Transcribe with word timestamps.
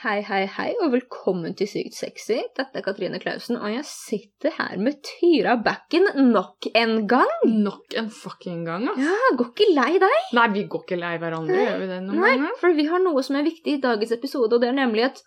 Hei, 0.00 0.22
hei, 0.24 0.46
hei, 0.48 0.70
og 0.80 0.94
velkommen 0.94 1.52
til 1.58 1.68
Sykt 1.68 1.92
sexy. 1.98 2.38
Dette 2.56 2.78
er 2.80 2.84
Katrine 2.86 3.18
Klausen, 3.20 3.58
og 3.60 3.68
jeg 3.68 3.82
sitter 3.84 4.54
her 4.56 4.78
med 4.80 4.96
Tyra 5.04 5.58
Backen 5.60 6.06
nok 6.30 6.70
en 6.78 6.94
gang. 7.10 7.32
Nok 7.50 7.96
en 8.00 8.08
fucking 8.14 8.62
gang, 8.64 8.86
ass. 8.88 9.02
Ja, 9.04 9.18
Går 9.36 9.50
ikke 9.50 9.66
lei 9.76 9.98
deg? 10.00 10.16
Nei, 10.38 10.46
vi 10.54 10.62
går 10.72 10.86
ikke 10.86 10.98
lei 11.02 11.12
hverandre, 11.20 11.52
Nei. 11.58 11.66
gjør 11.66 11.82
vi 11.82 11.90
det 11.90 11.98
noen 12.06 12.22
Nei, 12.24 12.30
ganger? 12.38 12.56
for 12.62 12.78
vi 12.80 12.86
har 12.88 13.04
noe 13.04 13.26
som 13.26 13.36
er 13.42 13.44
viktig 13.50 13.76
i 13.76 13.82
dagens 13.82 14.14
episode, 14.16 14.56
og 14.56 14.64
det 14.64 14.70
er 14.70 14.78
nemlig 14.78 15.04
et 15.10 15.20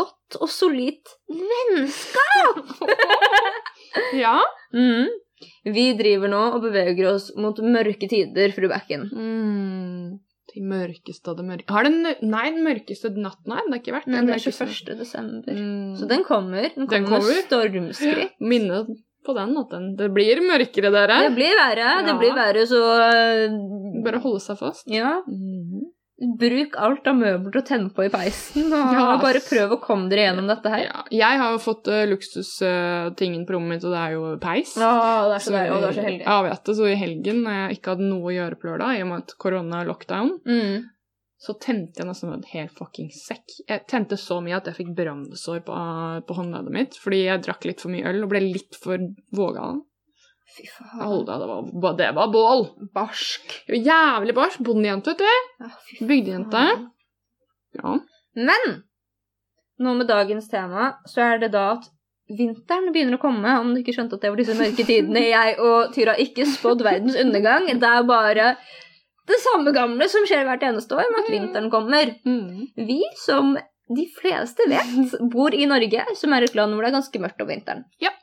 godt 0.00 0.40
og 0.42 0.50
solid 0.50 1.14
vennskap. 1.30 2.74
Ja. 4.12 4.34
Mm. 4.76 5.06
Vi 5.72 5.82
driver 5.96 6.28
nå 6.28 6.40
og 6.56 6.60
beveger 6.66 7.06
oss 7.14 7.30
mot 7.40 7.56
mørke 7.64 8.08
tider, 8.10 8.52
fru 8.52 8.66
Backen. 8.68 9.06
Mm. 9.08 10.18
De 10.54 10.62
mørkeste 10.62 11.32
av 11.32 11.40
det 11.40 11.44
mørke 11.46 11.74
Har 11.74 11.86
den 11.88 12.04
Nei, 12.04 12.44
den 12.54 12.62
mørkeste 12.64 13.10
natten 13.16 13.52
har 13.52 13.64
ennå 13.64 13.80
ikke 13.80 13.96
vært. 13.96 14.06
Men 14.12 14.28
det 14.28 14.36
er 14.36 14.44
21. 14.46 14.94
desember. 15.00 15.58
Mm. 15.58 15.96
Så 15.98 16.08
den 16.10 16.22
kommer. 16.28 16.68
Den 16.76 16.86
kommer, 16.86 16.94
Den 16.94 17.08
kommer. 17.10 17.42
stormskritt. 17.48 18.38
Minne 18.52 18.84
på 19.26 19.34
den 19.34 19.56
at 19.58 19.74
den 19.74 19.90
Det 19.98 20.08
blir 20.14 20.40
mørkere, 20.44 20.92
dere. 20.94 21.18
Det 21.26 21.34
blir 21.34 21.58
verre, 21.58 21.90
det 22.06 22.14
blir 22.20 22.34
verre, 22.36 22.62
så 22.70 22.80
Bare 24.06 24.22
holde 24.22 24.42
seg 24.44 24.60
fast. 24.60 24.86
Ja. 24.92 25.18
Mm. 25.26 25.90
Bruk 26.16 26.76
alt 26.80 27.04
av 27.10 27.18
møbler 27.18 27.58
og 27.60 27.66
tenn 27.68 27.90
på 27.92 28.06
i 28.06 28.08
peisen, 28.08 28.70
og 28.72 28.92
Ja. 28.96 29.18
bare 29.20 29.42
prøv 29.44 29.74
å 29.76 29.80
komme 29.82 30.08
dere 30.08 30.22
gjennom 30.30 30.46
dette 30.48 30.70
her. 30.72 30.84
Ja. 30.86 31.02
Jeg 31.12 31.38
har 31.42 31.52
jo 31.52 31.58
fått 31.60 31.90
uh, 31.92 32.06
luksustingen 32.08 33.44
på 33.46 33.52
rommet 33.52 33.74
mitt, 33.76 33.84
og 33.84 33.92
det 33.92 34.00
er 34.00 34.14
jo 34.16 34.22
peis. 34.40 34.72
Ja, 34.80 35.28
det 35.28 35.34
er 35.36 35.44
så 35.44 35.52
deilig, 35.52 35.74
og 35.76 35.82
det 35.84 35.88
er 35.90 35.98
så 35.98 36.04
heldig. 36.06 36.24
Ja, 36.24 36.36
vet 36.46 36.64
du, 36.64 36.72
Så 36.78 36.88
i 36.88 36.96
helgen, 36.96 37.42
når 37.44 37.58
jeg 37.60 37.78
ikke 37.78 37.92
hadde 37.94 38.08
noe 38.08 38.30
å 38.30 38.36
gjøre 38.36 38.56
på 38.62 38.70
lørdag, 38.70 38.96
i 38.96 39.02
og 39.04 39.08
med 39.12 39.18
at 39.26 39.34
korona 39.44 39.82
lockdown, 39.84 40.32
Mm. 40.46 40.84
så 41.38 41.52
tente 41.60 42.00
jeg 42.00 42.06
nesten 42.08 42.32
en 42.32 42.46
hel 42.48 42.68
fucking 42.72 43.10
sekk. 43.12 43.44
Jeg 43.68 43.86
tente 43.86 44.16
så 44.16 44.40
mye 44.42 44.56
at 44.56 44.64
jeg 44.72 44.74
fikk 44.80 44.94
brannsår 44.96 45.60
på, 45.68 45.76
på 46.26 46.34
håndleddet 46.38 46.72
mitt, 46.72 46.96
fordi 46.96 47.24
jeg 47.26 47.42
drakk 47.44 47.64
litt 47.68 47.80
for 47.84 47.90
mye 47.92 48.08
øl 48.08 48.22
og 48.24 48.30
ble 48.32 48.40
litt 48.40 48.74
for 48.80 48.96
vågal. 49.36 49.82
Fy 50.56 50.64
faen. 50.72 51.02
holdt 51.02 51.28
det 51.28 51.48
var, 51.50 51.96
det 51.98 52.10
var 52.16 52.30
bål! 52.32 52.66
Barsk. 52.96 53.58
Jævlig 53.68 54.34
barsk. 54.36 54.62
Bondejente, 54.64 55.12
vet 55.12 55.20
du. 55.20 55.64
Ja, 55.64 55.70
Bygdejente. 56.08 56.62
Ja. 57.76 57.98
Men 58.36 58.64
nå 59.76 59.92
med 59.98 60.08
dagens 60.08 60.48
tema, 60.48 60.94
så 61.04 61.20
er 61.26 61.42
det 61.42 61.52
da 61.52 61.66
at 61.74 61.90
vinteren 62.32 62.90
begynner 62.94 63.18
å 63.18 63.22
komme. 63.22 63.52
Om 63.60 63.74
du 63.74 63.82
ikke 63.82 63.94
skjønte 63.96 64.16
at 64.16 64.24
det 64.24 64.32
var 64.32 64.40
disse 64.40 64.56
mørke 64.56 64.86
tidene 64.88 65.22
jeg 65.26 65.56
og 65.62 65.92
Tyra 65.94 66.16
ikke 66.22 66.48
spådd 66.56 66.84
verdens 66.86 67.18
undergang. 67.20 67.68
Det 67.68 67.92
er 67.92 68.08
bare 68.08 68.50
det 69.26 69.38
samme 69.42 69.72
gamle 69.74 70.06
som 70.10 70.26
skjer 70.26 70.46
hvert 70.46 70.64
eneste 70.64 70.96
år, 70.96 71.08
med 71.10 71.24
at 71.24 71.32
vinteren 71.34 71.70
kommer. 71.70 72.12
Mm. 72.24 72.68
Vi, 72.88 73.00
som 73.24 73.56
de 73.96 74.04
fleste 74.16 74.66
vet, 74.70 75.16
bor 75.32 75.54
i 75.54 75.66
Norge, 75.68 76.04
som 76.18 76.34
er 76.34 76.46
et 76.46 76.56
land 76.58 76.74
hvor 76.74 76.86
det 76.86 76.92
er 76.92 76.98
ganske 77.00 77.22
mørkt 77.22 77.42
om 77.42 77.50
vinteren. 77.50 77.84
Ja. 78.02 78.14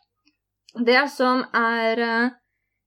Det 0.74 1.04
som 1.14 1.44
er 1.54 2.02
eh, 2.02 2.34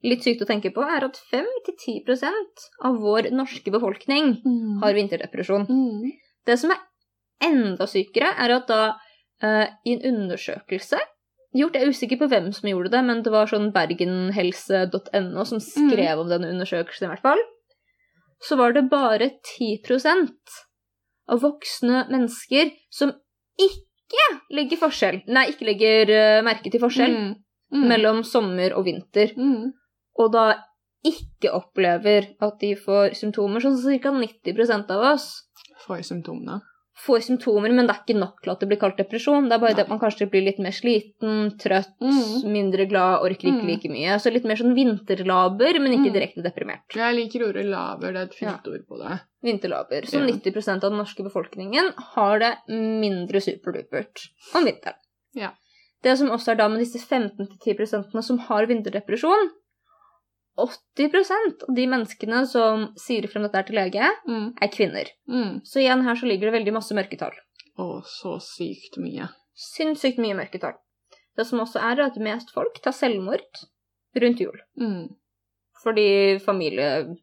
litt 0.07 0.25
sykt 0.27 0.43
å 0.43 0.49
tenke 0.49 0.73
på, 0.75 0.83
er 0.83 1.07
at 1.07 1.19
5-10% 1.31 2.69
av 2.87 3.01
vår 3.03 3.31
norske 3.35 3.73
befolkning 3.75 4.37
har 4.83 4.97
vinterdepresjon. 4.97 5.67
Mm. 5.71 6.15
Det 6.47 6.57
som 6.61 6.73
er 6.75 6.83
enda 7.47 7.89
sykere, 7.91 8.33
er 8.39 8.55
at 8.55 8.71
da 8.71 8.81
uh, 9.45 9.67
i 9.85 9.97
en 9.97 10.05
undersøkelse 10.13 11.01
gjort, 11.57 11.77
Jeg 11.77 11.87
er 11.87 11.93
usikker 11.93 12.19
på 12.21 12.29
hvem 12.29 12.51
som 12.53 12.69
gjorde 12.69 12.93
det, 12.93 13.03
men 13.07 13.23
det 13.25 13.33
var 13.33 13.49
sånn 13.49 13.71
bergenhelse.no 13.73 15.45
som 15.49 15.63
skrev 15.65 16.21
om 16.21 16.29
denne 16.29 16.51
undersøkelsen, 16.53 17.07
i 17.07 17.13
hvert 17.15 17.25
fall. 17.25 17.41
Så 18.45 18.59
var 18.61 18.75
det 18.77 18.91
bare 18.93 19.31
10% 19.41 20.59
av 21.33 21.41
voksne 21.41 22.05
mennesker 22.13 22.75
som 22.93 23.15
ikke 23.57 24.27
legger 24.55 24.79
forskjell 24.79 25.17
Nei, 25.33 25.49
ikke 25.51 25.67
legger 25.67 26.13
uh, 26.13 26.45
merke 26.47 26.71
til 26.71 26.83
forskjell 26.83 27.17
Mm. 27.73 27.89
Mellom 27.89 28.23
sommer 28.25 28.73
og 28.77 28.85
vinter. 28.87 29.33
mm. 29.37 29.73
Og 30.19 30.33
da 30.33 30.55
ikke 31.05 31.51
opplever 31.53 32.29
at 32.41 32.59
de 32.61 32.75
får 32.75 33.15
symptomer. 33.15 33.61
Sånn 33.61 34.01
ca. 34.03 34.11
90% 34.11 34.91
av 34.91 35.13
oss 35.15 35.43
Får 35.87 36.01
symptomene. 36.03 36.61
får 37.07 37.21
symptomer, 37.27 37.71
men 37.75 37.87
det 37.87 37.93
er 37.95 38.01
ikke 38.07 38.19
nok 38.19 38.41
til 38.43 38.51
at 38.53 38.61
det 38.61 38.69
blir 38.71 38.79
kalt 38.81 38.97
depresjon. 38.97 39.45
Det 39.49 39.53
er 39.53 39.59
bare 39.61 39.75
Nei. 39.75 39.77
det 39.77 39.85
at 39.85 39.89
man 39.91 39.99
kanskje 40.01 40.31
blir 40.31 40.43
litt 40.47 40.59
mer 40.59 40.71
sliten, 40.73 41.51
trøtt, 41.61 41.93
Mm. 42.01 42.51
mindre 42.51 42.89
glad, 42.89 43.21
orker 43.21 43.51
ikke 43.51 43.63
Mm. 43.63 43.67
like 43.67 43.89
mye. 43.91 44.17
Så 44.19 44.33
litt 44.33 44.45
mer 44.45 44.57
sånn 44.57 44.75
vinterlaber, 44.75 45.79
men 45.79 45.93
ikke 45.93 46.11
Mm. 46.11 46.15
direkte 46.15 46.43
deprimert. 46.43 46.89
Jeg 46.95 47.15
liker 47.15 47.49
ordet 47.49 47.67
laber, 47.67 48.13
Det 48.13 48.17
er 48.17 48.23
et 48.25 48.35
fint 48.35 48.67
ord 48.67 48.87
på 48.89 48.99
det. 48.99 49.21
Vinterlaber. 49.45 50.03
Så 50.07 50.19
Ja. 50.21 50.27
90% 50.27 50.83
av 50.85 50.91
den 50.91 50.99
norske 50.99 51.23
befolkningen 51.23 51.93
har 52.15 52.39
det 52.39 52.57
mindre 52.69 53.41
superdupert 53.41 54.29
om 54.55 54.65
vinteren. 54.65 54.95
Ja. 55.35 55.51
Det 56.07 56.15
som 56.21 56.31
også 56.31 56.53
er 56.55 56.59
da 56.61 56.69
med 56.71 56.85
disse 56.85 57.01
15-10% 57.03 58.23
som 58.23 58.39
har 58.47 58.69
vinterdepresjon 58.71 59.49
80% 60.57 61.67
av 61.69 61.75
de 61.77 61.85
menneskene 61.91 62.41
som 62.49 62.87
sier 63.01 63.27
frem 63.29 63.45
dette 63.45 63.67
til 63.69 63.77
lege, 63.77 64.07
Mm. 64.29 64.55
er 64.63 64.69
kvinner. 64.73 65.11
Mm. 65.29 65.61
Så 65.65 65.83
igjen 65.83 66.05
her 66.07 66.15
så 66.17 66.27
ligger 66.27 66.49
det 66.51 66.59
veldig 66.61 66.73
masse 66.73 66.95
mørketall. 66.97 67.35
Å, 67.77 68.03
så 68.09 68.39
sykt 68.41 68.97
mye. 68.97 69.29
Sinnssykt 69.55 70.19
mye 70.23 70.37
mørketall. 70.39 70.79
Det 71.37 71.45
som 71.47 71.61
også 71.61 71.77
er, 71.83 72.01
er 72.01 72.07
at 72.07 72.17
mest 72.17 72.53
folk 72.55 72.81
tar 72.81 72.93
selvmord 72.97 73.61
rundt 74.17 74.41
jul. 74.41 74.57
Mm. 74.81 75.11
Fordi 75.83 76.39
familie 76.41 77.17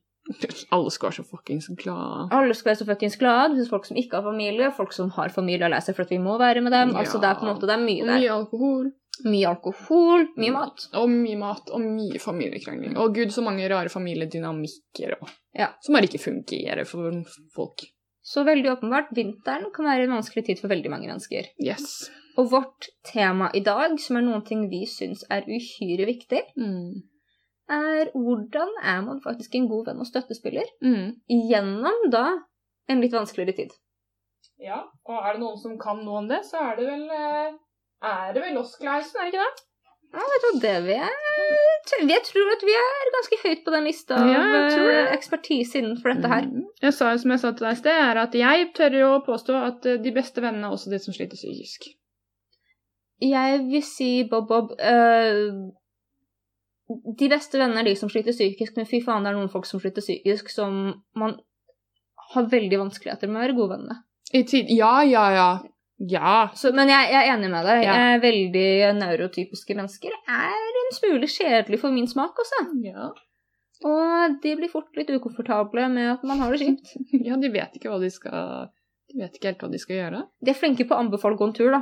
Alle 0.71 0.91
skal 0.91 1.09
være 1.09 1.17
så 1.19 1.23
fuckings 1.27 1.67
glade. 1.77 2.27
Alle 2.31 2.53
skal 2.55 2.69
være 2.71 2.79
så 2.79 2.85
fuckings 2.87 3.17
glad. 3.19 3.57
Det 3.57 3.67
folk 3.69 3.85
som 3.85 3.97
ikke 3.99 4.15
har 4.21 4.23
familie, 4.23 4.69
folk 4.71 4.93
som 4.95 5.09
har 5.17 5.29
familie 5.35 5.65
og 5.67 5.73
lei 5.75 5.79
seg 5.83 5.95
for 5.97 6.05
at 6.07 6.13
vi 6.15 6.19
må 6.23 6.37
være 6.39 6.61
med 6.63 6.71
dem. 6.71 6.93
Ja. 6.95 7.01
Altså, 7.03 7.19
det 7.19 7.27
er 7.29 7.39
på 7.39 7.45
en 7.47 7.51
måte 7.53 7.67
det 7.67 7.75
er 7.75 7.83
mye 7.83 8.05
der. 8.07 8.19
mye 8.21 8.31
alkohol. 8.37 8.91
Mye 9.29 9.45
alkohol, 9.51 10.23
mye 10.41 10.51
mat. 10.55 10.87
Og 10.97 11.09
mye 11.11 11.37
mat, 11.37 11.67
og 11.75 11.81
mye 11.85 12.19
familiekrangling. 12.23 12.95
Og 12.97 13.13
gud, 13.13 13.29
så 13.35 13.43
mange 13.45 13.67
rare 13.69 13.89
familiedynamikker 13.93 15.17
og, 15.21 15.29
Ja. 15.53 15.67
som 15.81 15.93
bare 15.93 16.07
ikke 16.07 16.23
fungerer 16.23 16.85
for 16.87 17.11
folk. 17.55 17.83
Så 18.23 18.43
veldig 18.47 18.71
åpenbart, 18.71 19.11
vinteren 19.13 19.67
kan 19.75 19.85
være 19.85 20.03
en 20.07 20.15
vanskelig 20.15 20.45
tid 20.45 20.59
for 20.61 20.69
veldig 20.71 20.89
mange 20.89 21.07
mennesker. 21.11 21.51
Yes. 21.61 22.09
Og 22.37 22.49
vårt 22.49 22.87
tema 23.05 23.51
i 23.53 23.59
dag, 23.59 23.99
som 23.99 24.17
er 24.17 24.21
noen 24.21 24.45
ting 24.47 24.69
vi 24.71 24.85
syns 24.87 25.23
er 25.29 25.43
uhyre 25.45 26.07
viktig, 26.07 26.41
Mm. 26.57 27.03
Er 27.73 28.11
hvordan 28.13 28.71
er 28.81 29.01
man 29.05 29.21
faktisk 29.23 29.55
en 29.59 29.67
god 29.71 29.89
venn 29.89 30.01
og 30.03 30.09
støttespiller 30.09 30.69
Mm. 30.83 31.11
gjennom 31.49 32.07
da 32.13 32.25
en 32.89 33.01
litt 33.03 33.13
vanskeligere 33.15 33.55
tid. 33.63 33.75
Ja, 34.63 34.79
og 35.09 35.19
er 35.19 35.33
det 35.35 35.41
noen 35.43 35.59
som 35.59 35.77
kan 35.81 36.03
noe 36.05 36.21
om 36.23 36.27
det, 36.29 36.43
så 36.47 36.61
er 36.71 36.75
det 36.79 36.87
vel 36.87 37.05
eh, 37.11 37.53
Er 38.03 38.33
det 38.35 38.41
vel 38.43 38.57
oss, 38.59 38.75
Klausen, 38.79 39.19
er 39.19 39.29
det 39.29 39.33
ikke 39.33 39.45
det? 39.45 39.63
Ja, 40.13 40.21
du 40.29 40.43
hva 40.45 40.49
det 40.61 40.73
vi 40.85 40.95
er? 41.01 41.13
Jeg 42.05 42.21
tror 42.27 42.51
at 42.53 42.63
vi 42.67 42.73
er 42.77 43.09
ganske 43.15 43.37
høyt 43.43 43.63
på 43.65 43.71
den 43.73 43.87
lista 43.87 44.19
av 44.19 44.27
Ja, 44.29 44.41
jeg 44.55 44.67
tror 44.75 44.91
eh, 44.93 45.13
ekspertise 45.15 45.79
innenfor 45.79 46.13
dette 46.13 46.29
her. 46.29 46.45
Mm. 46.51 46.67
Jeg 46.83 46.93
sa, 46.93 47.09
som 47.17 47.33
jeg 47.33 47.41
sa 47.41 47.51
til 47.51 47.65
deg 47.65 47.77
i 47.77 47.79
sted, 47.81 48.01
er 48.11 48.19
at 48.21 48.37
jeg 48.37 48.67
tør 48.77 48.97
jo 48.99 49.09
påstå 49.25 49.55
at 49.71 49.87
eh, 49.89 49.97
de 50.03 50.13
beste 50.15 50.43
vennene 50.43 50.69
er 50.69 50.75
også 50.77 50.93
de 50.93 50.99
som 51.01 51.15
sliter 51.15 51.39
psykisk. 51.39 51.89
Jeg 53.23 53.63
vil 53.71 53.83
si, 53.87 54.11
Bob 54.29 54.47
Bob 54.51 54.75
eh, 54.77 55.49
De 56.89 57.29
beste 57.31 57.59
vennene 57.59 57.79
er 57.83 57.87
de 57.91 57.95
som 57.95 58.09
sliter 58.11 58.35
psykisk, 58.35 58.75
men 58.77 58.87
fy 58.89 58.99
faen, 59.05 59.23
det 59.23 59.31
er 59.31 59.37
noen 59.37 59.51
folk 59.51 59.67
som 59.69 59.79
sliter 59.79 60.03
psykisk 60.03 60.49
som 60.51 60.81
man 61.19 61.37
har 62.33 62.49
veldig 62.51 62.79
vanskeligheter 62.81 63.29
med 63.29 63.39
å 63.39 63.43
være 63.45 63.55
gode 63.57 63.75
venner 63.77 63.93
med. 63.93 64.03
I 64.33 64.41
tid 64.49 64.71
Ja, 64.73 64.95
ja, 65.05 65.27
ja. 65.35 65.49
Ja. 66.09 66.49
Så, 66.57 66.71
men 66.75 66.89
jeg, 66.89 67.11
jeg 67.13 67.19
er 67.21 67.35
enig 67.35 67.49
med 67.53 67.67
deg. 67.69 67.83
Ja. 67.85 67.93
Er 68.15 68.23
veldig 68.23 68.69
neurotypiske 68.97 69.75
mennesker 69.77 70.15
er 70.27 70.79
en 70.81 70.95
smule 70.97 71.29
kjedelig 71.29 71.79
for 71.83 71.93
min 71.95 72.09
smak 72.09 72.41
også. 72.43 72.65
ja. 72.87 73.11
Og 73.83 74.37
de 74.43 74.53
blir 74.55 74.71
fort 74.71 74.95
litt 74.95 75.09
ukomfortable 75.11 75.89
med 75.91 76.13
at 76.13 76.21
man 76.27 76.39
har 76.39 76.53
det 76.53 76.61
kjipt. 76.63 76.93
Ja, 77.27 77.35
de 77.39 77.49
vet 77.51 77.73
ikke 77.75 77.91
hva 77.91 77.97
de 77.99 78.07
skal 78.13 78.69
De 79.11 79.19
vet 79.19 79.35
ikke 79.35 79.49
helt 79.51 79.65
hva 79.65 79.69
de 79.73 79.81
skal 79.81 79.97
gjøre. 79.97 80.21
De 80.39 80.53
er 80.53 80.57
flinke 80.59 80.85
på 80.87 80.95
å 80.95 81.01
anbefale 81.03 81.35
gå 81.39 81.49
en 81.49 81.55
tur, 81.57 81.73
da. 81.75 81.81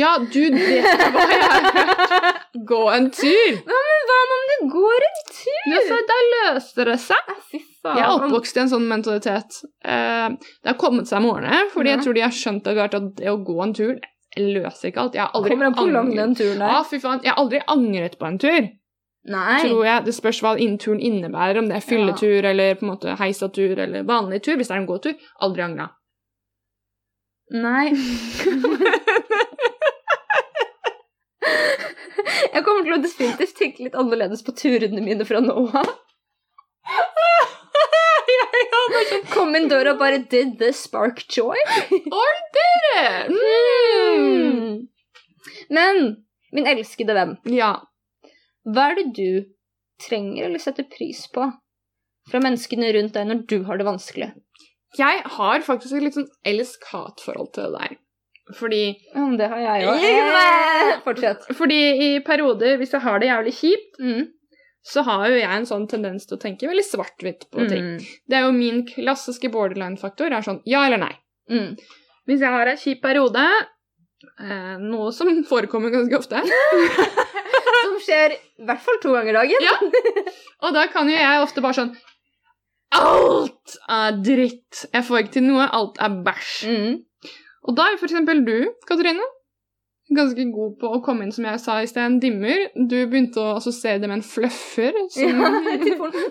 Ja, 0.00 0.14
du 0.18 0.40
vet 0.48 0.88
ikke 0.88 1.10
hva 1.12 1.26
jeg 1.28 1.42
hørt! 1.44 2.40
Gå 2.52 2.90
en 2.90 3.10
tur! 3.10 3.52
Men 3.64 4.02
hva 4.08 4.16
om 4.34 4.42
det 4.50 4.56
går 4.72 5.04
en 5.06 5.20
tur? 5.28 5.68
Ja, 5.72 5.78
så 5.88 6.00
da 6.10 6.16
løser 6.32 6.90
det 6.90 6.96
seg. 7.00 7.30
Ja, 7.30 7.36
fy 7.48 7.60
faen. 7.80 7.96
Jeg 7.96 8.04
er 8.04 8.16
oppvokst 8.18 8.58
i 8.58 8.60
en 8.60 8.72
sånn 8.74 8.84
mentalitet. 8.90 9.60
Eh, 9.84 10.28
det 10.36 10.68
har 10.74 10.76
kommet 10.80 11.08
seg 11.08 11.24
med 11.24 11.32
årene, 11.32 11.62
fordi 11.72 11.88
Ja. 11.88 11.96
jeg 11.96 12.04
tror 12.04 12.14
de 12.18 12.24
har 12.26 12.34
skjønt 12.36 12.68
hvert 12.68 12.94
at 12.98 13.06
det 13.16 13.30
å 13.32 13.40
gå 13.40 13.56
en 13.62 13.72
tur 13.72 13.96
løser 14.36 14.88
ikke 14.90 15.00
alt. 15.00 15.14
Jeg 15.14 15.22
har 15.22 15.32
aldri 15.32 15.56
angret-. 15.56 16.40
Ja, 16.60 16.82
faen. 16.84 17.22
Jeg 17.24 17.32
har 17.32 17.40
aldri 17.40 17.60
angret 17.66 18.18
på 18.18 18.26
en 18.28 18.38
tur. 18.38 18.68
Nei. 19.24 19.58
Tror 19.62 19.84
jeg. 19.86 20.04
Det 20.04 20.14
spørs 20.14 20.42
hva 20.42 20.56
turen 20.78 21.00
innebærer, 21.00 21.58
om 21.58 21.68
det 21.68 21.76
er 21.76 21.88
fylletur 21.88 22.44
eller 22.44 22.74
på 22.74 22.82
en 22.84 22.92
måte 22.92 23.16
heisatur 23.16 23.78
eller 23.78 24.02
vanlig 24.04 24.42
tur. 24.42 24.56
Hvis 24.56 24.68
det 24.68 24.76
er 24.76 24.80
en 24.80 24.86
gåtur, 24.86 25.14
aldri 25.40 25.62
angra. 25.62 25.88
Nei. 27.52 27.92
Jeg 32.54 32.64
kommer 32.66 32.82
til 32.86 32.96
å 32.96 33.02
definitivt 33.02 33.56
tenke 33.58 33.84
litt 33.86 33.96
annerledes 33.98 34.42
på 34.46 34.54
turene 34.56 35.02
mine 35.04 35.24
fra 35.28 35.40
nå 35.44 35.56
av. 35.68 35.92
Kom 39.32 39.54
inn 39.56 39.68
døra 39.70 39.92
og 39.94 40.00
bare 40.00 40.18
Did 40.30 40.56
this 40.60 40.82
spark 40.86 41.22
joy? 41.32 41.56
Mm. 43.30 44.88
Men 45.72 45.96
min 46.52 46.66
elskede 46.68 47.14
venn, 47.16 47.36
Ja. 47.48 47.72
hva 48.68 48.82
er 48.90 48.94
det 49.00 49.06
du 49.16 49.30
trenger 50.02 50.44
eller 50.48 50.60
setter 50.62 50.84
pris 50.90 51.20
på 51.32 51.42
fra 52.30 52.38
menneskene 52.42 52.92
rundt 52.94 53.14
deg 53.16 53.24
når 53.30 53.38
du 53.50 53.58
har 53.68 53.76
det 53.80 53.86
vanskelig? 53.88 54.30
Jeg 54.98 55.16
har 55.38 55.58
faktisk 55.64 55.92
et 55.96 56.04
litt 56.04 56.18
sånn 56.18 56.28
elsk-hat-forhold 56.44 57.50
til 57.56 57.62
det 57.64 57.72
der. 57.80 57.92
Fordi, 58.58 58.80
mm, 59.14 59.36
det 59.38 59.46
har 59.52 59.60
jeg 59.62 59.86
òg. 59.88 60.04
Eh, 60.04 61.00
Fortsett. 61.06 61.44
fordi 61.56 61.76
i 62.06 62.08
perioder, 62.26 62.76
hvis 62.80 62.92
jeg 62.92 63.00
har 63.04 63.18
det 63.22 63.28
jævlig 63.30 63.52
kjipt, 63.54 63.98
Mm. 64.02 64.24
så 64.84 65.04
har 65.06 65.28
jo 65.30 65.36
jeg 65.38 65.50
en 65.60 65.66
sånn 65.68 65.84
tendens 65.88 66.26
til 66.26 66.36
å 66.36 66.40
tenke 66.42 66.66
veldig 66.66 66.84
svart-hvitt 66.84 67.46
på 67.54 67.68
ting. 67.70 67.84
Mm. 67.94 68.06
Det 68.28 68.36
er 68.36 68.42
jo 68.48 68.52
min 68.56 68.82
klassiske 68.88 69.48
borderline-faktor. 69.54 70.32
er 70.34 70.42
sånn 70.42 70.60
ja 70.66 70.84
eller 70.86 70.98
nei. 70.98 71.14
Mm. 71.50 71.76
Hvis 72.26 72.40
jeg 72.42 72.50
har 72.50 72.66
en 72.66 72.76
kjip 72.82 73.00
periode, 73.02 73.44
eh, 74.42 74.76
noe 74.82 75.12
som 75.14 75.30
forekommer 75.52 75.90
ganske 75.94 76.18
ofte, 76.18 76.42
Som 77.82 77.94
skjer 78.04 78.32
i 78.34 78.64
hvert 78.66 78.80
fall 78.82 78.98
to 79.02 79.12
ganger 79.14 79.32
dagen. 79.38 79.62
Ja. 79.62 79.74
og 80.66 80.74
da 80.74 80.86
kan 80.92 81.08
jo 81.08 81.14
jeg 81.16 81.42
ofte 81.42 81.62
bare 81.64 81.74
sånn 81.78 81.94
Alt 82.92 83.76
er 83.88 84.18
dritt! 84.22 84.82
Jeg 84.92 85.04
får 85.06 85.22
ikke 85.22 85.32
til 85.38 85.46
noe. 85.46 85.64
Alt 85.72 85.96
er 86.04 86.12
bæsj. 86.26 86.52
Mm. 86.68 86.98
Og 87.62 87.76
da 87.78 87.86
er 87.88 88.02
eksempel 88.02 88.42
du, 88.46 88.56
Katrine, 88.88 89.26
ganske 90.16 90.44
god 90.52 90.74
på 90.80 90.88
å 90.96 91.00
komme 91.04 91.24
inn, 91.24 91.32
som 91.34 91.46
jeg 91.46 91.60
sa 91.62 91.76
i 91.82 91.88
sted, 91.88 92.02
en 92.04 92.18
dimmer. 92.22 92.66
Du 92.74 92.96
begynte 93.08 93.40
å 93.40 93.56
assosiere 93.58 94.00
det 94.02 94.08
med 94.10 94.18
en 94.18 94.24
fluffer. 94.26 94.96
Som... 95.12 95.42
Ja. 95.42 95.50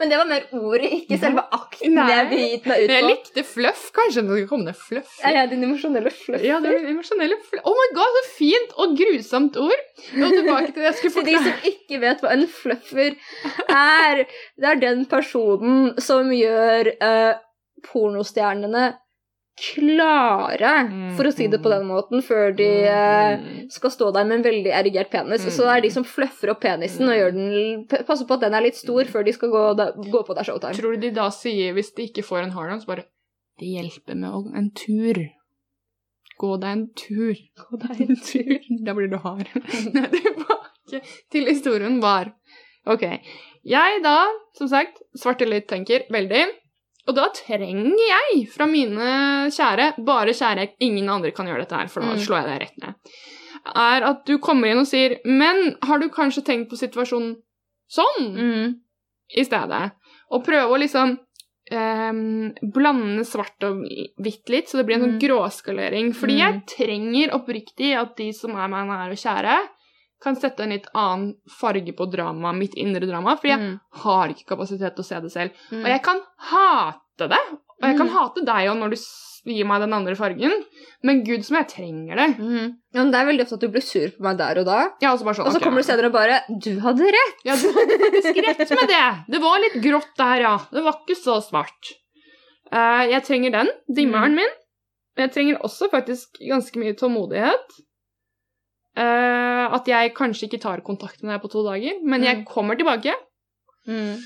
Men 0.02 0.12
det 0.12 0.20
var 0.20 0.30
mer 0.30 0.48
ordet, 0.58 0.92
ikke 1.00 1.20
selve 1.22 1.44
akten 1.56 1.96
Nei. 1.98 2.08
jeg 2.12 2.30
begitt 2.32 2.68
meg 2.70 2.84
ut 2.84 2.94
Jeg 2.94 3.08
likte 3.08 3.46
fluff. 3.48 3.84
Kanskje 3.96 4.24
det 4.24 4.28
skulle 4.30 4.50
komme 4.50 4.68
ned 4.70 4.80
fluff. 4.80 5.14
Er 5.26 5.38
ja, 5.40 5.46
din 5.52 5.66
emosjonelle 5.68 6.14
fluffer? 6.14 6.48
Ja, 6.48 6.60
min 6.64 6.90
emosjonelle 6.94 7.38
fluff. 7.48 7.64
Oh 7.68 7.78
my 7.78 7.88
god, 7.98 8.18
så 8.18 8.24
fint 8.38 8.76
og 8.78 8.98
grusomt 9.00 9.62
ord! 9.62 9.86
Og 10.12 10.36
tilbake 10.36 10.72
til 10.72 10.82
det 10.82 10.90
jeg 10.90 10.98
skulle 11.00 11.16
Til 11.16 11.30
de 11.30 11.38
som 11.46 11.70
ikke 11.72 12.02
vet 12.04 12.26
hva 12.26 12.34
en 12.36 12.48
fluffer 12.52 13.16
er, 13.72 14.26
det 14.60 14.74
er 14.74 14.84
den 14.84 15.06
personen 15.10 15.94
som 16.02 16.32
gjør 16.36 16.92
uh, 17.02 17.32
pornostjernene 17.88 18.92
klare, 19.60 20.72
for 21.18 21.28
å 21.28 21.32
si 21.36 21.48
det 21.52 21.60
på 21.62 21.70
den 21.72 21.84
måten, 21.90 22.22
før 22.26 22.54
de 22.58 22.68
eh, 22.88 23.40
Mm. 23.42 23.70
skal 23.72 23.92
stå 23.94 24.12
der 24.14 24.26
med 24.26 24.40
en 24.40 24.44
veldig 24.48 24.72
erigert 24.74 25.12
penis. 25.12 25.44
Så 25.54 25.64
det 25.68 25.74
er 25.78 25.82
de 25.82 25.90
som 25.94 26.04
fluffer 26.08 26.52
opp 26.54 26.62
penisen 26.62 27.08
og 27.10 27.16
gjør 27.16 27.32
den, 27.36 27.86
passer 28.08 28.26
på 28.26 28.34
at 28.38 28.42
den 28.46 28.54
er 28.58 28.62
litt 28.66 28.76
stor 28.80 29.04
før 29.06 29.24
de 29.28 29.34
skal 29.34 29.50
gå, 29.50 29.64
gå 30.12 30.24
på 30.28 30.36
der 30.36 30.44
showtime. 30.48 30.74
Tror 30.78 30.96
du 30.96 31.02
de 31.08 31.12
da 31.16 31.30
sier, 31.30 31.74
hvis 31.74 31.94
de 31.96 32.08
ikke 32.10 32.24
får 32.26 32.44
en 32.48 32.52
hard 32.56 32.72
on, 32.74 32.82
så 32.82 32.88
bare 32.88 33.06
Det 33.60 33.68
hjelper 33.68 34.16
med 34.18 34.56
en 34.58 34.72
tur. 34.74 35.20
Gå 36.42 36.56
deg 36.60 36.72
en 36.72 36.88
tur. 36.98 37.36
Gå 37.62 37.78
deg 37.84 38.02
en 38.10 38.16
tur. 38.32 38.58
Da 38.86 38.94
blir 38.98 39.12
du 39.12 39.18
hard. 39.22 39.48
Nei, 39.94 40.08
Tilbake 40.10 41.02
til 41.32 41.46
historien 41.46 42.00
var 42.02 42.34
OK. 42.90 43.04
Jeg 43.64 44.02
da, 44.04 44.16
som 44.58 44.68
sagt, 44.68 45.04
svarte 45.16 45.46
litt 45.46 45.68
tenker 45.70 46.08
veldig. 46.10 46.48
Og 47.08 47.16
da 47.16 47.28
trenger 47.34 47.98
jeg 47.98 48.48
fra 48.54 48.68
mine 48.70 49.50
kjære, 49.50 49.96
bare 50.06 50.34
kjære, 50.38 50.70
ingen 50.86 51.10
andre 51.10 51.32
kan 51.32 51.48
gjøre 51.48 51.64
dette 51.66 51.76
her, 51.80 51.88
for 51.88 52.02
da 52.02 52.14
Mm. 52.14 52.20
slår 52.20 52.38
jeg 52.42 52.48
deg 52.52 52.60
rett 52.62 52.78
ned, 52.78 52.94
er 53.76 54.04
at 54.04 54.26
du 54.26 54.38
kommer 54.40 54.68
inn 54.72 54.80
og 54.80 54.88
sier 54.88 55.18
Men 55.26 55.76
har 55.84 56.00
du 56.00 56.10
kanskje 56.10 56.44
tenkt 56.46 56.70
på 56.70 56.78
situasjonen 56.78 57.36
sånn? 57.90 58.36
Mm. 58.38 58.76
i 59.38 59.44
stedet. 59.46 59.92
Og 60.32 60.44
prøve 60.44 60.68
å 60.74 60.78
liksom 60.80 61.18
ehm, 61.72 62.52
blande 62.74 63.24
svart 63.24 63.64
og 63.64 63.86
hvitt 64.20 64.50
litt, 64.50 64.68
så 64.68 64.78
det 64.78 64.86
blir 64.86 64.96
en 64.96 65.02
sånn 65.06 65.20
Mm. 65.20 65.22
gråskalering. 65.22 66.14
Fordi 66.14 66.36
Mm. 66.36 66.42
jeg 66.42 66.66
trenger 66.68 67.30
oppriktig 67.32 67.96
at 67.96 68.16
de 68.18 68.32
som 68.34 68.52
er 68.52 68.68
meg 68.68 68.88
nære 68.88 69.12
og 69.12 69.18
kjære, 69.18 69.70
kan 70.24 70.36
sette 70.38 70.64
en 70.64 70.70
litt 70.76 70.88
annen 70.94 71.34
farge 71.50 71.94
på 71.98 72.06
drama, 72.12 72.52
mitt 72.54 72.76
indre 72.78 73.08
drama, 73.10 73.36
fordi 73.40 73.54
jeg 73.56 73.60
Mm. 73.60 73.80
har 74.04 74.30
ikke 74.30 74.46
kapasitet 74.56 74.96
til 74.96 75.04
å 75.04 75.08
se 75.08 75.20
det 75.22 75.32
selv. 75.32 75.52
Mm. 75.72 75.82
Og 75.84 75.90
jeg 75.90 76.02
kan 76.04 76.22
hate 76.52 77.28
det, 77.30 77.42
og 77.82 77.90
jeg 77.90 77.98
kan 77.98 78.08
Mm. 78.08 78.14
hate 78.14 78.46
deg 78.46 78.70
òg 78.70 78.78
når 78.78 78.90
du 78.92 78.98
gir 79.52 79.66
meg 79.66 79.82
den 79.82 79.94
andre 79.94 80.14
fargen, 80.16 80.52
men 81.04 81.24
gud 81.24 81.44
som 81.44 81.58
jeg 81.58 81.68
trenger 81.68 82.16
det. 82.16 82.38
Mm. 82.38 82.76
Ja, 82.94 83.02
men 83.02 83.12
det 83.12 83.20
er 83.20 83.26
veldig 83.26 83.42
ofte 83.42 83.54
at 83.58 83.60
du 83.62 83.68
blir 83.70 83.82
sur 83.82 84.08
på 84.10 84.22
meg 84.22 84.38
der 84.38 84.60
og 84.60 84.66
da, 84.66 84.80
ja, 85.02 85.12
og 85.14 85.18
så, 85.20 85.26
bare 85.26 85.36
sånn, 85.40 85.46
og 85.48 85.52
så 85.52 85.58
okay. 85.58 85.66
kommer 85.66 85.82
du 85.82 85.88
senere 85.90 86.06
og 86.06 86.14
bare 86.14 86.44
'Du 86.62 86.80
hadde 86.80 87.02
rett'. 87.02 87.42
Ja, 87.44 87.56
du 87.56 87.68
hadde 87.74 87.98
faktisk 88.06 88.38
rett 88.46 88.70
med 88.70 88.88
det. 88.88 89.26
Det 89.34 89.42
var 89.42 89.60
litt 89.60 89.82
grått 89.82 90.14
der, 90.18 90.42
ja. 90.42 90.58
Det 90.72 90.84
var 90.84 90.94
ikke 91.02 91.18
så 91.18 91.42
svart. 91.42 91.94
Uh, 92.72 93.10
jeg 93.10 93.24
trenger 93.24 93.52
den, 93.52 93.70
dimmeren 93.90 94.36
min. 94.36 94.54
Jeg 95.18 95.32
trenger 95.34 95.58
også 95.60 95.90
faktisk 95.92 96.38
ganske 96.40 96.78
mye 96.80 96.94
tålmodighet. 96.96 97.82
Eh, 98.98 99.66
at 99.74 99.86
jeg 99.88 100.14
kanskje 100.14 100.50
ikke 100.50 100.62
tar 100.62 100.82
kontakt 100.84 101.22
med 101.24 101.32
deg 101.34 101.42
på 101.42 101.52
to 101.54 101.64
dager, 101.64 102.00
men 102.04 102.24
jeg 102.24 102.38
Mm. 102.42 102.46
kommer 102.46 102.76
tilbake. 102.76 103.14
Mm. 103.88 104.18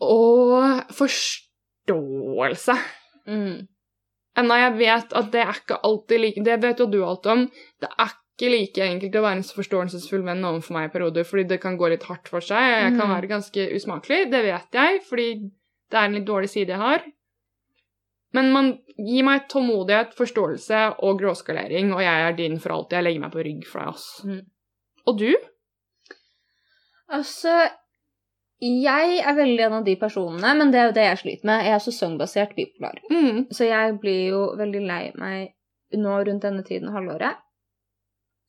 Og 0.00 0.82
forståelse. 0.94 2.76
Mm. 3.28 3.66
Enda 4.38 4.54
jeg 4.56 4.78
vet 4.78 5.12
at 5.18 5.30
det 5.34 5.42
er 5.44 5.52
ikke 5.58 5.76
alltid 5.84 6.20
like 6.22 6.42
Det 6.44 6.60
vet 6.62 6.78
jo 6.80 6.86
du 6.90 7.02
alt 7.04 7.26
om. 7.26 7.44
Det 7.80 7.88
er 7.98 8.12
ikke 8.14 8.50
like 8.50 8.78
enkelt 8.82 9.14
å 9.14 9.22
være 9.22 9.36
en 9.36 9.42
så 9.46 9.54
forståelsesfull 9.58 10.24
venn 10.24 10.42
overfor 10.48 10.72
meg 10.78 10.88
i 10.88 10.92
perioder, 10.98 11.24
fordi 11.28 11.44
det 11.48 11.60
kan 11.60 11.76
gå 11.78 11.90
litt 11.92 12.02
hardt 12.08 12.28
for 12.28 12.40
seg. 12.40 12.56
Jeg 12.58 12.96
kan 12.98 13.06
Mhm. 13.08 13.14
være 13.14 13.28
ganske 13.28 13.74
usmakelig, 13.76 14.30
det 14.30 14.42
vet 14.44 14.70
jeg, 14.72 15.02
fordi 15.08 15.50
det 15.90 15.98
er 15.98 16.04
en 16.04 16.14
litt 16.14 16.24
dårlig 16.24 16.48
side 16.48 16.68
jeg 16.68 16.78
har. 16.78 17.02
Men 18.32 18.50
man 18.52 18.72
gir 18.96 19.26
meg 19.26 19.46
tålmodighet, 19.52 20.14
forståelse 20.16 20.82
og 21.04 21.20
gråskalering, 21.20 21.92
og 21.92 22.02
jeg 22.04 22.26
er 22.26 22.36
din 22.38 22.58
for 22.62 22.76
alltid. 22.76 22.98
Jeg 22.98 23.08
legger 23.08 23.24
meg 23.26 23.34
på 23.34 23.44
rygg 23.44 23.66
for 23.68 23.82
deg, 23.82 23.92
ass. 23.92 24.08
Mm. 24.24 24.42
Og 25.10 25.18
du? 25.20 25.30
Altså, 27.12 27.56
jeg 28.62 29.16
er 29.20 29.36
veldig 29.36 29.64
en 29.66 29.78
av 29.80 29.86
de 29.86 29.96
personene, 30.00 30.54
men 30.58 30.72
det 30.72 30.80
er 30.80 30.88
jo 30.88 30.96
det 30.96 31.06
jeg 31.08 31.20
sliter 31.24 31.50
med. 31.50 31.64
Jeg 31.66 31.76
er 31.76 31.84
sesongbasert 31.84 32.54
bipolar. 32.56 33.00
Mm. 33.10 33.48
Så 33.52 33.68
jeg 33.68 33.96
blir 34.00 34.22
jo 34.30 34.42
veldig 34.60 34.84
lei 34.86 35.02
meg 35.18 35.98
nå 35.98 36.20
rundt 36.24 36.46
denne 36.46 36.64
tiden 36.64 36.88
av 36.88 37.00
halvåret. 37.00 37.42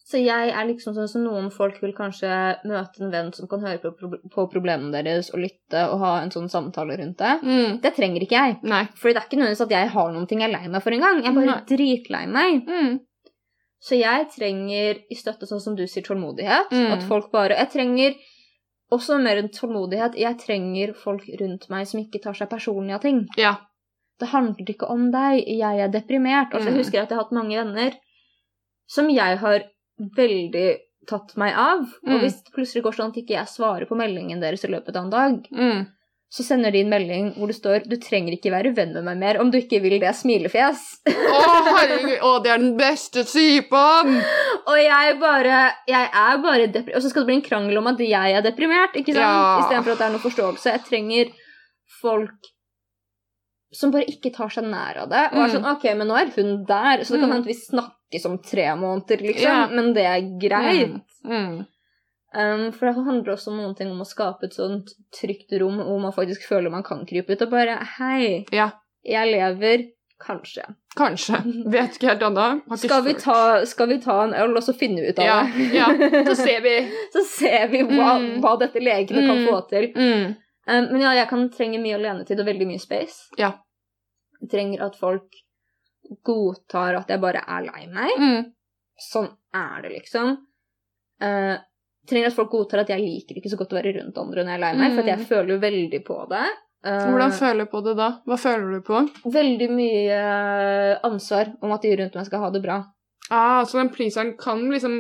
Så 0.04 0.20
jeg 0.20 0.50
er 0.52 0.66
liksom 0.68 0.92
sånn 0.98 1.08
som 1.08 1.24
noen 1.24 1.46
folk 1.50 1.78
vil 1.82 1.94
kanskje 1.96 2.28
møte 2.68 3.00
en 3.06 3.12
venn 3.14 3.30
som 3.32 3.48
kan 3.48 3.62
høre 3.64 3.80
på, 3.80 4.10
på 4.34 4.44
problemene 4.52 4.92
deres 4.92 5.30
og 5.32 5.40
lytte 5.40 5.86
og 5.94 6.02
ha 6.02 6.10
en 6.22 6.32
sånn 6.34 6.50
samtale 6.52 6.98
rundt 7.00 7.18
det. 7.22 7.32
Mm. 7.42 7.78
Det 7.86 7.94
trenger 7.96 8.26
ikke 8.26 8.36
jeg. 8.42 8.58
Nei. 8.68 8.82
Fordi 9.00 9.14
det 9.16 9.22
er 9.22 9.28
ikke 9.30 9.40
nødvendigvis 9.40 9.64
at 9.64 9.72
jeg 9.78 9.94
har 9.96 10.12
noen 10.12 10.28
ting 10.28 10.44
jeg 10.44 10.50
er 10.52 10.58
lei 10.58 10.68
meg 10.68 10.84
for 10.84 10.92
engang. 10.98 11.22
Jeg 11.24 11.32
er 11.32 11.38
bare 11.40 11.54
Nei. 11.54 11.64
dritlei 11.72 12.24
meg. 12.28 12.68
Mm. 12.68 13.00
Så 13.84 13.96
jeg 14.00 14.28
trenger 14.36 15.00
i 15.12 15.16
støtte, 15.20 15.48
sånn 15.48 15.64
som 15.64 15.76
du 15.80 15.86
sier, 15.88 16.04
tålmodighet. 16.04 16.72
Mm. 16.76 16.92
At 16.98 17.08
folk 17.08 17.32
bare 17.32 17.56
Jeg 17.60 17.72
trenger 17.72 18.16
også 18.92 19.18
mer 19.24 19.40
enn 19.40 19.50
tålmodighet. 19.56 20.16
Jeg 20.20 20.38
trenger 20.44 20.94
folk 21.00 21.24
rundt 21.40 21.70
meg 21.72 21.88
som 21.88 22.00
ikke 22.04 22.22
tar 22.24 22.36
seg 22.38 22.52
personlig 22.52 22.94
av 23.00 23.02
ting. 23.08 23.24
Ja. 23.40 23.56
Det 24.20 24.28
handler 24.36 24.68
ikke 24.76 24.88
om 24.92 25.08
deg. 25.16 25.42
Jeg 25.48 25.80
er 25.80 25.88
deprimert. 25.96 26.52
Altså, 26.52 26.68
jeg 26.70 26.76
Mm. 26.76 26.84
husker 26.84 27.02
at 27.02 27.10
jeg 27.10 27.18
har 27.18 27.24
hatt 27.24 27.32
mange 27.40 27.56
venner 27.58 27.96
som 28.88 29.08
jeg 29.10 29.38
har 29.40 29.64
veldig 30.16 30.78
tatt 31.08 31.36
meg 31.38 31.54
av. 31.56 31.80
Og 31.80 32.14
Mm. 32.14 32.20
hvis 32.22 32.44
det 32.44 32.54
plutselig 32.56 32.84
går 32.84 32.96
sånn 32.96 33.10
at 33.12 33.18
ikke 33.24 33.36
jeg 33.36 33.48
svarer 33.48 33.86
på 33.88 33.96
meldingen 33.98 34.40
deres 34.40 34.64
i 34.64 34.68
løpet 34.72 34.96
av 34.96 35.04
en 35.04 35.10
dag, 35.10 35.48
Mm. 35.52 35.88
så 36.32 36.42
sender 36.44 36.72
de 36.72 36.80
en 36.82 36.90
melding 36.90 37.36
hvor 37.36 37.48
det 37.48 37.56
står 37.62 37.84
'Du 37.88 37.98
trenger 37.98 38.32
ikke 38.34 38.50
være 38.52 38.74
venn 38.76 38.94
med 38.94 39.04
meg 39.04 39.18
mer 39.18 39.40
om 39.40 39.52
du 39.52 39.58
ikke 39.60 39.82
vil 39.82 40.00
det', 40.00 40.16
smilefjes. 40.16 41.02
Å, 41.06 41.42
herregud. 41.78 42.20
Å, 42.22 42.44
det 42.44 42.52
er 42.52 42.58
den 42.58 42.78
beste 42.78 43.24
typen! 43.24 44.24
Og 44.68 44.78
jeg 44.80 45.20
bare 45.20 45.74
Jeg 45.88 46.10
er 46.14 46.38
bare 46.42 46.68
deprimert. 46.72 46.96
Og 46.96 47.02
så 47.04 47.10
skal 47.10 47.24
det 47.24 47.28
bli 47.28 47.36
en 47.36 47.42
krangel 47.50 47.78
om 47.78 47.88
at 47.88 47.98
jeg 48.00 48.34
er 48.34 48.42
deprimert, 48.42 48.94
ikke 48.96 49.14
sant? 49.14 49.18
Ja. 49.18 49.60
Istedenfor 49.62 49.92
at 49.92 49.98
det 49.98 50.08
er 50.08 50.12
noe 50.12 50.20
forståelse. 50.24 50.72
Jeg 50.72 50.84
trenger 50.86 51.32
folk 52.02 52.32
som 53.74 53.92
bare 53.92 54.06
ikke 54.06 54.32
tar 54.34 54.50
seg 54.50 54.64
nær 54.70 54.98
av 55.04 55.10
det. 55.10 55.30
Og 55.34 55.40
er 55.40 55.48
Mm. 55.50 55.54
sånn 55.56 55.72
OK, 55.76 55.84
men 55.98 56.08
nå 56.08 56.16
er 56.16 56.30
hun 56.36 56.64
der, 56.64 57.04
så 57.04 57.14
det 57.14 57.20
kan 57.22 57.30
Mm. 57.30 57.34
hende 57.34 57.46
vi 57.46 57.54
snakkes 58.14 58.26
om 58.26 58.38
tre 58.42 58.76
måneder, 58.76 59.18
liksom. 59.18 59.44
Ja. 59.44 59.68
Men 59.72 59.94
det 59.94 60.04
er 60.06 60.40
greit. 60.40 61.02
Mm. 61.26 61.32
Mm. 61.32 61.66
Um, 62.36 62.72
for 62.74 62.86
det 62.88 62.96
handler 63.06 63.34
også 63.36 63.52
om 63.52 63.58
noen 63.58 63.76
ting 63.78 63.92
om 63.92 64.02
å 64.02 64.06
skape 64.10 64.46
et 64.48 64.54
sånt 64.58 64.90
trygt 65.14 65.52
rom 65.62 65.78
hvor 65.78 66.00
man 66.02 66.12
faktisk 66.16 66.48
føler 66.50 66.72
man 66.74 66.82
kan 66.84 67.04
krype 67.06 67.34
ut 67.36 67.42
og 67.46 67.52
bare 67.52 67.76
Hei, 68.00 68.46
Ja. 68.52 68.72
jeg 69.06 69.28
lever. 69.32 69.90
Kanskje. 70.24 70.64
Kanskje. 70.96 71.36
Vet 71.68 71.98
ikke 71.98 72.08
helt 72.14 72.22
ennå. 72.24 72.78
Skal 72.80 73.02
vi, 73.04 73.14
ta, 73.20 73.66
skal 73.68 73.88
vi 73.90 73.98
ta 74.00 74.24
en 74.24 74.34
øl, 74.34 74.56
og 74.56 74.64
så 74.64 74.74
finne 74.74 75.02
ut 75.10 75.20
av 75.20 75.26
Ja, 75.26 75.40
det? 75.44 75.66
ja. 75.76 75.88
Så 76.30 76.36
ser 76.36 76.62
vi. 76.64 76.76
så 77.12 77.24
ser 77.28 77.68
vi 77.68 77.82
hva, 77.84 78.14
Mm. 78.22 78.40
hva 78.42 78.54
dette 78.60 78.80
legene 78.80 79.26
kan 79.28 79.38
Mm. 79.38 79.48
få 79.50 79.60
til. 79.70 79.90
Mm. 79.96 80.36
Um, 80.66 80.88
men 80.94 81.02
ja, 81.02 81.12
jeg 81.14 81.28
kan 81.28 81.50
trenge 81.50 81.82
mye 81.82 81.96
alenetid 82.00 82.40
og 82.40 82.46
veldig 82.46 82.68
mye 82.68 82.80
space. 82.80 83.28
Ja. 83.38 83.52
Jeg 84.42 84.50
trenger 84.50 84.86
at 84.86 84.96
folk 84.96 85.28
godtar 86.26 86.98
at 87.00 87.10
jeg 87.14 87.22
bare 87.24 87.44
er 87.48 87.66
lei 87.68 87.86
meg. 87.92 88.18
Mm. 88.20 88.50
Sånn 89.12 89.30
er 89.56 89.82
det, 89.86 89.92
liksom. 89.98 90.36
Uh, 91.24 91.56
trenger 92.10 92.28
at 92.32 92.36
folk 92.36 92.52
godtar 92.52 92.84
at 92.84 92.90
jeg 92.92 93.00
liker 93.04 93.38
ikke 93.40 93.50
så 93.54 93.58
godt 93.60 93.74
å 93.74 93.80
være 93.80 93.94
rundt 94.00 94.18
andre 94.20 94.44
når 94.44 94.52
jeg 94.52 94.60
er 94.60 94.64
lei 94.66 94.74
meg, 94.82 94.92
for 94.94 95.02
at 95.06 95.12
jeg 95.14 95.20
Mm. 95.24 95.26
føler 95.30 95.54
jo 95.56 95.60
veldig 95.64 96.02
på 96.06 96.18
det. 96.30 96.46
Uh, 96.84 97.06
Hvordan 97.10 97.32
føler 97.32 97.64
du 97.64 97.72
på 97.72 97.82
det 97.86 97.96
da? 97.96 98.10
Hva 98.28 98.38
føler 98.38 98.74
du 98.76 98.82
på? 98.84 99.02
veldig 99.32 99.70
mye 99.72 100.18
ansvar 101.08 101.54
om 101.64 101.72
at 101.72 101.82
de 101.86 101.96
rundt 101.96 102.16
meg 102.20 102.26
skal 102.28 102.44
ha 102.44 102.50
det 102.52 102.62
bra. 102.66 102.82
Ah, 103.32 103.64
så 103.64 103.80
den 103.80 103.90
pleaseren 103.94 104.34
kan 104.38 104.66
liksom 104.70 104.98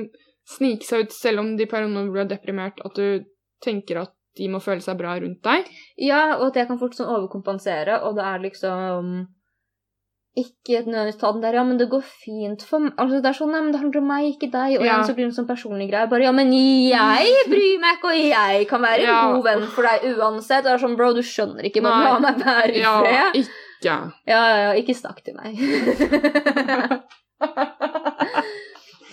snike 0.47 0.83
seg 0.87 1.05
ut 1.05 1.11
selv 1.15 1.39
om 1.43 1.55
de 1.59 1.65
periodene 1.67 2.09
blir 2.11 2.23
er 2.23 2.29
deprimert, 2.31 2.79
at 2.85 2.95
du 2.95 3.25
tenker 3.63 3.99
at 4.01 4.13
de 4.37 4.47
må 4.49 4.59
føle 4.63 4.81
seg 4.81 4.97
bra 4.97 5.17
rundt 5.19 5.43
deg. 5.45 5.67
Ja, 6.01 6.37
og 6.39 6.47
at 6.47 6.55
jeg 6.55 6.67
kan 6.67 6.79
fort 6.79 6.95
sånn 6.97 7.11
overkompensere, 7.11 7.99
og 8.07 8.15
det 8.17 8.23
er 8.25 8.39
liksom 8.47 9.11
ikke 10.35 10.79
nødvendigvis 10.87 11.19
ta 11.21 11.31
den 11.31 11.41
der, 11.43 11.53
ja, 11.53 11.63
men 11.63 11.77
det 11.77 11.89
går 11.91 12.01
fint 12.03 12.63
for 12.65 12.79
meg. 12.79 12.93
Altså, 12.97 13.19
det 13.21 13.29
er 13.29 13.37
sånn, 13.37 13.51
nei, 13.53 13.61
men 13.61 13.71
det 13.71 13.81
handler 13.83 14.01
om 14.01 14.07
meg, 14.07 14.23
ikke 14.33 14.49
deg. 14.51 14.79
Og 14.79 14.85
Ja. 14.85 14.95
igjen 14.95 15.05
så 15.05 15.13
blir 15.13 15.25
det 15.27 15.31
en 15.37 15.37
sånn 15.45 15.47
personlig 15.51 15.89
greie. 15.91 16.09
Bare, 16.09 16.23
ja, 16.25 16.31
men 16.31 16.51
jeg 16.51 17.45
bryr 17.51 17.79
meg 17.83 17.97
ikke, 17.99 18.07
og 18.09 18.15
jeg 18.17 18.67
kan 18.67 18.81
være 18.81 19.03
en 19.05 19.33
god 19.35 19.43
venn 19.45 19.67
for 19.67 19.83
deg 19.83 20.01
uansett. 20.17 20.63
Det 20.63 20.71
er 20.73 20.77
sånn, 20.81 20.95
bro, 20.97 21.13
du 21.13 21.21
skjønner 21.21 21.63
ikke, 21.69 21.83
bare 21.85 22.03
la 22.03 22.19
meg 22.19 22.35
være 22.41 22.73
i 22.73 22.79
Ja, 22.81 22.99
fred. 23.03 23.35
ikke. 23.43 23.49
Ja, 23.83 24.11
ja, 24.25 24.41
ja, 24.57 24.71
ikke 24.81 24.95
snakk 24.95 25.21
til 25.23 25.35
meg. 25.35 25.53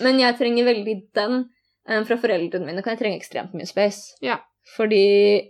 Men 0.01 0.19
jeg 0.21 0.37
trenger 0.39 0.65
veldig 0.65 0.95
den. 1.17 1.43
Eh, 1.89 2.03
Fra 2.07 2.17
foreldrene 2.21 2.65
mine 2.67 2.81
kan 2.85 2.95
jeg 2.95 3.01
trenge 3.03 3.19
ekstremt 3.21 3.53
mye 3.57 3.67
space. 3.69 4.15
Ja. 4.21 4.37
Fordi 4.77 5.49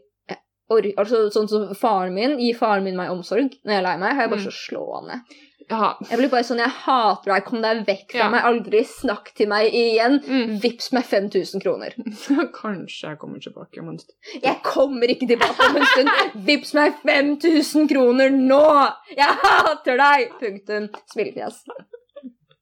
or- 0.71 0.93
altså, 0.97 1.29
Sånn 1.31 1.49
som 1.51 1.73
faren 1.75 2.13
min, 2.15 2.37
gir 2.39 2.55
faren 2.57 2.83
min 2.83 2.95
meg 2.95 3.09
omsorg 3.11 3.51
når 3.65 3.71
jeg 3.73 3.77
er 3.79 3.85
lei 3.87 3.97
meg, 3.97 4.13
har 4.15 4.21
jeg 4.23 4.29
bare 4.31 4.39
Mm. 4.39 4.47
så 4.47 4.53
slå 4.55 4.83
han 4.95 5.07
ned. 5.07 5.19
Ja. 5.69 5.91
Jeg 6.09 6.17
blir 6.19 6.29
bare 6.31 6.45
sånn, 6.47 6.59
jeg 6.63 6.73
hater 6.83 7.31
deg, 7.33 7.43
kom 7.47 7.61
deg 7.63 7.83
vekk 7.87 8.15
fra 8.15 8.19
Ja. 8.23 8.29
meg, 8.33 8.43
aldri 8.49 8.81
snakk 8.87 9.31
til 9.37 9.47
meg 9.51 9.73
igjen. 9.77 10.17
Mm. 10.25 10.55
Vips 10.63 10.91
meg 10.95 11.05
5000 11.07 11.61
kroner. 11.63 11.95
Kanskje 12.61 13.11
jeg 13.13 13.19
kommer 13.21 13.39
tilbake 13.43 13.79
om 13.83 13.91
en 13.93 13.99
stund. 14.01 14.17
Jeg 14.43 14.57
kommer 14.65 15.13
ikke 15.13 15.27
tilbake 15.29 15.67
om 15.69 15.77
en 15.79 15.85
stund. 15.93 16.09
Vips 16.49 16.73
meg 16.77 16.97
5000 17.05 17.87
kroner 17.91 18.33
nå! 18.35 18.63
Jeg 19.15 19.37
hater 19.45 20.01
deg! 20.01 20.33
Punktum. 20.41 20.89
Smilefjes. 21.13 21.61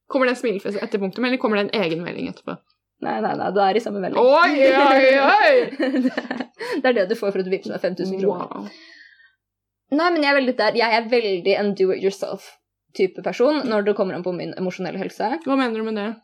Kommer 0.09 0.25
det 0.29 0.35
en 0.35 0.41
smilefjes 0.41 0.77
etter 0.81 1.01
punktum, 1.01 1.25
eller 1.25 1.37
kommer 1.41 1.59
det 1.61 1.67
en 1.69 1.83
egen 1.85 2.03
melding 2.03 2.29
etterpå? 2.31 2.57
Nei, 3.05 3.19
nei, 3.23 3.33
nei, 3.39 3.49
du 3.55 3.59
er 3.63 3.77
i 3.77 3.81
samme 3.83 4.01
melding. 4.03 4.19
Oi, 4.19 4.55
oi, 4.75 5.11
oi! 5.23 6.07
det 6.81 6.89
er 6.89 6.95
det 6.97 7.05
du 7.11 7.15
får 7.15 7.31
for 7.31 7.39
at 7.39 7.47
du 7.47 7.53
vipser 7.53 7.71
meg 7.71 7.83
5000 7.85 8.19
kroner. 8.19 8.49
Wow. 8.49 8.71
Nei, 9.89 10.09
men 10.13 10.21
jeg 10.25 10.29
er 10.33 10.37
veldig 10.41 10.55
der. 10.59 10.75
Jeg 10.77 10.97
er 10.97 11.07
veldig 11.13 11.53
en 11.61 11.71
do 11.77 11.93
it 11.95 12.03
yourself-type 12.97 13.23
person 13.23 13.61
når 13.67 13.85
det 13.85 13.95
kommer 13.95 14.15
an 14.15 14.23
på 14.23 14.33
min 14.35 14.53
emosjonelle 14.57 14.97
helse. 14.99 15.39
Hva 15.45 15.57
mener 15.57 15.77
du 15.77 15.83
med 15.83 15.95
det? 15.95 16.15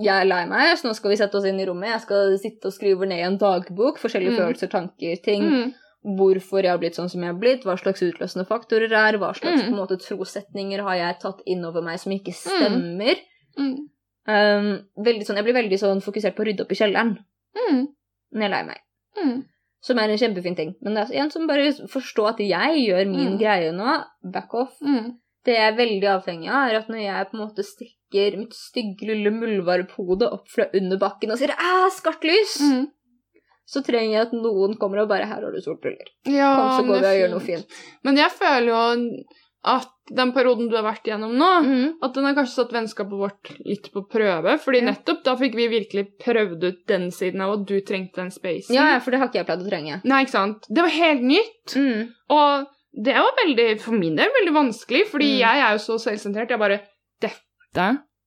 Jeg 0.00 0.08
er 0.22 0.24
lei 0.24 0.46
meg, 0.48 0.78
så 0.78 0.88
nå 0.88 0.94
skal 0.96 1.10
vi 1.10 1.16
sette 1.16 1.34
oss 1.36 1.44
inn 1.44 1.60
i 1.60 1.66
rommet. 1.66 1.90
Jeg 1.92 2.00
skal 2.06 2.38
sitte 2.40 2.66
og 2.66 2.72
skrive 2.72 3.06
ned 3.06 3.18
i 3.18 3.26
en 3.26 3.36
dagbok 3.38 3.98
forskjellige 4.00 4.32
Mm. 4.32 4.38
følelser, 4.38 4.70
tanker, 4.70 5.16
ting. 5.22 5.42
Mm. 5.42 5.74
Hvorfor 6.16 6.62
jeg 6.62 6.70
har 6.70 6.78
blitt 6.78 6.94
sånn 6.96 7.10
som 7.10 7.20
jeg 7.20 7.32
har 7.32 7.38
blitt, 7.40 7.64
hva 7.64 7.76
slags 7.78 8.00
utløsende 8.02 8.46
faktorer 8.46 8.90
er, 8.92 9.18
hva 9.18 9.34
slags 9.34 9.62
Mm. 9.62 9.74
måte 9.76 9.98
trosetninger 10.00 10.80
har 10.82 10.94
jeg 10.96 11.20
tatt 11.20 11.40
inn 11.46 11.64
over 11.64 11.82
meg 11.82 11.98
som 11.98 12.12
ikke 12.12 12.32
stemmer. 12.32 13.16
Mm. 13.58 13.88
Um, 14.26 14.86
sånn, 14.96 15.36
jeg 15.36 15.44
blir 15.44 15.52
veldig 15.54 15.78
sånn 15.78 16.00
fokusert 16.02 16.34
på 16.34 16.42
å 16.42 16.46
rydde 16.46 16.62
opp 16.62 16.72
i 16.72 16.74
kjelleren 16.76 17.18
Mm. 17.54 17.88
når 18.32 18.40
jeg 18.40 18.44
er 18.44 18.48
lei 18.48 18.62
meg. 18.64 18.78
Mm. 19.22 19.44
Som 19.82 19.98
er 19.98 20.08
en 20.08 20.16
kjempefin 20.18 20.56
ting. 20.56 20.74
Men 20.80 20.94
det 20.94 21.10
er 21.10 21.20
en 21.22 21.30
som 21.30 21.46
bare 21.46 21.70
forstår 21.72 22.28
at 22.30 22.38
jeg 22.38 22.88
gjør 22.88 23.06
min 23.06 23.36
greie 23.38 23.70
nå. 23.70 24.04
Back 24.24 24.54
off. 24.54 24.72
Mm. 24.80 25.18
Det 25.44 25.54
jeg 25.54 25.72
er 25.72 25.76
veldig 25.76 26.08
avhengig 26.08 26.48
av, 26.48 26.68
er 26.70 26.78
at 26.80 26.88
når 26.88 27.00
jeg 27.04 27.30
på 27.30 27.36
en 27.36 27.42
måte 27.44 27.64
stikker 27.68 28.36
mitt 28.40 28.54
stygge 28.56 29.08
lille 29.10 29.30
muldvarphode 29.34 30.28
opp 30.32 30.48
fra 30.48 30.68
under 30.74 30.96
bakken 30.98 31.30
og 31.34 31.38
sier 31.38 31.52
'æ, 31.52 31.90
skartlys', 31.92 32.60
Mm. 32.62 32.86
så 33.66 33.82
trenger 33.84 34.12
jeg 34.12 34.26
at 34.28 34.32
noen 34.32 34.76
kommer 34.78 35.02
og 35.02 35.08
bare 35.08 35.26
'her 35.26 35.42
har 35.44 35.52
du 35.52 35.60
solbriller'. 35.60 36.12
Ja, 36.26 36.54
Kom, 36.56 36.70
så 36.78 36.86
går 36.88 37.00
vi 37.00 37.06
og 37.06 37.20
gjør 37.20 37.30
noe 37.30 37.40
fint. 37.40 37.66
Men 38.04 38.16
jeg 38.16 38.30
føler 38.30 38.68
jo 38.68 39.24
at 39.66 39.88
den 40.12 40.32
perioden 40.32 40.68
du 40.68 40.76
har 40.76 40.84
vært 40.84 41.04
igjennom 41.08 41.32
nå, 41.40 41.62
mm. 41.64 41.94
at 42.02 42.12
den 42.12 42.24
har 42.24 42.34
kanskje 42.34 42.54
satt 42.54 42.72
vennskapet 42.72 43.16
vårt 43.16 43.48
litt 43.64 43.90
på 43.92 44.02
prøve. 44.06 44.58
Fordi 44.60 44.80
Ja. 44.82 44.90
nettopp 44.92 45.22
da 45.24 45.34
fikk 45.36 45.54
vi 45.54 45.68
virkelig 45.68 46.18
prøvd 46.20 46.62
ut 46.64 46.86
den 46.86 47.10
siden 47.10 47.40
av 47.40 47.52
at 47.60 47.66
du 47.66 47.80
trengte 47.80 48.16
den 48.16 48.30
spacen. 48.30 48.74
Ja, 48.74 48.92
ja, 48.92 48.98
for 49.00 49.10
det 49.10 49.20
har 49.20 49.28
ikke 49.28 49.40
jeg 49.40 49.46
pleid 49.46 49.62
å 49.64 49.70
trenge. 49.70 50.00
Nei, 50.04 50.24
ikke 50.24 50.30
sant? 50.36 50.66
Det 50.68 50.82
var 50.82 50.90
helt 50.90 51.22
nytt. 51.22 51.74
Mm. 51.74 52.12
Og 52.28 52.66
det 53.02 53.14
var 53.14 53.34
veldig, 53.44 53.80
for 53.82 53.92
min 53.98 54.16
del, 54.16 54.30
veldig 54.38 54.54
vanskelig, 54.54 55.06
fordi 55.10 55.32
Mm. 55.34 55.38
jeg 55.40 55.62
er 55.66 55.72
jo 55.72 55.78
så 55.82 55.98
selvsentrert. 55.98 56.50
Jeg 56.50 56.58
bare 56.58 56.80
Dette, 57.20 57.86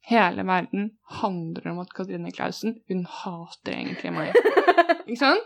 hele 0.10 0.44
verden, 0.48 0.92
handler 1.22 1.68
om 1.72 1.80
at 1.80 1.94
Katrine 1.96 2.32
Klausen, 2.32 2.76
hun 2.90 3.06
hater 3.06 3.72
egentlig 3.74 4.12
meg. 4.14 4.34
ikke 5.08 5.18
sant? 5.18 5.40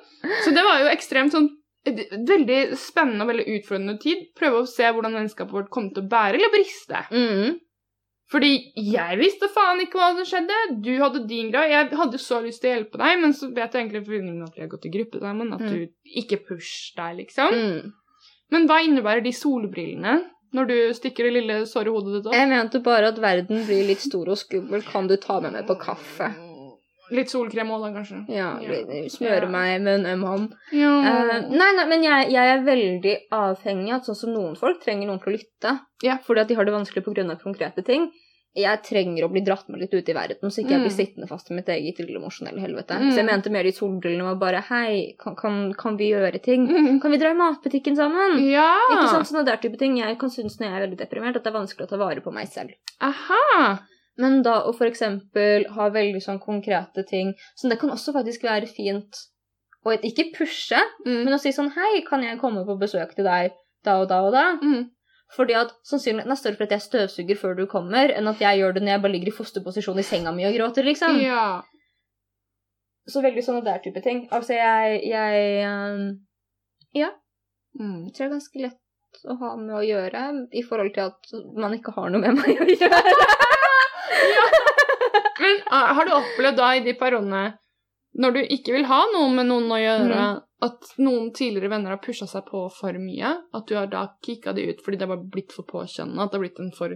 Så 0.46 0.54
det 0.54 0.64
var 0.64 0.80
jo 0.84 0.92
ekstremt 0.96 1.32
sånn 1.34 1.50
Veldig 1.84 2.76
spennende 2.78 3.24
og 3.26 3.30
veldig 3.32 3.46
utfordrende 3.58 3.96
tid. 4.00 4.28
Prøve 4.38 4.60
å 4.62 4.68
se 4.70 4.84
hvordan 4.86 5.16
vennskapet 5.18 5.52
vårt 5.56 5.70
kom 5.74 5.88
til 5.90 6.04
å 6.04 6.10
bære 6.12 6.38
eller 6.38 6.52
briste. 6.54 7.00
Mm. 7.10 7.56
Fordi 8.32 8.52
jeg 8.78 9.18
visste 9.20 9.50
faen 9.50 9.82
ikke 9.82 9.98
hva 9.98 10.12
som 10.16 10.28
skjedde. 10.30 10.60
Du 10.86 10.92
hadde 11.02 11.24
din 11.28 11.50
greie. 11.52 11.72
Jeg 11.74 11.90
hadde 11.98 12.20
så 12.22 12.38
lyst 12.46 12.62
til 12.62 12.70
å 12.70 12.76
hjelpe 12.76 13.02
deg, 13.02 13.18
men 13.24 13.34
så 13.34 13.50
vet 13.50 13.74
jeg 13.74 13.88
egentlig 13.90 14.04
at 14.46 14.54
vi 14.56 14.62
har 14.62 14.70
gått 14.70 14.86
i 14.86 14.94
gruppe 14.94 15.20
sammen, 15.20 15.52
at 15.58 15.60
Mm. 15.66 15.72
du 15.74 15.90
ikke 16.22 16.38
push 16.46 16.94
deg, 16.96 17.18
liksom. 17.26 17.50
Mm. 17.52 17.94
Men 18.52 18.68
hva 18.68 18.82
innebærer 18.84 19.24
de 19.24 19.32
solbrillene 19.36 20.20
når 20.52 20.68
du 20.68 20.78
stikker 20.98 21.28
det 21.30 21.34
lille 21.38 21.60
såre 21.70 21.92
hodet 21.94 22.18
ditt 22.18 22.26
opp? 22.28 22.36
Jeg 22.36 22.50
mente 22.52 22.82
bare 22.84 23.12
at 23.14 23.20
verden 23.24 23.64
blir 23.68 23.86
litt 23.88 24.04
stor 24.04 24.28
og 24.34 24.40
skummel. 24.40 24.84
Kan 24.84 25.08
du 25.08 25.16
ta 25.18 25.40
med 25.40 25.54
meg 25.56 25.68
på 25.70 25.78
kaffe? 25.80 26.32
Litt 27.12 27.28
solkrem 27.32 27.68
òg, 27.76 27.82
da, 27.84 27.90
kanskje? 27.98 28.22
Ja, 28.32 28.50
Ja. 28.64 29.08
smøre 29.12 29.44
Ja. 29.44 29.50
meg 29.52 29.82
med 29.82 30.00
en 30.00 30.06
øm 30.14 30.22
hånd. 30.28 30.54
Ja. 30.72 30.92
Uh, 31.04 31.50
nei, 31.52 31.72
nei, 31.76 31.86
men 31.86 32.04
jeg, 32.04 32.32
jeg 32.32 32.48
er 32.54 32.62
veldig 32.64 33.16
avhengig 33.36 33.92
av 33.92 33.98
at 34.00 34.06
sånn 34.08 34.16
som 34.16 34.34
noen 34.34 34.56
folk 34.56 34.80
trenger 34.84 35.08
noen 35.08 35.20
til 35.20 35.34
å 35.34 35.36
lytte. 35.36 35.74
Ja. 36.04 36.18
Fordi 36.24 36.40
at 36.42 36.48
de 36.48 36.56
har 36.56 36.64
det 36.66 36.74
vanskelig 36.74 37.04
pga. 37.04 37.36
konkrete 37.44 37.84
ting. 37.84 38.12
Jeg 38.54 38.82
trenger 38.84 39.24
å 39.24 39.30
bli 39.32 39.40
dratt 39.48 39.70
med 39.72 39.80
litt 39.80 39.94
ut 39.96 40.10
i 40.10 40.14
verden, 40.14 40.50
så 40.52 40.60
ikke 40.60 40.74
jeg 40.76 40.82
blir 40.84 40.92
Mm. 40.92 40.98
sittende 41.00 41.28
fast 41.30 41.52
i 41.52 41.54
mitt 41.56 41.70
eget 41.72 42.00
lille 42.00 42.20
emosjonelle 42.20 42.60
helvete. 42.60 42.98
Mm. 43.00 43.12
Så 43.12 43.16
jeg 43.22 43.26
mente 43.26 43.50
mer 43.50 43.64
de 43.64 43.72
solbrillene 43.72 44.24
var 44.28 44.36
bare 44.36 44.62
Hei, 44.68 45.16
kan, 45.18 45.36
kan, 45.40 45.74
kan 45.74 45.96
vi 45.96 46.10
gjøre 46.12 46.42
ting? 46.44 46.68
Mm. 46.68 47.00
Kan 47.02 47.12
vi 47.12 47.18
dra 47.18 47.32
i 47.32 47.38
matbutikken 47.40 47.96
sammen? 47.96 48.42
Ja! 48.52 48.76
Ikke 48.92 49.08
sant, 49.08 49.28
sånne 49.32 49.46
der 49.46 49.56
type 49.64 49.78
ting. 49.80 49.96
Jeg 49.98 50.18
kan 50.20 50.30
synes 50.30 50.60
når 50.60 50.68
jeg 50.68 50.76
er 50.76 50.86
veldig 50.88 51.00
deprimert, 51.00 51.36
at 51.40 51.44
det 51.46 51.54
er 51.54 51.60
vanskelig 51.62 51.88
å 51.88 51.90
ta 51.94 51.98
vare 51.98 52.20
på 52.22 52.34
meg 52.34 52.48
selv. 52.52 52.76
Aha! 53.00 53.80
Men 54.18 54.42
da 54.44 54.58
å 54.68 54.76
eksempel 54.76 55.70
ha 55.72 55.90
veldig 55.90 56.20
sånn 56.22 56.40
konkrete 56.44 57.06
ting 57.08 57.34
Så 57.56 57.70
det 57.70 57.80
kan 57.80 57.90
også 57.90 58.12
faktisk 58.14 58.44
være 58.44 58.68
fint 58.68 59.16
å 59.88 59.96
ikke 59.96 60.34
pushe, 60.36 60.78
Mm. 61.08 61.24
men 61.24 61.34
å 61.34 61.40
si 61.40 61.50
sånn 61.56 61.72
Hei, 61.72 62.02
kan 62.02 62.22
jeg 62.22 62.38
komme 62.38 62.66
på 62.68 62.78
besøk 62.78 63.16
til 63.16 63.24
deg 63.24 63.52
da 63.84 64.02
og 64.02 64.10
da 64.10 64.20
og 64.28 64.34
da? 64.34 64.58
Mm. 65.32 65.36
Fordi 65.38 65.54
at 65.56 65.70
sannsynligheten 65.88 66.34
er 66.36 66.40
større 66.40 66.58
for 66.60 66.66
at 66.68 66.74
jeg 66.76 66.84
støvsuger 66.84 67.38
før 67.40 67.54
du 67.56 67.62
kommer, 67.72 68.12
enn 68.12 68.28
at 68.28 68.42
jeg 68.44 68.58
gjør 68.60 68.74
det 68.76 68.82
når 68.84 68.92
jeg 68.92 69.02
bare 69.06 69.12
ligger 69.14 69.30
i 69.32 69.36
fosterposisjon 69.38 70.02
i 70.02 70.04
senga 70.04 70.32
mi 70.36 70.44
og 70.48 70.52
gråter, 70.58 70.84
liksom. 70.84 71.16
Ja. 71.24 71.62
Så 73.08 73.24
veldig 73.24 73.44
sånne 73.46 73.64
der 73.66 73.80
type 73.84 74.02
ting. 74.04 74.26
Altså, 74.36 74.54
jeg, 74.60 75.00
jeg 75.08 75.64
um, 75.72 76.02
Mm. 77.80 78.10
tror 78.12 78.18
det 78.18 78.26
er 78.26 78.34
ganske 78.34 78.60
lett 78.66 79.22
å 79.32 79.34
ha 79.40 79.50
med 79.56 79.72
å 79.78 79.82
gjøre 79.86 80.22
i 80.60 80.62
forhold 80.68 80.92
til 80.96 81.04
at 81.08 81.20
man 81.56 81.72
ikke 81.78 81.94
har 81.96 82.10
noe 82.12 82.20
med 82.20 82.36
meg 82.36 82.60
å 82.60 82.68
gjøre. 82.68 83.00
Men 85.42 85.56
ah, 85.72 85.94
har 85.96 86.06
du 86.06 86.12
opplevd 86.14 86.58
da 86.60 86.68
i 86.76 86.84
de 86.86 86.94
periodene 87.00 87.46
når 88.22 88.30
du 88.36 88.42
ikke 88.44 88.74
vil 88.76 88.86
ha 88.90 89.00
noe 89.14 89.30
med 89.32 89.48
noen 89.48 89.72
å 89.72 89.78
gjøre, 89.80 90.24
at 90.62 90.92
noen 91.02 91.32
tidligere 91.34 91.72
venner 91.74 91.96
har 91.96 92.02
pusha 92.04 92.28
seg 92.30 92.46
på 92.50 92.64
for 92.76 92.98
mye? 93.02 93.34
At 93.58 93.68
du 93.68 93.76
har 93.80 93.90
da 93.90 94.06
kicka 94.26 94.54
de 94.54 94.68
ut 94.70 94.84
fordi 94.86 95.00
det 95.02 95.10
har 95.10 95.24
blitt 95.34 95.56
for 95.56 95.66
påkjennende? 95.68 96.22
At 96.22 96.34
det 96.34 96.38
har 96.38 96.46
blitt 96.46 96.62
en 96.62 96.74
for, 96.76 96.94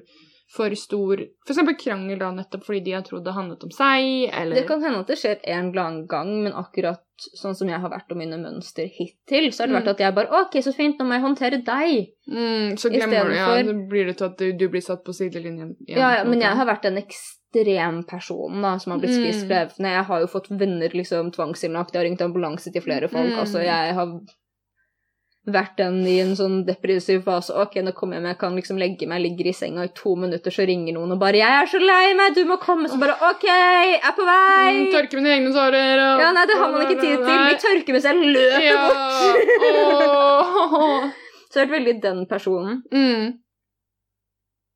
for 0.47 0.69
stor 0.77 1.17
For 1.45 1.53
eksempel 1.53 1.75
krangel 1.79 2.19
da 2.19 2.29
nettopp 2.31 2.63
fordi 2.67 2.83
de 2.85 2.91
har 2.91 3.01
trodd 3.01 3.23
det 3.25 3.33
handlet 3.33 3.63
om 3.63 3.71
seg, 3.71 4.29
eller 4.31 4.55
Det 4.55 4.67
kan 4.67 4.81
hende 4.83 4.99
at 4.99 5.07
det 5.07 5.17
skjer 5.17 5.39
en 5.43 5.71
eller 5.71 5.81
annen 5.81 6.07
gang, 6.07 6.43
men 6.43 6.53
akkurat 6.53 7.01
sånn 7.39 7.55
som 7.55 7.67
jeg 7.69 7.79
har 7.79 7.89
vært 7.89 8.11
om 8.11 8.17
mine 8.19 8.37
mønster 8.37 8.85
hittil, 8.91 9.49
så 9.51 9.63
har 9.63 9.67
det 9.67 9.75
vært 9.77 9.87
Mm. 9.87 9.93
at 9.95 9.97
jeg 9.99 10.15
bare 10.15 10.41
OK, 10.41 10.57
så 10.61 10.73
fint, 10.75 10.99
nå 10.99 11.05
må 11.05 11.13
jeg 11.15 11.23
håndtere 11.23 11.63
deg. 11.63 12.07
mm, 12.29 12.77
Så 12.77 12.89
glemmer 12.91 13.25
du, 13.25 13.33
ja. 13.33 13.47
Istedenfor- 13.47 13.65
Det 13.65 13.89
blir 13.89 14.05
det 14.05 14.17
til 14.17 14.25
at 14.25 14.37
du, 14.37 14.69
blir 14.69 14.81
satt 14.81 15.03
på 15.05 15.13
sidelinjen. 15.15 15.75
igjen, 15.87 15.97
Ja, 15.97 16.15
ja, 16.17 16.23
men 16.25 16.39
jeg 16.41 16.53
har 16.55 16.65
vært 16.65 16.85
en 16.85 16.97
ekstrem 16.97 18.05
person 18.07 18.61
da, 18.61 18.77
som 18.77 18.91
har 18.91 18.99
blitt 18.99 19.15
spist 19.15 19.47
Mm. 19.47 19.79
Jeg 19.79 20.03
har 20.05 20.19
jo 20.19 20.27
fått 20.27 20.49
venner 20.49 20.89
liksom 20.89 21.31
tvangsinnlagt, 21.31 21.93
jeg 21.93 22.01
har 22.03 22.09
ringt 22.09 22.21
ambulanse 22.21 22.71
til 22.71 22.81
flere 22.81 23.07
folk. 23.09 23.31
Mm. 23.31 23.39
Altså, 23.39 23.63
jeg 23.63 23.93
har 23.95 24.19
vært 25.45 25.75
den 25.77 25.99
i 26.09 26.15
en 26.23 26.33
sånn 26.37 26.65
depressiv 26.65 27.21
fase. 27.25 27.53
Ok, 27.61 27.75
nå 27.85 27.91
kommer 27.97 28.17
jeg 28.17 28.23
meg, 28.23 28.31
jeg 28.33 28.39
kan 28.41 28.55
liksom 28.57 28.79
legge 28.81 29.07
meg, 29.09 29.21
ligger 29.21 29.49
i 29.51 29.53
senga 29.53 29.83
i 29.85 29.91
to 29.97 30.15
minutter, 30.17 30.51
så 30.53 30.65
ringer 30.65 30.93
noen 30.95 31.11
og 31.13 31.19
bare 31.21 31.37
'Jeg 31.37 31.61
er 31.61 31.67
så 31.69 31.79
lei 31.79 32.13
meg, 32.17 32.33
du 32.35 32.43
må 32.45 32.57
komme.' 32.57 32.89
Så 32.89 32.97
bare 32.99 33.13
'OK, 33.21 33.43
jeg 33.45 33.99
er 34.01 34.13
på 34.17 34.25
vei'. 34.25 34.73
Mm, 34.73 34.91
Tørke 34.91 35.13
mine 35.15 35.29
egne 35.35 35.53
sårer 35.53 35.97
og 36.01 36.19
Ja, 36.21 36.31
nei, 36.31 36.45
det 36.45 36.57
har 36.57 36.71
man 36.71 36.81
ikke 36.81 37.01
tid 37.01 37.17
til. 37.17 37.37
Vi 37.49 37.55
tørker 37.65 37.91
mens 37.93 38.03
jeg 38.03 38.15
løper 38.15 38.61
Ja. 38.63 38.87
bort. 38.89 39.43
Så 41.51 41.59
jeg 41.59 41.67
har 41.67 41.71
vært 41.71 41.85
veldig 41.85 42.01
den 42.01 42.25
personen. 42.25 42.81
Mm. 42.91 43.39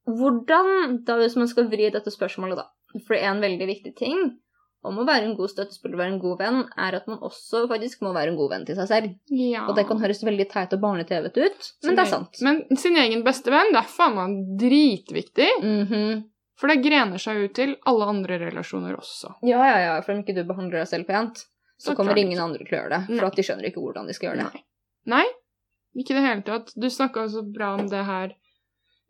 Hvordan, 0.08 1.04
da 1.06 1.18
hvis 1.18 1.36
man 1.36 1.48
skal 1.48 1.68
vri 1.70 1.90
dette 1.92 2.10
spørsmålet, 2.12 2.56
da 2.58 2.64
For 3.06 3.14
det 3.16 3.24
er 3.24 3.32
en 3.32 3.42
veldig 3.42 3.68
viktig 3.68 3.96
ting 3.98 4.40
om 4.88 4.96
å 5.02 5.04
være 5.06 5.26
en 5.28 5.36
god 5.36 5.50
støttespiller 5.52 5.98
være 6.00 6.14
en 6.14 6.20
god 6.24 6.38
venn, 6.40 6.60
er 6.80 6.96
at 6.96 7.08
man 7.12 7.20
også 7.28 7.66
faktisk 7.68 8.02
må 8.06 8.14
være 8.16 8.32
en 8.32 8.38
god 8.40 8.50
venn 8.54 8.66
til 8.66 8.78
seg 8.80 8.88
selv. 8.88 9.16
Ja. 9.36 9.66
Og 9.68 9.76
det 9.76 9.84
kan 9.90 10.00
høres 10.00 10.24
veldig 10.24 10.46
teit 10.52 10.74
og 10.78 10.80
barne-TV-et 10.86 11.36
ut, 11.44 11.70
men 11.84 11.96
det 11.98 12.06
er 12.06 12.12
sant. 12.14 12.40
Men 12.46 12.62
sin 12.80 12.96
egen 12.98 13.24
beste 13.26 13.52
venn, 13.52 13.74
det 13.76 13.82
er 13.82 13.90
faen 13.92 14.16
meg 14.16 14.38
dritviktig. 14.62 15.50
Mhm. 15.64 16.24
For 16.60 16.68
det 16.68 16.82
grener 16.84 17.20
seg 17.24 17.38
ut 17.46 17.54
til 17.56 17.78
alle 17.88 18.06
andre 18.12 18.36
relasjoner 18.42 18.96
også. 19.00 19.34
Ja, 19.48 19.62
ja, 19.64 19.78
ja, 19.80 19.94
for 20.04 20.12
om 20.12 20.24
ikke 20.26 20.36
du 20.36 20.42
behandler 20.44 20.82
deg 20.82 20.90
selv 20.92 21.08
pent, 21.08 21.46
så 21.80 21.92
Så 21.92 21.96
kommer 21.96 22.12
klart. 22.12 22.26
ingen 22.26 22.40
andre 22.40 22.66
til 22.66 22.76
å 22.76 22.82
gjøre 22.82 22.90
det. 22.90 23.06
For 23.08 23.22
Nei. 23.24 23.28
at 23.30 23.36
de 23.36 23.44
skjønner 23.48 23.68
ikke 23.70 23.80
hvordan 23.84 24.08
de 24.08 24.14
skal 24.18 24.30
gjøre 24.30 24.44
det. 24.44 24.64
Nei. 25.08 25.24
Nei, 25.24 25.26
ikke 26.04 26.12
i 26.12 26.18
det 26.20 26.26
hele 26.28 26.44
tatt. 26.44 26.74
Du 26.76 26.88
snakka 26.92 27.30
så 27.32 27.44
bra 27.54 27.76
om 27.80 27.88
det 27.88 28.04
her 28.06 28.36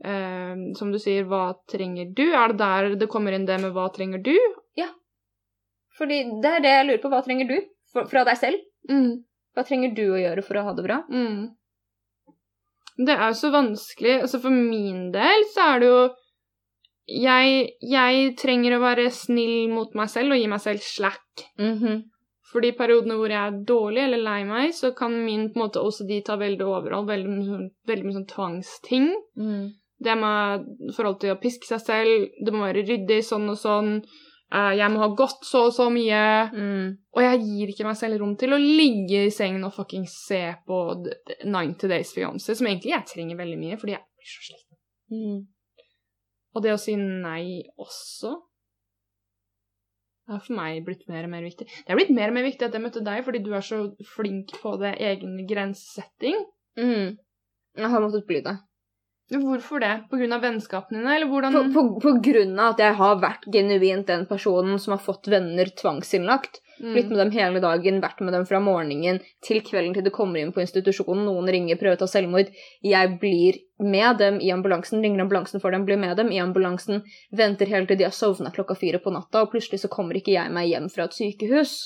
eh, 0.06 0.56
Som 0.78 0.92
du 0.94 1.00
sier, 1.02 1.26
hva 1.26 1.56
trenger 1.68 2.14
du? 2.14 2.24
Er 2.34 2.54
det 2.54 2.58
der 2.62 2.96
det 2.96 3.10
kommer 3.10 3.34
inn 3.34 3.46
det 3.46 3.60
med 3.62 3.74
hva 3.74 3.90
trenger 3.94 4.22
du? 4.24 4.36
Fordi 6.00 6.24
det 6.44 6.51
er 6.56 6.63
det 6.63 6.74
jeg 6.75 6.88
lurer 6.88 7.01
på. 7.03 7.12
Hva 7.12 7.22
trenger 7.25 7.50
du 7.50 7.58
for, 7.91 8.08
fra 8.10 8.24
deg 8.27 8.39
selv? 8.39 8.65
Mm. 8.89 9.22
Hva 9.56 9.65
trenger 9.68 9.96
du 9.98 10.06
å 10.13 10.22
gjøre 10.22 10.46
for 10.46 10.60
å 10.60 10.65
ha 10.70 10.75
det 10.77 10.86
bra? 10.86 11.01
Mm. 11.12 11.50
Det 13.00 13.15
er 13.15 13.27
jo 13.32 13.38
så 13.39 13.51
vanskelig. 13.53 14.15
Altså 14.24 14.41
for 14.44 14.56
min 14.56 15.10
del 15.15 15.46
så 15.53 15.74
er 15.74 15.84
det 15.84 15.91
jo 15.91 16.01
jeg, 17.10 17.62
jeg 17.82 18.32
trenger 18.38 18.75
å 18.75 18.84
være 18.84 19.08
snill 19.13 19.72
mot 19.72 19.96
meg 19.98 20.12
selv 20.13 20.36
og 20.36 20.41
gi 20.41 20.48
meg 20.51 20.63
selv 20.63 20.86
slack. 20.86 21.46
Mhm. 21.60 22.06
For 22.50 22.65
de 22.65 22.72
periodene 22.74 23.13
hvor 23.18 23.29
jeg 23.29 23.38
er 23.38 23.58
dårlig 23.70 24.01
eller 24.08 24.22
lei 24.25 24.39
meg, 24.48 24.72
så 24.74 24.89
kan 24.98 25.13
min 25.25 25.51
på 25.51 25.60
en 25.60 25.63
måte 25.68 25.82
OCD 25.86 26.15
ta 26.25 26.38
veldig 26.39 26.65
overhold. 26.65 27.06
Veldig, 27.12 27.34
mye 27.36 27.60
veldig 27.89 28.08
mye 28.08 28.15
sånn 28.15 28.32
tvangsting. 28.32 29.06
Mm. 29.38 29.68
Det 30.01 30.15
med 30.18 30.65
forhold 30.96 31.20
til 31.22 31.36
å 31.36 31.38
piske 31.41 31.70
seg 31.70 31.84
selv, 31.84 32.25
det 32.41 32.53
må 32.56 32.63
være 32.65 32.88
ryddig 32.88 33.20
sånn 33.27 33.46
og 33.53 33.60
sånn. 33.62 33.91
Eh, 34.53 34.74
jeg 34.79 34.91
må 34.94 35.00
ha 35.03 35.10
gått 35.18 35.46
så 35.48 35.65
og 35.68 35.74
så 35.75 35.89
mye. 35.94 36.22
Mm. 36.53 36.89
Og 37.15 37.22
jeg 37.25 37.41
gir 37.46 37.72
ikke 37.74 37.88
meg 37.89 37.98
selv 38.00 38.20
rom 38.22 38.36
til 38.39 38.53
å 38.56 38.60
ligge 38.62 39.25
i 39.27 39.32
sengen 39.34 39.63
og 39.68 39.74
fucking 39.75 40.06
se 40.10 40.41
på 40.68 40.82
d- 41.03 41.15
d- 41.29 41.39
90 41.46 41.89
Days 41.91 42.13
Fiancé, 42.15 42.56
som 42.58 42.68
egentlig 42.70 42.94
jeg 42.96 43.10
trenger 43.13 43.39
veldig 43.39 43.58
mye, 43.62 43.79
fordi 43.82 43.96
jeg 43.98 44.06
blir 44.20 44.34
så 44.34 44.46
sliten. 44.50 44.77
Mm. 45.13 45.39
Og 46.56 46.63
det 46.65 46.74
å 46.74 46.79
si 46.82 46.96
nei 46.98 47.63
også 47.77 48.36
er 50.29 50.41
for 50.46 50.53
meg 50.60 50.84
blitt 50.86 51.08
mer 51.10 51.25
og 51.25 51.32
mer 51.34 51.41
viktig. 51.46 51.65
Det 51.65 51.89
er 51.89 51.98
blitt 51.98 52.12
mer 52.13 52.29
og 52.29 52.36
mer 52.38 52.46
viktig 52.46 52.68
at 52.68 52.75
jeg 52.77 52.84
møtte 52.84 53.01
deg, 53.06 53.24
fordi 53.25 53.39
du 53.46 53.51
er 53.58 53.65
så 53.65 53.79
flink 54.15 54.53
på 54.62 54.75
det 54.82 54.91
egen 55.01 55.39
grensesetting. 55.50 56.38
Mm. 56.77 57.15
Jeg 57.79 57.89
har 57.94 58.03
måttet 58.03 58.27
bli 58.29 58.41
det. 58.46 58.53
Hvorfor 59.29 59.83
det? 59.83 59.91
Av 60.09 60.41
vennskapene 60.41 61.00
dine, 61.00 61.15
eller 61.15 61.29
hvordan 61.29 61.53
På, 61.53 61.62
på, 61.74 61.83
på 62.01 62.13
grunn 62.25 62.55
av 62.57 62.74
at 62.74 62.81
jeg 62.81 62.95
har 62.98 63.19
vært 63.21 63.45
genuint 63.53 64.07
den 64.07 64.25
personen 64.29 64.79
som 64.81 64.95
har 64.95 65.03
fått 65.03 65.29
venner 65.29 65.69
tvangsinnlagt. 65.69 66.62
Mm. 66.79 66.93
Blitt 66.93 67.09
med 67.12 67.19
dem 67.19 67.31
hele 67.36 67.59
dagen, 67.62 68.00
vært 68.01 68.24
med 68.24 68.33
dem 68.33 68.45
fra 68.48 68.62
morgenen 68.63 69.19
til 69.45 69.59
kvelden 69.65 69.93
til 69.93 70.05
de 70.05 70.13
kommer 70.15 70.39
inn 70.39 70.53
på 70.55 70.63
institusjonen. 70.63 71.27
Noen 71.27 71.51
ringer, 71.51 71.77
prøver 71.77 72.00
å 72.00 72.01
ta 72.01 72.07
selvmord. 72.09 72.50
Jeg 72.86 73.12
blir 73.21 73.59
med 73.83 74.17
dem 74.24 74.39
i 74.41 74.50
ambulansen, 74.55 75.03
ringer 75.03 75.25
ambulansen 75.25 75.62
for 75.62 75.75
dem, 75.75 75.86
blir 75.86 76.00
med 76.00 76.17
dem 76.17 76.31
i 76.33 76.39
ambulansen, 76.41 77.03
venter 77.36 77.69
hele 77.69 77.89
til 77.89 78.00
de 78.00 78.07
har 78.07 78.15
sovna 78.15 78.53
klokka 78.55 78.79
fire 78.79 79.03
på 79.03 79.13
natta, 79.13 79.43
og 79.43 79.53
plutselig 79.53 79.83
så 79.83 79.91
kommer 79.91 80.17
ikke 80.17 80.33
jeg 80.33 80.55
meg 80.55 80.71
hjem 80.71 80.89
fra 80.93 81.05
et 81.09 81.19
sykehus. 81.19 81.77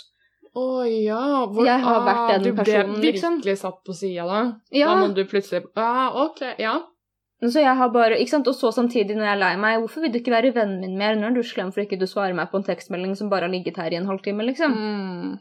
Å 0.54 0.86
ja. 0.86 1.20
Jeg 1.66 1.82
har 1.82 2.04
vært 2.06 2.28
den 2.30 2.44
du 2.46 2.52
personen, 2.54 2.98
ble 3.00 3.12
liksom. 3.16 3.40
virkelig 3.42 3.60
satt 3.64 3.80
på 3.84 3.96
sida 3.98 4.26
da. 4.30 4.42
Ja, 4.70 4.94
Da 4.94 5.00
må 5.02 5.14
du 5.18 5.24
plutselig 5.26 5.66
ah, 5.74 6.14
OK, 6.28 6.44
ja. 6.62 6.78
Så 7.52 7.60
jeg 7.64 7.76
har 7.76 7.90
bare, 7.92 8.16
ikke 8.22 8.30
sant, 8.30 8.48
Og 8.48 8.56
så 8.56 8.70
samtidig, 8.72 9.16
når 9.18 9.26
jeg 9.26 9.34
er 9.36 9.40
lei 9.42 9.56
meg, 9.60 9.80
hvorfor 9.82 10.02
vil 10.06 10.12
du 10.14 10.20
ikke 10.20 10.32
være 10.32 10.54
vennen 10.56 10.80
min 10.80 10.98
mer? 10.98 11.16
når 11.20 11.34
du 11.34 11.40
er 11.42 11.50
slem 11.50 11.72
for 11.74 11.82
ikke 11.84 12.00
du 12.00 12.06
svarer 12.08 12.34
meg 12.38 12.52
på 12.52 12.58
en 12.62 12.68
tekstmelding 12.68 13.16
som 13.20 13.30
bare 13.30 13.48
har 13.50 13.52
ligget 13.52 13.78
her 13.78 13.92
i 13.92 13.98
en 14.00 14.06
halvtime, 14.08 14.46
liksom. 14.48 14.72
Mm. 14.78 15.40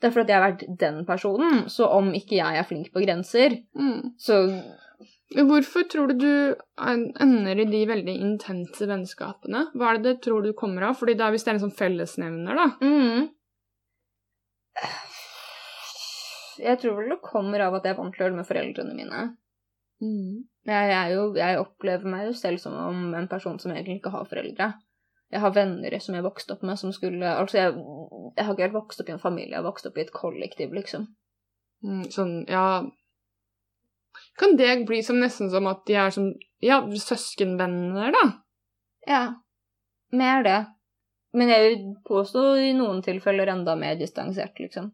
Det 0.00 0.08
er 0.10 0.12
fordi 0.12 0.32
jeg 0.34 0.42
har 0.42 0.50
vært 0.50 0.66
den 0.82 0.98
personen, 1.08 1.62
så 1.72 1.86
om 1.88 2.10
ikke 2.12 2.36
jeg 2.36 2.58
er 2.60 2.66
flink 2.68 2.92
på 2.92 3.00
grenser, 3.06 3.62
Mm. 3.78 4.12
så 4.18 4.42
Hvorfor 5.34 5.82
tror 5.90 6.06
du 6.06 6.14
du 6.22 6.54
ender 6.78 7.58
i 7.58 7.64
de 7.66 7.80
veldig 7.90 8.12
intense 8.22 8.86
vennskapene? 8.86 9.64
Hva 9.74 9.88
er 9.90 9.98
det 9.98 10.04
det 10.04 10.20
tror 10.22 10.42
du 10.44 10.52
kommer 10.52 10.82
av? 10.86 10.94
Fordi 11.00 11.16
det 11.18 11.24
er 11.26 11.32
hvis 11.34 11.42
det 11.42 11.50
er 11.50 11.54
en 11.56 11.64
sånn 11.64 11.74
fellesnevner, 11.74 12.54
da. 12.54 12.66
mm. 12.80 13.28
Jeg 16.62 16.78
tror 16.80 16.94
vel 17.00 17.10
det 17.12 17.18
kommer 17.26 17.60
av 17.66 17.74
at 17.74 17.84
jeg 17.84 17.96
er 17.96 17.98
vant 17.98 18.14
til 18.14 18.22
å 18.22 18.28
høre 18.28 18.38
med 18.38 18.46
foreldrene 18.48 18.94
mine. 18.96 19.24
Jeg, 20.00 20.90
er 20.92 21.12
jo, 21.14 21.30
jeg 21.38 21.60
opplever 21.60 22.10
meg 22.10 22.26
jo 22.28 22.34
selv 22.36 22.60
som 22.60 22.74
om 22.76 23.14
en 23.16 23.28
person 23.30 23.56
som 23.62 23.72
egentlig 23.72 24.00
ikke 24.00 24.12
har 24.12 24.26
foreldre. 24.28 24.72
Jeg 25.32 25.42
har 25.42 25.54
venner 25.54 25.96
som 26.02 26.14
jeg 26.14 26.24
vokste 26.26 26.54
opp 26.54 26.62
med, 26.66 26.78
som 26.78 26.92
skulle 26.94 27.26
Altså, 27.26 27.58
jeg, 27.58 27.72
jeg 28.36 28.44
har 28.44 28.52
ikke 28.52 28.66
helt 28.68 28.76
vokst 28.76 29.00
opp 29.02 29.08
i 29.10 29.14
en 29.16 29.22
familie, 29.22 29.54
jeg 29.54 29.58
har 29.58 29.66
vokst 29.66 29.88
opp 29.88 29.98
i 29.98 30.04
et 30.04 30.12
kollektiv, 30.14 30.74
liksom. 30.76 31.08
Mm, 31.84 32.04
sånn, 32.14 32.36
ja 32.48 32.86
Kan 34.40 34.54
det 34.56 34.86
bli 34.88 35.02
som 35.04 35.18
nesten 35.20 35.50
som 35.52 35.66
at 35.68 35.82
de 35.88 35.98
er 36.00 36.14
som 36.14 36.30
Ja, 36.64 36.80
søskenvenner, 36.88 38.14
da? 38.14 38.24
Ja. 39.06 39.24
Mer 40.16 40.44
det. 40.46 40.60
Men 41.36 41.50
jeg 41.52 41.64
vil 41.66 41.82
påstå 42.06 42.44
i 42.64 42.70
noen 42.76 43.02
tilfeller 43.04 43.50
enda 43.52 43.74
mer 43.76 43.98
distansert, 44.00 44.56
liksom. 44.62 44.88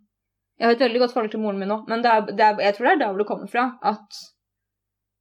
Jeg 0.59 0.67
har 0.67 0.75
et 0.75 0.83
veldig 0.83 1.03
godt 1.05 1.15
forhold 1.15 1.31
til 1.33 1.43
moren 1.43 1.61
min 1.61 1.71
nå, 1.71 1.79
men 1.91 2.03
det 2.03 2.11
er, 2.11 2.25
det 2.29 2.45
er, 2.45 2.59
jeg 2.67 2.77
tror 2.77 2.89
det 2.89 2.93
er 2.93 3.01
der 3.01 3.13
hvor 3.13 3.23
det 3.23 3.29
kommer 3.29 3.51
fra. 3.51 3.65
At 3.83 4.19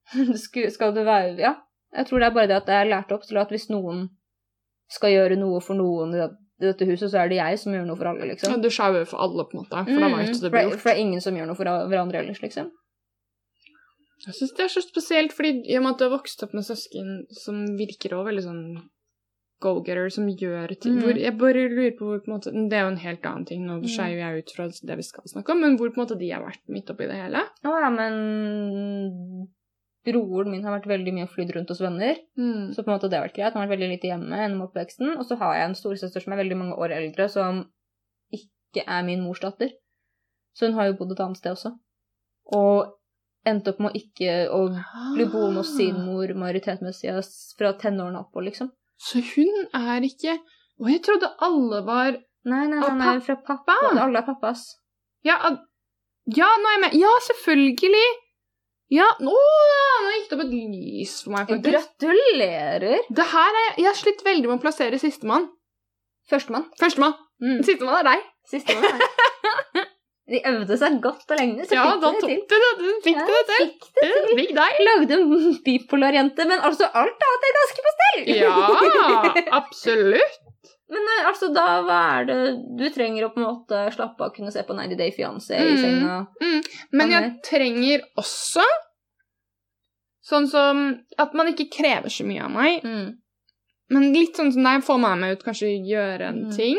skal 0.76 0.94
det 0.94 1.06
være 1.06 1.38
Ja. 1.40 1.56
Jeg 1.94 2.08
tror 2.08 2.20
det 2.20 2.28
er 2.30 2.34
bare 2.36 2.48
det 2.48 2.56
at 2.62 2.68
jeg 2.72 2.86
er 2.86 2.90
lært 2.92 3.12
opp 3.12 3.24
til 3.28 3.38
at 3.38 3.50
hvis 3.52 3.70
noen 3.70 4.10
skal 4.90 5.12
gjøre 5.12 5.36
noe 5.40 5.60
for 5.64 5.76
noen 5.76 6.14
i 6.16 6.28
dette 6.62 6.86
huset, 6.88 7.10
så 7.12 7.20
er 7.24 7.28
det 7.32 7.38
jeg 7.42 7.60
som 7.60 7.74
gjør 7.74 7.86
noe 7.88 7.98
for 7.98 8.06
alle, 8.12 8.20
Ja, 8.26 8.32
liksom. 8.34 8.62
du 8.62 8.70
skjauer 8.70 9.06
for 9.08 9.20
alle, 9.20 9.44
på 9.44 9.58
en 9.58 9.64
måte. 9.66 9.84
For 9.88 10.00
da 10.00 10.08
Mm, 10.08 10.26
du 10.32 10.40
det 10.40 10.52
blir 10.52 10.70
gjort. 10.70 10.80
for 10.80 10.90
det 10.90 10.96
er 10.98 11.02
ingen 11.02 11.22
som 11.22 11.36
gjør 11.36 11.48
noe 11.48 11.56
for 11.56 11.66
hverandre 11.66 12.20
ellers, 12.22 12.42
liksom. 12.42 12.72
Jeg 14.28 14.34
syns 14.38 14.52
det 14.56 14.64
er 14.64 14.70
så 14.70 14.82
spesielt, 14.86 15.34
fordi 15.34 15.64
i 15.68 15.76
og 15.78 15.84
med 15.84 15.92
at 15.94 15.98
du 15.98 16.04
har 16.06 16.18
vokst 16.18 16.44
opp 16.44 16.54
med 16.54 16.64
søsken 16.64 17.26
som 17.34 17.64
virker 17.78 18.14
òg 18.14 18.28
veldig 18.30 18.44
sånn 18.46 18.64
go-getter, 19.62 20.10
som 20.12 20.28
gjør 20.30 20.80
ting 20.80 20.96
Mm. 21.02 21.18
Jeg 21.18 21.38
bare 21.38 21.68
lurer 21.70 21.98
på 21.98 22.06
hvor 22.06 22.20
på 22.24 22.28
en 22.32 22.36
måte 22.38 22.52
Det 22.70 22.74
er 22.78 22.82
jo 22.86 22.92
en 22.94 22.98
helt 22.98 23.26
annen 23.26 23.46
ting, 23.46 23.66
nå 23.66 23.80
Mm. 23.82 23.88
skeier 23.90 24.18
jeg 24.22 24.44
ut 24.44 24.52
fra 24.56 24.68
det 24.68 24.96
vi 24.98 25.02
skal 25.04 25.24
snakke 25.26 25.50
om, 25.52 25.60
men 25.62 25.78
hvor 25.78 25.90
på 25.90 25.98
en 26.00 26.06
måte 26.08 26.18
de 26.20 26.30
har 26.32 26.42
vært 26.46 26.62
midt 26.70 26.90
oppi 26.90 27.08
det 27.08 27.16
hele. 27.18 27.42
Å 27.66 27.82
ja, 27.82 27.90
men 27.90 29.48
broren 30.06 30.52
min 30.52 30.64
har 30.66 30.76
vært 30.78 30.90
veldig 30.90 31.14
mye 31.16 31.28
flydd 31.30 31.54
rundt 31.56 31.72
hos 31.74 31.82
venner. 31.84 32.18
Mm. 32.40 32.72
Så 32.74 32.82
på 32.82 32.90
en 32.90 32.96
måte 32.96 33.10
det 33.12 33.20
har 33.20 33.28
vært 33.28 33.38
greit. 33.38 33.54
Han 33.54 33.62
har 33.62 33.70
vært 33.70 33.78
veldig 33.78 33.92
lite 33.92 34.10
hjemme 34.10 34.40
gjennom 34.40 34.66
oppveksten. 34.68 35.14
Og 35.18 35.28
så 35.28 35.38
har 35.42 35.58
jeg 35.58 35.70
en 35.70 35.78
storesøster 35.78 36.24
som 36.24 36.34
er 36.34 36.42
veldig 36.42 36.58
mange 36.58 36.80
år 36.82 36.96
eldre, 36.98 37.28
som 37.30 37.62
ikke 38.34 38.86
er 38.88 39.06
min 39.08 39.22
mors 39.26 39.42
datter. 39.44 39.76
Så 40.58 40.68
hun 40.68 40.80
har 40.80 40.90
jo 40.90 40.98
bodd 41.00 41.14
et 41.16 41.24
annet 41.24 41.40
sted 41.40 41.54
også. 41.54 41.76
Og 42.58 42.98
endte 43.48 43.74
opp 43.74 43.80
med 43.82 43.92
å 43.92 44.00
ikke 44.02 44.34
å 44.54 44.62
bli 45.16 45.28
boende 45.32 45.64
hos 45.64 45.76
sin 45.76 45.96
Ah. 45.96 46.06
mor 46.06 46.34
majoritetsmessig 46.44 47.14
fra 47.58 47.74
tenårene 47.74 48.20
oppover, 48.22 48.50
liksom. 48.50 48.72
Så 49.02 49.22
hun 49.36 49.68
er 49.74 50.02
ikke 50.06 50.38
Å, 50.82 50.90
jeg 50.90 51.02
trodde 51.06 51.30
alle 51.46 51.82
var 51.86 52.18
Nei, 52.44 52.66
nei, 52.66 52.80
han 52.82 52.98
nei 52.98 53.20
fra 53.22 53.36
pappa. 53.46 53.76
Alle 54.02 54.18
er 54.18 54.26
pappas. 54.26 54.64
Ja, 55.22 55.36
ja 56.26 56.48
nå 56.58 56.70
er 56.70 56.74
jeg 56.74 56.82
med. 56.82 56.96
Ja, 56.98 57.12
selvfølgelig! 57.28 58.08
Ja, 58.92 59.06
nå, 59.24 59.32
nå 59.32 60.10
gikk 60.18 60.26
det 60.32 60.36
opp 60.38 60.42
et 60.44 60.52
lys 60.52 61.14
for 61.24 61.32
meg, 61.38 61.48
faktisk. 61.48 61.72
Gratulerer! 62.02 62.98
Det 63.16 63.26
her 63.32 63.60
er, 63.64 63.70
Jeg 63.80 63.88
har 63.88 63.96
slitt 64.00 64.24
veldig 64.26 64.50
med 64.50 64.58
å 64.60 64.64
plassere 64.66 65.00
sistemann. 65.00 65.46
Førstemann. 66.32 66.66
Førstemann. 66.80 67.16
Mm. 67.42 67.62
Sistemann 67.64 68.02
er 68.02 68.10
deg. 68.12 68.26
Sistemann. 68.52 68.84
er- 68.92 69.88
De 70.32 70.40
øvde 70.48 70.76
seg 70.80 70.94
godt 71.04 71.32
og 71.34 71.40
lenge, 71.42 71.66
så 71.68 71.76
Ja, 71.76 71.82
fikk 71.90 72.04
da 72.04 72.12
de 72.12 72.20
det 72.20 72.22
til. 72.22 72.44
det. 72.52 72.70
Du 72.80 72.86
fikk 73.04 73.18
Ja, 73.18 73.26
det 73.28 73.40
til. 73.50 73.64
fikk 73.66 73.88
det 73.96 74.04
Ja, 74.06 74.20
til. 74.28 74.38
Fikk 74.40 74.54
deg. 74.60 74.78
Lagde 74.88 75.18
en 75.18 75.58
bipolar 75.66 76.16
jente, 76.16 76.46
men 76.48 76.60
altså 76.70 76.88
alt 77.02 77.26
annet 77.28 77.48
er 77.50 77.58
ganske 77.58 77.84
på 77.88 77.94
stell! 77.98 78.22
Ja, 78.38 78.54
absolutt. 79.60 80.38
Men 80.92 81.06
nei, 81.08 81.20
altså, 81.30 81.48
da 81.56 81.66
hva 81.88 82.00
er 82.20 82.26
det 82.28 82.38
Du 82.78 82.86
trenger 82.92 83.24
å 83.26 83.32
på 83.34 83.40
en 83.40 83.46
måte 83.48 83.82
slappe 83.96 84.26
av, 84.26 84.34
kunne 84.36 84.52
se 84.52 84.64
på 84.68 84.76
90 84.76 84.98
Day 85.00 85.12
Fiancé 85.16 85.56
i 85.56 85.76
Mm. 85.80 86.28
mm. 86.42 86.62
Men 86.92 87.14
jeg 87.16 87.30
trenger 87.48 88.04
også 88.20 88.66
sånn 90.32 90.48
som 90.52 90.82
at 91.18 91.34
man 91.34 91.48
ikke 91.52 91.70
krever 91.74 92.12
så 92.14 92.26
mye 92.28 92.44
av 92.44 92.52
meg, 92.52 92.84
Mm. 92.84 93.16
men 93.90 94.14
litt 94.14 94.36
sånn 94.36 94.52
som 94.54 94.64
deg, 94.64 94.84
få 94.84 95.00
meg 95.00 95.18
med 95.20 95.38
ut, 95.38 95.44
kanskje 95.44 95.72
gjøre 95.88 96.28
en 96.28 96.44
Mm. 96.46 96.56
ting, 96.56 96.78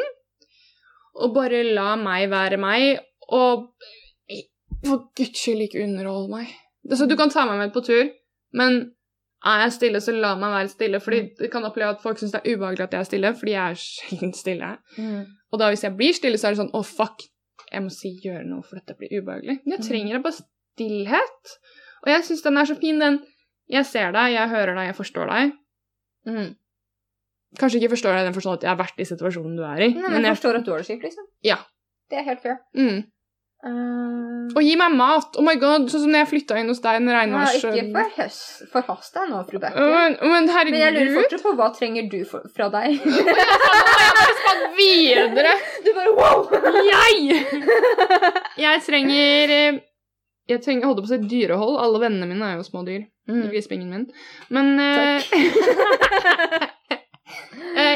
og 1.16 1.35
bare 1.35 1.62
la 1.75 1.96
meg 1.96 2.31
være 2.31 2.59
meg, 2.59 3.01
og 3.29 3.68
for 4.85 5.09
guds 5.16 5.38
skyld 5.40 5.68
ikke 5.68 5.85
underholde 5.85 6.31
meg. 6.31 6.48
Altså, 6.90 7.09
du 7.09 7.16
kan 7.16 7.31
ta 7.31 7.44
meg 7.46 7.59
med 7.59 7.72
på 7.72 7.85
tur, 7.85 8.11
men 8.53 8.92
er 9.45 9.61
jeg 9.65 9.73
stille, 9.73 10.01
så 10.01 10.13
la 10.15 10.35
meg 10.39 10.53
være 10.55 10.69
stille, 10.71 11.01
fordi 11.03 11.21
det 11.39 11.51
kan 11.51 11.65
oppleve 11.67 11.97
at 11.97 12.03
folk 12.03 12.19
syns 12.21 12.33
det 12.35 12.41
er 12.45 12.55
ubehagelig 12.57 12.85
at 12.85 12.93
jeg 12.93 13.01
er 13.01 13.09
stille, 13.09 13.35
fordi 13.35 13.53
jeg 13.57 13.71
er 13.71 13.81
sjelden 13.83 14.33
stille. 14.39 14.69
Mm. 14.99 15.25
Og 15.53 15.59
da 15.59 15.69
hvis 15.73 15.83
jeg 15.85 15.97
blir 15.99 16.13
stille, 16.15 16.39
så 16.39 16.47
er 16.49 16.55
det 16.55 16.61
sånn 16.63 16.71
Å, 16.79 16.83
fuck, 16.87 17.25
jeg 17.73 17.83
må 17.83 17.91
si 17.91 18.13
gjøre 18.23 18.45
noe, 18.47 18.63
for 18.63 18.79
dette 18.79 18.95
blir 18.99 19.11
ubehagelig. 19.19 19.59
Men 19.65 19.77
jeg 19.77 19.81
Mm. 19.83 19.89
trenger 19.89 20.23
bare 20.23 20.39
stillhet. 20.39 21.55
Og 22.05 22.09
jeg 22.13 22.25
syns 22.29 22.43
den 22.43 22.57
er 22.59 22.65
så 22.71 22.77
fin, 22.81 22.99
den 22.99 23.21
Jeg 23.71 23.87
ser 23.87 24.13
deg, 24.13 24.33
jeg 24.35 24.49
hører 24.51 24.75
deg, 24.75 24.87
jeg 24.91 24.97
forstår 24.97 25.27
deg. 25.31 25.53
Mm. 26.27 26.55
Kanskje 27.59 27.79
ikke 27.81 27.93
forstår 27.95 28.13
deg 28.17 28.23
i 28.23 28.27
den 28.29 28.35
forstand 28.37 28.59
at 28.59 28.63
jeg 28.67 28.71
har 28.73 28.79
vært 28.81 29.01
i 29.01 29.05
situasjonen 29.09 29.57
du 29.57 29.63
er 29.65 29.81
i, 29.87 29.89
Nei, 29.95 30.09
men 30.11 30.25
jeg 30.27 30.37
forstår 30.37 30.59
at 30.59 30.65
du 30.67 30.71
har 30.73 30.79
det 30.83 30.87
kjipt, 30.89 31.03
liksom. 31.07 31.25
Ja. 31.47 31.57
Det 32.11 32.19
er 32.19 32.25
helt 32.27 32.43
fair. 32.43 32.59
Mm. 32.77 33.03
Uh, 33.62 34.48
Og 34.59 34.64
gi 34.66 34.72
meg 34.75 34.90
mat! 34.98 35.37
Oh 35.38 35.44
my 35.46 35.53
god, 35.55 35.85
Sånn 35.92 36.03
som 36.03 36.11
når 36.11 36.25
jeg 36.25 36.29
flytta 36.33 36.57
inn 36.59 36.70
hos 36.72 36.81
deg 36.83 36.96
en 36.98 37.07
ja, 37.12 37.20
regnvars... 37.20 37.53
ikke 37.62 38.27
forhast 38.72 39.14
deg 39.14 39.29
nå, 39.31 39.42
fru 39.46 39.61
Bekke. 39.62 39.85
Men, 39.92 40.16
men 40.33 40.51
herregud 40.51 40.75
Men 40.75 40.83
jeg 40.83 40.96
lurer 40.96 41.12
fortsatt 41.20 41.44
på 41.46 41.53
hva 41.61 41.68
trenger 41.77 42.09
du 42.11 42.18
for, 42.27 42.48
fra 42.57 42.66
deg? 42.75 42.98
jeg 43.07 43.37
bare 43.38 44.27
Skal 44.40 44.64
videre! 44.81 45.55
du 45.87 45.92
bare 45.94 46.16
wow! 46.18 46.42
Jeg! 46.88 47.38
Jeg 48.64 48.83
trenger 48.88 49.55
eh, 49.61 49.81
Jeg 50.51 50.64
trenger, 50.66 50.90
holdt 50.90 51.05
på 51.05 51.07
å 51.07 51.14
si 51.14 51.22
dyrehold. 51.31 51.79
Alle 51.87 52.03
vennene 52.03 52.27
mine 52.35 52.51
er 52.51 52.59
jo 52.59 52.66
små 52.66 52.83
dyr. 52.88 53.07
Mm. 53.31 53.44
Grisbingen 53.53 53.94
min. 53.94 54.09
Men 54.51 54.75
eh, 54.83 55.31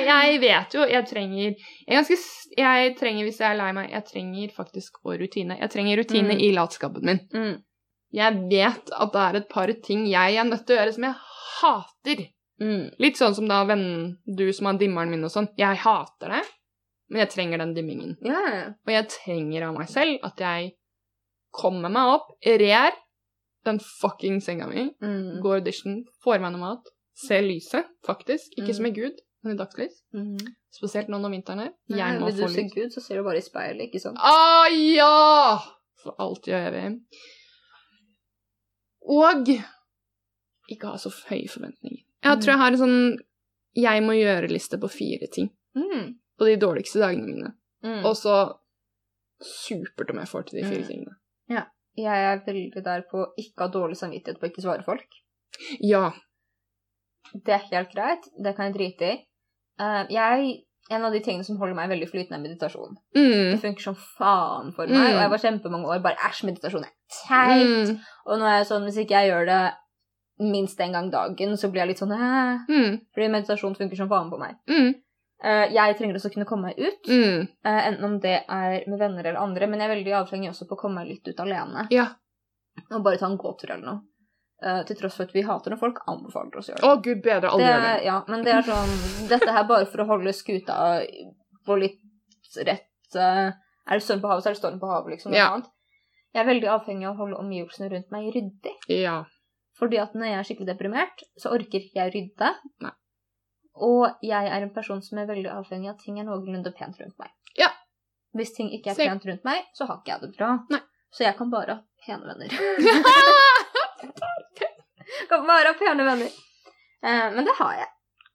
Jeg 0.07 0.41
vet 0.41 0.75
jo 0.77 0.85
Jeg 0.87 1.07
trenger 1.11 1.43
jeg, 1.51 1.57
ganske, 1.91 2.17
jeg 2.57 2.97
trenger, 2.99 3.25
hvis 3.27 3.41
jeg 3.43 3.51
er 3.51 3.59
lei 3.59 3.71
meg, 3.77 3.91
jeg 3.91 4.05
trenger 4.11 4.53
faktisk 4.57 5.01
å 5.05 5.17
rutine. 5.19 5.59
Jeg 5.61 5.71
trenger 5.73 5.99
rutine 6.03 6.35
Mm. 6.37 6.41
i 6.47 6.51
latskapen 6.55 7.03
min. 7.05 7.21
Mm. 7.35 7.63
Jeg 8.13 8.35
vet 8.51 8.91
at 8.95 9.13
det 9.13 9.23
er 9.27 9.37
et 9.41 9.49
par 9.51 9.73
ting 9.85 10.07
jeg 10.07 10.37
er 10.37 10.45
nødt 10.45 10.67
til 10.67 10.77
å 10.77 10.81
gjøre 10.81 10.95
som 10.95 11.05
jeg 11.09 11.15
hater. 11.61 12.27
Mm. 12.61 12.91
Litt 13.03 13.17
sånn 13.19 13.35
som 13.37 13.49
da 13.49 13.65
vennen 13.69 14.17
du 14.27 14.47
som 14.53 14.67
har 14.71 14.79
dimmeren 14.81 15.11
min 15.11 15.25
og 15.25 15.31
sånn. 15.35 15.49
Jeg 15.59 15.77
hater 15.83 16.29
det, 16.37 16.43
men 17.11 17.21
jeg 17.21 17.31
trenger 17.35 17.59
den 17.59 17.75
dimmingen. 17.75 18.17
Ja, 18.25 18.41
ja. 18.55 18.67
Og 18.87 18.93
jeg 18.95 19.09
trenger 19.09 19.69
av 19.69 19.75
meg 19.77 19.89
selv 19.93 20.19
at 20.25 20.39
jeg 20.41 20.73
kommer 21.53 21.91
meg 21.93 22.15
opp, 22.15 22.31
rer 22.47 22.93
den 23.67 23.79
fucking 24.01 24.41
senga 24.41 24.67
mi, 24.71 24.91
Mm. 25.03 25.41
går 25.43 25.61
audition, 25.61 26.05
får 26.25 26.41
meg 26.41 26.53
noe 26.53 26.61
mat, 26.61 26.85
ser 27.15 27.43
lyset, 27.43 27.85
faktisk. 28.07 28.53
Ikke 28.59 28.69
Mm. 28.71 28.75
som 28.77 28.85
en 28.87 28.95
Gud, 28.95 29.17
i 29.55 29.57
dagslys. 29.59 30.03
Mm. 30.15 30.37
Spesielt 30.73 31.09
nå 31.09 31.19
når 31.21 31.31
vinteren 31.37 31.61
er. 31.61 31.73
Jeg 31.89 32.21
må 32.21 32.27
Vil 32.27 32.37
du 32.37 32.43
ser 32.43 32.55
se. 32.55 32.63
Gud, 32.75 32.91
så 32.95 33.01
ser 33.05 33.17
du 33.21 33.23
bare 33.25 33.39
i 33.41 33.45
speilet, 33.45 33.87
ikke 33.89 34.01
sant? 34.01 34.19
Ah, 34.21 34.67
ja! 34.71 35.59
For 36.03 36.15
alt 36.23 36.43
gjør 36.47 36.63
jeg 36.67 36.73
ved. 36.73 37.01
Og 39.07 39.53
ikke 40.73 40.91
ha 40.91 40.99
så 40.99 41.13
høye 41.31 41.49
forventninger. 41.49 42.03
Jeg 42.25 42.37
Mm. 42.37 42.41
tror 42.43 42.51
jeg 42.53 42.59
har 42.59 42.73
en 42.73 42.79
sånn 42.79 43.19
jeg 43.77 44.03
må 44.03 44.13
gjøre-liste 44.17 44.81
på 44.81 44.89
fire 44.91 45.27
ting 45.33 45.51
Mm. 45.77 46.19
på 46.39 46.45
de 46.47 46.57
dårligste 46.57 46.99
dagene 46.99 47.27
mine. 47.27 47.55
Mm. 47.85 48.05
Og 48.05 48.17
så 48.17 48.59
supert 49.41 50.11
om 50.11 50.17
jeg 50.19 50.29
får 50.29 50.47
til 50.47 50.63
de 50.63 50.69
fire 50.69 50.83
Mm. 50.83 50.89
tingene. 50.89 51.17
Jeg 51.99 52.13
er 52.13 52.43
veldig 52.45 52.85
der 52.85 53.03
på 53.11 53.25
ikke 53.39 53.59
ha 53.59 53.69
dårlig 53.69 53.97
samvittighet 53.97 54.39
på 54.39 54.51
ikke 54.51 54.61
svare 54.63 54.85
folk. 54.85 55.07
Ja. 55.81 56.13
Det 57.33 57.49
er 57.55 57.63
helt 57.73 57.91
greit. 57.95 58.29
Det 58.37 58.55
kan 58.55 58.67
jeg 58.71 58.75
drite 58.75 59.13
i. 59.15 59.27
Eh, 59.81 60.03
jeg, 60.15 60.53
en 60.91 61.07
av 61.09 61.15
de 61.15 61.23
tingene 61.25 61.47
som 61.47 61.59
holder 61.61 61.77
meg 61.79 61.91
veldig 61.93 62.09
flytende, 62.11 62.39
er 62.39 62.45
meditasjon. 62.45 62.99
Mm. 63.17 63.55
Det 63.55 63.63
funker 63.65 63.89
som 63.89 63.97
faen 64.19 64.71
for 64.77 64.89
meg. 64.91 65.01
Mm. 65.01 65.17
Og 65.17 65.23
jeg 65.23 65.33
var 65.33 65.43
kjempemange 65.47 65.91
år 65.95 66.05
bare 66.05 66.29
æsj, 66.29 66.45
meditasjon 66.51 66.87
er 66.87 66.95
teit. 67.23 67.73
Mm. 67.73 67.97
Og 68.27 68.39
nå 68.39 68.47
er 68.47 68.61
jeg 68.61 68.71
sånn, 68.71 68.87
hvis 68.89 69.01
ikke 69.03 69.19
jeg 69.21 69.33
gjør 69.33 69.51
det 69.51 69.65
minst 70.47 70.81
en 70.85 70.93
gang 70.93 71.11
dagen, 71.13 71.57
så 71.57 71.71
blir 71.73 71.85
jeg 71.85 71.95
litt 71.95 72.03
sånn. 72.03 72.15
Mm. 72.69 73.03
Fordi 73.15 73.33
meditasjon 73.33 73.77
funker 73.79 73.99
som 73.99 74.11
faen 74.13 74.31
på 74.33 74.41
meg. 74.41 74.61
Eh, 75.45 75.67
jeg 75.75 75.97
trenger 75.99 76.17
også 76.17 76.31
å 76.31 76.35
kunne 76.35 76.49
komme 76.49 76.71
meg 76.71 76.81
ut. 76.81 77.09
Eh, 77.45 77.81
enten 77.91 78.05
om 78.09 78.19
det 78.23 78.39
er 78.43 78.85
med 78.89 79.01
venner 79.01 79.25
eller 79.25 79.41
andre, 79.41 79.69
men 79.69 79.83
jeg 79.83 79.91
er 79.91 79.95
veldig 79.97 80.15
avhengig 80.23 80.53
også 80.53 80.69
på 80.69 80.79
å 80.79 80.81
komme 80.81 81.03
meg 81.03 81.13
litt 81.13 81.29
ut 81.29 81.43
alene. 81.45 81.87
Ja. 81.93 82.09
Og 82.91 83.03
bare 83.05 83.21
ta 83.21 83.29
en 83.29 83.41
gåtur 83.41 83.73
eller 83.73 83.85
noe. 83.85 84.05
Eh, 84.63 84.83
til 84.89 84.97
tross 84.97 85.19
for 85.19 85.29
at 85.29 85.35
vi 85.37 85.43
hater 85.45 85.73
når 85.73 85.81
folk 85.83 85.99
anbefaler 86.09 86.57
oss 86.57 86.71
å 86.71 86.73
gjøre 86.73 86.81
det. 86.81 86.89
Å, 86.89 87.01
gud 87.05 87.19
bedre, 87.25 87.49
aldri 87.53 87.67
det 87.67 87.73
gjør 87.75 87.83
det. 87.85 87.97
ja, 88.07 88.17
men 88.33 88.45
det 88.47 88.53
er 88.55 88.65
sånn 88.65 88.95
Dette 89.29 89.53
her 89.53 89.67
bare 89.69 89.89
for 89.91 90.01
å 90.01 90.07
holde 90.09 90.33
skuta 90.33 90.77
på 91.69 91.77
litt 91.77 92.61
rett 92.65 93.19
uh, 93.21 93.51
Er 93.53 93.99
det 93.99 94.05
storm 94.07 94.23
på 94.23 94.31
havet, 94.31 94.47
så 94.47 94.49
er 94.49 94.57
det 94.57 94.61
storm 94.63 94.79
på 94.81 94.89
havet, 94.89 95.13
liksom. 95.13 95.37
Ja. 95.37 95.51
annet. 95.53 95.69
Jeg 96.33 96.41
er 96.41 96.49
veldig 96.49 96.71
avhengig 96.73 97.09
av 97.09 97.19
å 97.19 97.21
holde 97.21 97.41
omgivelsene 97.43 97.91
rundt 97.93 98.09
meg 98.13 98.31
ryddig. 98.33 98.73
Ja. 98.93 99.19
Fordi 99.77 100.01
at 100.01 100.17
når 100.17 100.31
jeg 100.31 100.39
er 100.39 100.49
skikkelig 100.49 100.71
deprimert, 100.71 101.23
så 101.41 101.53
orker 101.53 101.85
ikke 101.85 102.01
jeg 102.01 102.15
rydde. 102.17 102.51
Nei. 102.85 102.95
Og 103.87 104.25
jeg 104.25 104.53
er 104.57 104.65
en 104.65 104.73
person 104.73 105.05
som 105.05 105.21
er 105.21 105.29
veldig 105.29 105.53
avhengig 105.53 105.93
av 105.93 105.99
at 105.99 106.05
ting 106.05 106.21
er 106.21 106.29
noenlunde 106.29 106.73
pent 106.77 106.97
rundt 107.01 107.17
meg. 107.21 107.33
Ja. 107.61 107.71
Hvis 108.37 108.57
ting 108.57 108.73
ikke 108.73 108.95
er 108.95 109.01
pent 109.13 109.29
rundt 109.29 109.49
meg, 109.49 109.69
så 109.77 109.89
har 109.89 110.01
ikke 110.01 110.15
jeg 110.15 110.25
det 110.25 110.33
bra. 110.37 110.55
Nei. 110.73 110.81
Så 111.13 111.25
jeg 111.25 111.37
kan 111.39 111.53
bare 111.53 111.77
ha 111.77 112.05
pene 112.05 112.25
venner. 112.29 112.53
kan 115.31 115.49
bare 115.49 115.73
ha 115.73 115.79
pene 115.79 116.07
venner. 116.07 116.39
Eh, 117.03 117.27
men 117.35 117.49
det 117.49 117.57
har 117.59 117.75
jeg. 117.81 117.91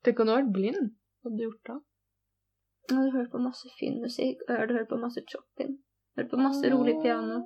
Tenk 0.05 0.19
om 0.19 0.27
du 0.27 0.33
hadde 0.33 0.43
vært 0.43 0.53
blind. 0.57 0.91
Hva 1.21 1.29
hadde 1.29 1.39
du 1.39 1.45
gjort 1.47 1.65
da? 1.69 1.77
Jeg 2.89 2.97
hadde 2.97 3.15
hørt 3.15 3.31
på 3.31 3.41
masse 3.41 3.71
fin 3.79 3.97
musikk, 4.03 4.43
og 4.45 4.53
jeg 4.53 4.61
hadde 4.63 4.77
hørt 4.79 4.91
på 4.91 4.99
masse 5.01 5.23
Chopin. 5.31 5.75
Hørt 6.19 6.31
på 6.31 6.39
masse 6.41 6.71
rolig 6.73 6.95
piano. 7.03 7.41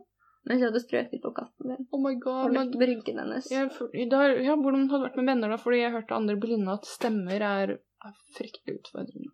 Mens 0.45 0.61
jeg 0.61 0.69
hadde 0.69 0.81
strøket 0.83 1.21
på 1.23 1.31
katten 1.33 1.71
min. 1.71 1.87
Oh 1.93 2.01
my 2.01 2.13
god. 2.21 2.47
Og 2.47 2.53
lagt 2.53 2.77
bryggen 2.77 3.17
hennes. 3.21 3.47
jeg, 3.49 3.69
ja, 3.97 4.55
hvordan 4.55 4.85
hadde 4.91 5.01
det 5.01 5.07
vært 5.07 5.17
med 5.19 5.29
venner 5.31 5.53
da? 5.53 5.57
Fordi 5.61 5.79
jeg 5.81 5.93
hørte 5.95 6.17
andre 6.17 6.35
blinde 6.41 6.75
at 6.77 6.85
stemmer 6.85 7.45
er, 7.47 7.73
er 8.05 8.13
fryktelig 8.37 8.77
utfordrende. 8.79 9.33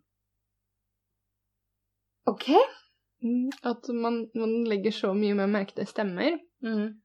Ok. 2.32 2.48
Mm. 3.22 3.50
At 3.68 3.88
man, 3.92 4.22
man 4.34 4.54
legger 4.70 4.94
så 4.94 5.12
mye 5.16 5.36
mer 5.36 5.50
merke 5.52 5.76
til 5.78 5.88
stemmer, 5.90 6.40
Mm. 6.62 7.01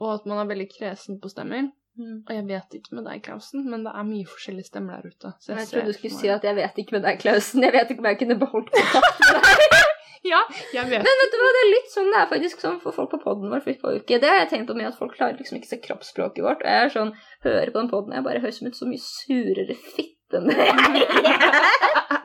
Og 0.00 0.12
at 0.12 0.28
man 0.28 0.42
er 0.42 0.48
veldig 0.50 0.68
kresen 0.74 1.20
på 1.22 1.30
stemmer. 1.32 1.70
Mm. 1.96 2.16
Og 2.28 2.32
jeg 2.34 2.44
vet 2.44 2.74
ikke 2.76 2.98
med 2.98 3.06
deg, 3.08 3.22
Klausen, 3.24 3.64
men 3.72 3.86
det 3.86 3.92
er 3.96 4.04
mye 4.04 4.28
forskjellige 4.28 4.68
stemmer 4.68 5.00
der 5.00 5.14
ute. 5.14 5.32
Jeg 5.48 5.62
ser 5.64 5.70
trodde 5.70 5.94
du 5.94 5.96
skulle 5.96 6.18
si 6.18 6.28
at 6.28 6.44
jeg 6.44 6.58
vet 6.58 6.80
ikke 6.82 6.98
med 6.98 7.06
deg, 7.08 7.20
Klausen. 7.22 7.64
Jeg 7.64 7.72
vet 7.72 7.92
ikke 7.92 8.04
om 8.04 8.08
jeg 8.10 8.18
kunne 8.20 8.36
beholdt 8.42 8.72
kontakten 8.76 9.30
med 9.32 9.46
deg. 9.46 9.92
Ja, 10.26 10.40
jeg 10.74 10.88
vet. 10.90 11.06
Men 11.06 11.18
vet 11.20 11.32
du 11.32 11.38
hva, 11.38 11.48
det 11.54 11.62
er 11.62 11.68
litt 11.70 11.92
sånn 11.92 12.08
det 12.10 12.18
er 12.18 12.30
faktisk 12.30 12.62
sånn 12.64 12.78
for 12.82 12.96
folk 12.96 13.12
på 13.14 13.20
poden 13.22 13.52
vår. 13.52 13.62
For 13.62 13.72
vi 13.72 13.80
får 13.80 13.98
det. 14.10 14.26
har 14.26 14.40
Jeg 14.42 14.50
tenkt 14.52 14.68
på 14.68 14.76
mye 14.76 14.90
at 14.90 14.98
folk 14.98 15.14
klarer 15.16 15.38
liksom 15.38 15.60
ikke 15.60 15.70
se 15.70 15.80
kroppsspråket 15.84 16.44
vårt. 16.44 16.64
Og 16.64 16.70
jeg 16.72 16.86
er 16.88 16.92
sånn, 16.92 17.12
hører 17.46 17.72
på 17.72 17.80
den 17.80 17.90
poden, 17.92 18.16
jeg 18.16 18.26
bare 18.26 18.42
høres 18.42 18.60
ut 18.60 18.78
så 18.78 18.88
mye 18.90 19.02
surere 19.02 19.76
fitte 19.94 20.40
enn 20.40 20.50
det 20.50 20.58
jeg 20.58 20.74
er. 20.74 22.22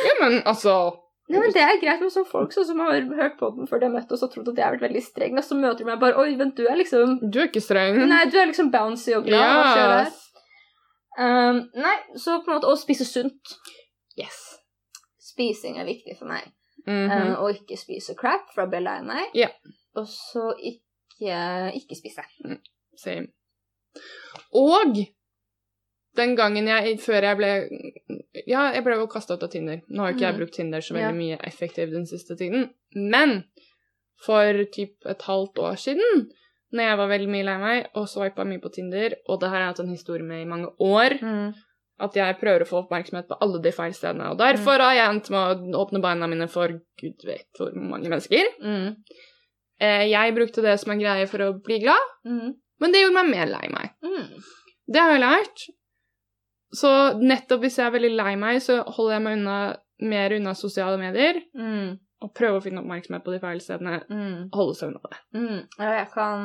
Ja, 0.00 0.14
men 0.20 0.40
altså 0.48 0.74
Nei, 1.30 1.38
men 1.38 1.52
Det 1.54 1.62
er 1.62 1.78
greit 1.78 2.00
med 2.02 2.10
sånne 2.10 2.30
folk 2.30 2.54
så, 2.54 2.64
som 2.66 2.80
har 2.82 2.96
hørt 3.20 3.36
på 3.38 3.52
den 3.54 3.68
før 3.70 3.82
de 3.82 3.86
har 3.86 3.94
møtt 3.94 4.12
oss 4.14 4.24
og 4.26 4.32
trodd 4.32 4.48
at 4.50 4.58
jeg 4.58 4.66
har 4.66 4.74
vært 4.74 4.86
veldig 4.88 5.02
streng, 5.04 5.36
og 5.38 5.46
så 5.46 5.58
møter 5.58 5.82
de 5.82 5.88
meg 5.90 6.00
bare 6.02 6.18
Oi, 6.18 6.32
vent, 6.40 6.56
du 6.58 6.66
er 6.66 6.78
liksom 6.80 7.18
Du 7.22 7.38
er 7.38 7.50
ikke 7.50 7.62
streng. 7.62 8.00
Nei, 8.10 8.24
du 8.32 8.38
er 8.40 8.50
liksom 8.50 8.72
bouncy 8.74 9.14
og 9.14 9.28
glad. 9.28 9.52
Hva 9.54 9.68
skjer 9.70 9.92
der? 9.94 10.16
Um, 11.20 11.60
nei, 11.76 11.96
så 12.18 12.40
på 12.40 12.50
en 12.50 12.58
måte 12.58 12.70
å 12.70 12.78
spise 12.80 13.06
sunt. 13.06 13.54
yes. 14.18 14.40
Spising 15.30 15.78
er 15.78 15.86
viktig 15.86 16.16
for 16.18 16.30
meg. 16.30 16.50
Mm 16.86 17.08
-hmm. 17.10 17.26
um, 17.28 17.34
og 17.44 17.50
ikke 17.54 17.76
spise 17.76 18.14
crap, 18.18 18.50
for 18.54 18.62
da 18.62 18.68
blir 18.68 18.80
jeg 18.80 18.88
lei 18.88 19.02
meg. 19.02 19.24
Ja. 19.34 19.48
Og 19.94 20.06
så 20.06 20.54
ikke, 20.58 21.72
ikke 21.74 21.96
spise. 21.98 22.24
Same. 22.96 23.26
Og 24.52 24.96
den 26.16 26.34
gangen 26.36 26.66
jeg 26.66 26.98
Før 27.00 27.22
jeg 27.22 27.36
ble 27.36 27.50
Ja, 28.46 28.72
jeg 28.72 28.82
ble 28.84 28.96
jo 28.98 29.06
kasta 29.06 29.34
ut 29.34 29.42
av 29.42 29.50
Tinder. 29.50 29.80
Nå 29.88 30.02
har 30.02 30.10
jo 30.12 30.16
ikke 30.18 30.26
jeg 30.26 30.34
Mhm. 30.34 30.40
brukt 30.40 30.54
Tinder 30.56 30.80
så 30.80 30.94
veldig 30.94 31.16
mye 31.16 31.38
effektivt 31.46 31.92
den 31.92 32.06
siste 32.06 32.36
tiden. 32.36 32.70
Men 32.94 33.44
for 34.24 34.52
typ 34.74 34.94
et 35.06 35.22
halvt 35.22 35.54
år 35.58 35.76
siden, 35.78 36.28
når 36.72 36.82
jeg 36.88 36.96
var 36.98 37.08
veldig 37.08 37.28
mye 37.28 37.44
lei 37.44 37.58
meg 37.58 37.86
og 37.94 38.06
swipa 38.08 38.44
mye 38.44 38.60
på 38.60 38.72
Tinder, 38.72 39.14
og 39.28 39.40
det 39.40 39.48
har 39.50 39.58
jeg 39.58 39.66
hatt 39.68 39.80
en 39.80 39.90
historie 39.94 40.22
med 40.22 40.42
i 40.42 40.48
mange 40.50 40.68
år, 40.80 41.18
at 42.00 42.14
jeg 42.14 42.38
prøver 42.40 42.62
å 42.62 42.68
få 42.68 42.78
oppmerksomhet 42.88 43.28
på 43.28 43.36
alle 43.40 43.60
de 43.62 43.72
feil 43.72 43.92
stedene. 43.92 44.30
Og 44.30 44.38
derfor 44.38 44.78
har 44.80 44.94
jeg 44.94 45.08
endt 45.14 45.30
med 45.30 45.74
å 45.74 45.86
åpne 45.86 46.00
beina 46.02 46.26
mine 46.26 46.48
for 46.48 46.68
gud 46.68 47.24
vet 47.26 47.46
hvor 47.58 47.72
mange 47.74 48.08
mennesker. 48.08 48.44
Mm. 48.62 48.96
Eh, 49.80 50.06
Jeg 50.10 50.34
brukte 50.34 50.62
det 50.62 50.78
som 50.80 50.92
en 50.92 50.98
greie 51.00 51.26
for 51.28 51.38
å 51.38 51.62
bli 51.62 51.78
glad, 51.80 52.00
Mm. 52.26 52.54
men 52.80 52.92
det 52.92 53.02
gjorde 53.02 53.14
meg 53.14 53.30
mer 53.30 53.46
lei 53.46 53.68
meg. 53.68 53.90
Mm. 54.04 54.42
Det 54.92 55.00
har 55.00 55.12
jeg 55.18 55.20
lært. 55.20 55.58
Så 56.74 56.90
nettopp 57.18 57.64
hvis 57.64 57.78
jeg 57.80 57.88
er 57.88 57.94
veldig 57.96 58.12
lei 58.14 58.34
meg, 58.38 58.60
så 58.62 58.80
holder 58.86 59.16
jeg 59.16 59.24
meg 59.24 59.38
unna, 59.40 59.56
mer 60.12 60.36
unna 60.36 60.54
sosiale 60.58 61.00
medier. 61.00 61.40
Mm. 61.58 61.98
Og 62.20 62.34
prøve 62.36 62.58
å 62.58 62.60
finne 62.60 62.82
oppmerksomhet 62.82 63.24
på 63.24 63.32
de 63.32 63.38
feil 63.40 63.60
stedene. 63.64 64.02
Mm. 64.12 64.50
Holde 64.52 64.74
seg 64.76 64.90
unna 64.90 65.00
det. 65.08 65.18
Mm. 65.32 65.60
Ja, 65.78 65.92
jeg 65.96 66.08
kan 66.12 66.42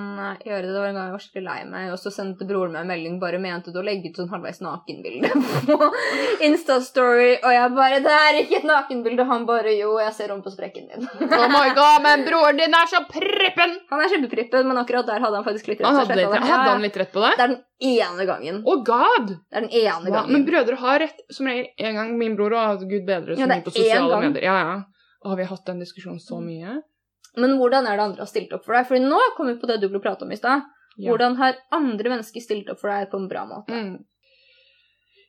gjøre 0.47 0.61
det. 0.63 0.69
Det 0.71 0.79
var 0.79 0.87
en 0.87 0.95
gang 0.95 1.09
jeg 1.09 1.15
var 1.15 1.23
skikkelig 1.25 1.43
lei 1.49 1.57
meg, 1.67 1.89
og 1.91 1.99
så 1.99 2.13
sendte 2.15 2.47
broren 2.47 2.71
meg 2.71 2.85
en 2.85 2.91
melding 2.93 3.17
bare 3.19 3.41
mente 3.43 3.73
du 3.75 3.79
å 3.81 3.83
legge 3.83 4.07
ut 4.13 4.21
sånn 4.21 4.31
halvveis 4.31 4.61
nakenbilde 4.63 5.31
på 5.67 5.89
Insta-story, 6.47 7.33
og 7.43 7.51
jeg 7.51 7.73
bare 7.75 7.99
'Det 8.05 8.15
er 8.21 8.39
ikke 8.39 8.57
et 8.61 8.67
nakenbilde', 8.69 9.25
han 9.27 9.45
bare 9.49 9.75
'Jo, 9.75 9.97
jeg 9.99 10.13
ser 10.13 10.31
om 10.31 10.41
på 10.45 10.53
sprekken 10.53 10.87
din'. 10.89 11.07
Oh 11.41 11.49
my 11.51 11.67
god, 11.75 11.99
men 12.07 12.23
broren 12.27 12.57
din 12.57 12.73
er 12.79 12.87
så 12.87 13.03
prippen! 13.11 13.75
Han 13.91 14.01
er 14.01 14.09
kjempeprippen, 14.15 14.67
men 14.67 14.77
akkurat 14.79 15.05
der 15.11 15.19
hadde 15.19 15.35
han 15.41 15.43
faktisk 15.43 15.67
litt 15.67 15.81
rett. 15.81 15.87
Han 15.87 16.01
hadde, 16.01 16.15
det. 16.15 16.25
hadde 16.31 16.71
han 16.71 16.81
litt 16.87 16.97
rett 16.97 17.11
på 17.11 17.19
det? 17.25 17.35
Det 17.35 17.43
er 17.43 17.53
den 17.53 17.61
ene 17.99 18.25
gangen. 18.31 18.63
Oh 18.65 18.79
god! 18.83 19.27
Det 19.51 19.55
er 19.59 19.67
den 19.67 19.71
ene 19.75 20.07
Ja, 20.09 20.15
gangen. 20.21 20.31
men 20.31 20.45
brødre 20.47 20.79
har 20.79 20.99
rett 21.03 21.19
som 21.29 21.47
regel 21.51 21.67
én 21.79 21.99
gang. 21.99 22.17
Min 22.17 22.35
bror 22.39 22.53
og 22.55 22.87
gud 22.89 23.05
bedre 23.07 23.35
som 23.35 23.43
Ja, 23.49 23.55
er 23.55 23.65
på 23.65 23.75
sosiale 23.75 24.21
medier. 24.23 24.43
Ja, 24.47 24.57
ja. 24.63 24.83
Har 25.25 25.39
vi 25.39 25.47
hatt 25.49 25.65
den 25.67 25.81
diskusjonen 25.81 26.21
så 26.21 26.39
mye? 26.43 26.79
Men 27.35 27.57
hvordan 27.59 27.87
er 27.89 27.97
det 27.97 28.05
andre 28.05 28.23
har 28.23 28.31
stilt 28.31 28.53
opp 28.55 28.65
for 28.65 28.77
deg? 28.77 28.87
Fordi 28.87 29.03
nå 29.03 29.19
kom 29.35 29.49
vi 29.51 29.57
på 29.59 29.69
det 29.69 29.79
du 29.81 29.89
ble 29.91 30.01
prate 30.03 30.23
om 30.23 30.31
i 30.31 30.39
stad. 30.39 30.67
Ja. 30.95 31.09
Hvordan 31.09 31.35
har 31.41 31.57
andre 31.75 32.13
mennesker 32.13 32.43
stilt 32.43 32.69
opp 32.71 32.79
for 32.79 32.93
deg 32.93 33.09
på 33.11 33.19
en 33.19 33.29
bra 33.31 33.43
måte? 33.49 33.75
Mm. 33.75 33.95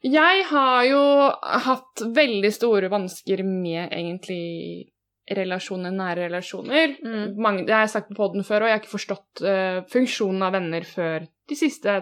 Jeg 0.06 0.44
har 0.52 0.82
jo 0.86 1.00
hatt 1.66 2.04
veldig 2.14 2.52
store 2.54 2.90
vansker 2.92 3.42
med 3.46 3.88
egentlig 3.88 4.92
relasjoner, 5.26 5.90
nære 5.90 6.28
relasjoner. 6.28 6.94
Mm. 7.02 7.24
Mange, 7.42 7.64
det 7.66 7.74
har 7.74 7.86
jeg 7.86 7.94
sagt 7.96 8.12
på 8.12 8.20
podden 8.20 8.46
før, 8.46 8.62
og 8.62 8.70
jeg 8.70 8.76
har 8.76 8.84
ikke 8.84 8.92
forstått 8.92 9.42
uh, 9.42 9.80
funksjonen 9.90 10.46
av 10.46 10.54
venner 10.54 10.86
før 10.86 11.26
de 11.50 11.58
siste 11.58 11.96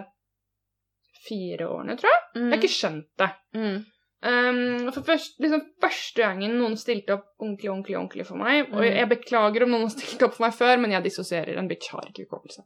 fire 1.25 1.65
årene, 1.65 1.95
tror 1.97 2.11
jeg. 2.11 2.23
Mm. 2.35 2.43
Jeg 2.43 2.51
har 2.53 2.61
ikke 2.61 2.75
skjønt 2.75 3.11
det. 3.23 3.31
mm. 3.57 3.83
Um, 4.25 4.87
for 4.91 5.03
først, 5.05 5.35
liksom, 5.43 5.61
første 5.83 6.17
gangen 6.23 6.55
noen 6.57 6.73
stilte 6.81 7.13
opp 7.13 7.25
ordentlig, 7.39 7.69
ordentlig, 7.69 7.97
ordentlig 7.99 8.25
for 8.25 8.39
meg, 8.41 8.71
og 8.73 8.79
Mm. 8.81 8.95
jeg 8.95 9.09
beklager 9.11 9.63
om 9.63 9.69
noen 9.69 9.83
har 9.85 9.89
stilt 9.93 10.23
opp 10.25 10.33
for 10.33 10.45
meg 10.47 10.53
før, 10.57 10.79
men 10.81 10.91
jeg 10.95 11.03
dissosierer. 11.03 11.57
En 11.59 11.67
bitch 11.69 11.91
har 11.91 12.07
ikke 12.09 12.25
hukommelse. 12.25 12.63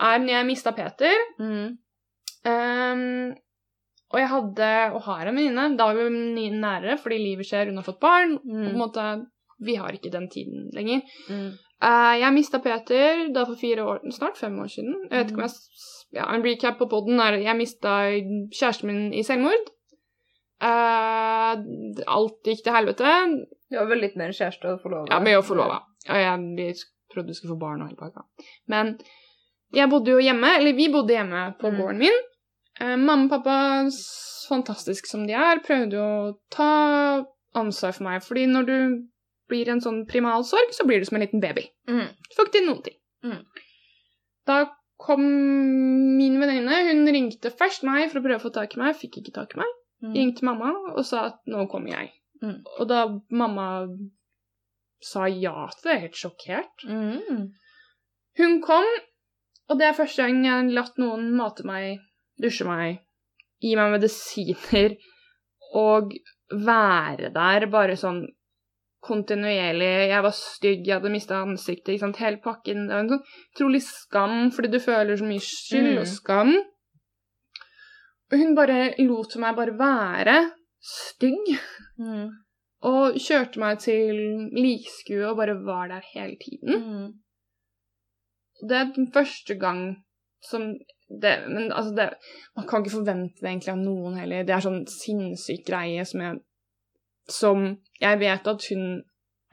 Er 0.00 0.18
når 0.22 0.28
jeg 0.32 0.46
mista 0.46 0.72
Peter, 0.72 1.12
Mm. 1.38 1.76
um, 2.46 3.34
og 4.14 4.20
jeg 4.22 4.28
hadde, 4.30 4.70
og 4.94 5.02
har 5.02 5.26
en 5.28 5.36
venninne, 5.36 5.76
da 5.76 5.86
var 5.92 6.08
vi 6.08 6.48
nærere 6.50 6.96
fordi 7.02 7.18
livet 7.18 7.46
skjer, 7.48 7.66
hun 7.68 7.76
har 7.76 7.84
fått 7.84 8.00
barn, 8.00 8.38
Mm. 8.38 8.40
på 8.40 8.68
en 8.70 8.74
Mm. 8.74 8.78
måte, 8.80 9.26
vi 9.60 9.74
har 9.74 9.90
ikke 9.92 10.10
den 10.12 10.28
tiden 10.30 10.70
lenger. 10.72 11.02
Mm. 11.28 11.52
Uh, 11.82 12.14
jeg 12.20 12.32
mista 12.32 12.58
Peter 12.58 13.28
da 13.34 13.44
for 13.44 13.54
fire 13.56 13.82
år, 13.84 14.00
snart 14.10 14.36
fem 14.38 14.56
år 14.58 14.68
siden. 14.68 14.94
Jeg 15.10 15.26
vet 15.26 15.30
ikke 15.32 15.42
om 15.42 15.48
jeg 15.48 15.50
ja, 16.14 16.24
En 16.32 16.42
recap 16.42 16.78
på 16.78 16.88
poden 16.88 17.20
er 17.20 17.36
jeg 17.42 17.56
mista 17.56 17.88
kjæresten 18.54 18.86
min 18.86 19.12
i 19.12 19.22
selvmord. 19.22 19.68
Eh, 20.62 21.52
alt 22.16 22.48
gikk 22.48 22.62
til 22.64 22.72
helvete. 22.76 23.12
Du 23.70 23.76
var 23.78 23.88
vel 23.90 24.00
litt 24.04 24.16
mer 24.16 24.32
kjæreste 24.36 24.72
å 24.76 24.78
forlova? 24.82 25.08
Ja, 25.12 25.18
med 25.20 25.38
å 25.38 25.44
forlova. 25.44 25.82
Og 26.08 26.16
jeg 26.22 26.46
vi 26.56 26.68
trodde 27.12 27.32
du 27.32 27.34
skulle 27.36 27.54
få 27.54 27.60
barn 27.60 27.82
og 27.82 27.90
hele 27.90 27.98
pakka. 28.00 28.24
Men 28.72 28.94
jeg 29.74 29.90
bodde 29.90 30.14
jo 30.14 30.22
hjemme, 30.22 30.54
eller 30.58 30.76
vi 30.78 30.88
bodde 30.92 31.14
hjemme 31.16 31.42
på 31.60 31.70
Mm. 31.72 31.76
gården 31.80 31.98
min. 31.98 32.18
Uh, 32.80 32.96
mamma 32.96 33.24
og 33.24 33.30
pappa, 33.30 33.88
fantastisk 34.48 35.06
som 35.08 35.26
de 35.26 35.32
er, 35.32 35.60
prøvde 35.64 35.96
jo 35.96 36.02
å 36.04 36.38
ta 36.50 37.24
ansvar 37.56 37.92
for 37.96 38.04
meg. 38.04 38.22
Fordi 38.22 38.46
når 38.46 38.66
du 38.66 38.76
blir 39.48 39.68
en 39.68 39.80
sånn 39.80 40.06
primalsorg, 40.06 40.72
så 40.72 40.84
blir 40.86 40.98
du 41.00 41.04
som 41.08 41.16
en 41.16 41.24
liten 41.24 41.40
baby. 41.40 41.68
Mm. 41.88 42.06
Du 42.28 42.34
får 42.36 42.46
ikke 42.46 42.58
til 42.58 42.66
noen 42.66 42.82
ting. 42.82 42.98
Mm. 43.24 43.40
Da 44.46 44.58
kom 44.98 45.22
min 46.16 46.38
venninne. 46.40 46.82
Hun 46.90 47.06
ringte 47.06 47.50
først 47.50 47.82
meg 47.84 48.10
for 48.10 48.20
å 48.20 48.22
prøve 48.24 48.38
å 48.40 48.44
få 48.46 48.52
tak 48.52 48.76
i 48.76 48.80
meg. 48.80 48.96
Fikk 48.96 49.18
ikke 49.22 49.34
tak 49.34 49.54
i 49.56 49.60
meg. 49.62 49.72
Mm. 50.02 50.12
Ringte 50.12 50.44
mamma 50.44 50.72
og 50.92 51.04
sa 51.08 51.26
at 51.30 51.38
nå 51.48 51.66
kommer 51.72 51.94
jeg. 51.94 52.10
Mm. 52.42 52.58
Og 52.78 52.88
da 52.90 53.06
mamma 53.32 53.68
sa 55.02 55.26
ja 55.28 55.66
til 55.76 55.90
det, 55.90 56.00
helt 56.04 56.18
sjokkert. 56.20 56.84
Mm. 56.88 57.46
Hun 58.38 58.58
kom, 58.64 58.86
og 59.70 59.78
det 59.80 59.88
er 59.88 59.96
første 59.96 60.22
gang 60.26 60.42
jeg 60.44 60.52
har 60.52 60.72
latt 60.76 60.98
noen 61.00 61.30
mate 61.36 61.64
meg, 61.68 62.00
dusje 62.42 62.66
meg, 62.68 62.98
gi 63.64 63.72
meg 63.78 63.94
medisiner 63.96 64.96
og 65.76 66.12
være 66.52 67.32
der 67.34 67.66
bare 67.72 67.96
sånn 67.96 68.26
kontinuerlig. 69.06 70.08
Jeg 70.10 70.22
var 70.24 70.34
stygg, 70.34 70.86
jeg 70.86 70.96
hadde 70.98 71.12
mista 71.12 71.40
ansiktet, 71.44 71.92
ikke 71.94 72.04
sant, 72.06 72.20
hele 72.20 72.40
pakken. 72.42 72.86
Det 72.88 72.94
var 72.96 73.04
en 73.04 73.12
sånn 73.14 73.26
utrolig 73.54 73.82
skam, 73.86 74.36
fordi 74.54 74.70
du 74.72 74.80
føler 74.82 75.18
så 75.20 75.28
mye 75.28 75.42
skyld 75.44 75.92
Mm. 75.94 76.00
og 76.02 76.08
skam. 76.10 76.52
Hun 78.32 78.56
bare 78.58 78.94
lot 79.06 79.36
meg 79.38 79.56
bare 79.56 79.76
være 79.78 80.36
stygg, 80.82 81.52
Mm. 81.98 82.28
og 82.82 83.14
kjørte 83.16 83.58
meg 83.58 83.78
til 83.80 84.18
likskue 84.52 85.24
og 85.30 85.36
bare 85.38 85.54
var 85.64 85.88
der 85.88 86.02
hele 86.14 86.36
tiden. 86.42 86.82
Mm. 86.82 87.06
Det 88.68 88.76
er 88.76 88.92
den 88.94 89.08
første 89.12 89.54
gang 89.58 89.96
som 90.42 90.74
det, 91.22 91.48
Men 91.48 91.72
altså, 91.72 91.94
det 91.94 92.10
Man 92.56 92.66
kan 92.66 92.82
ikke 92.82 92.96
forvente 92.98 93.40
det 93.40 93.48
egentlig 93.48 93.72
av 93.72 93.78
noen 93.78 94.16
heller. 94.18 94.42
Det 94.42 94.54
er 94.54 94.60
sånn 94.64 94.86
sinnssyk 94.90 95.64
greie 95.66 96.04
som 96.04 96.20
jeg 96.20 96.40
Som 97.28 97.76
jeg 98.00 98.18
vet 98.20 98.46
at 98.46 98.66
hun 98.70 99.02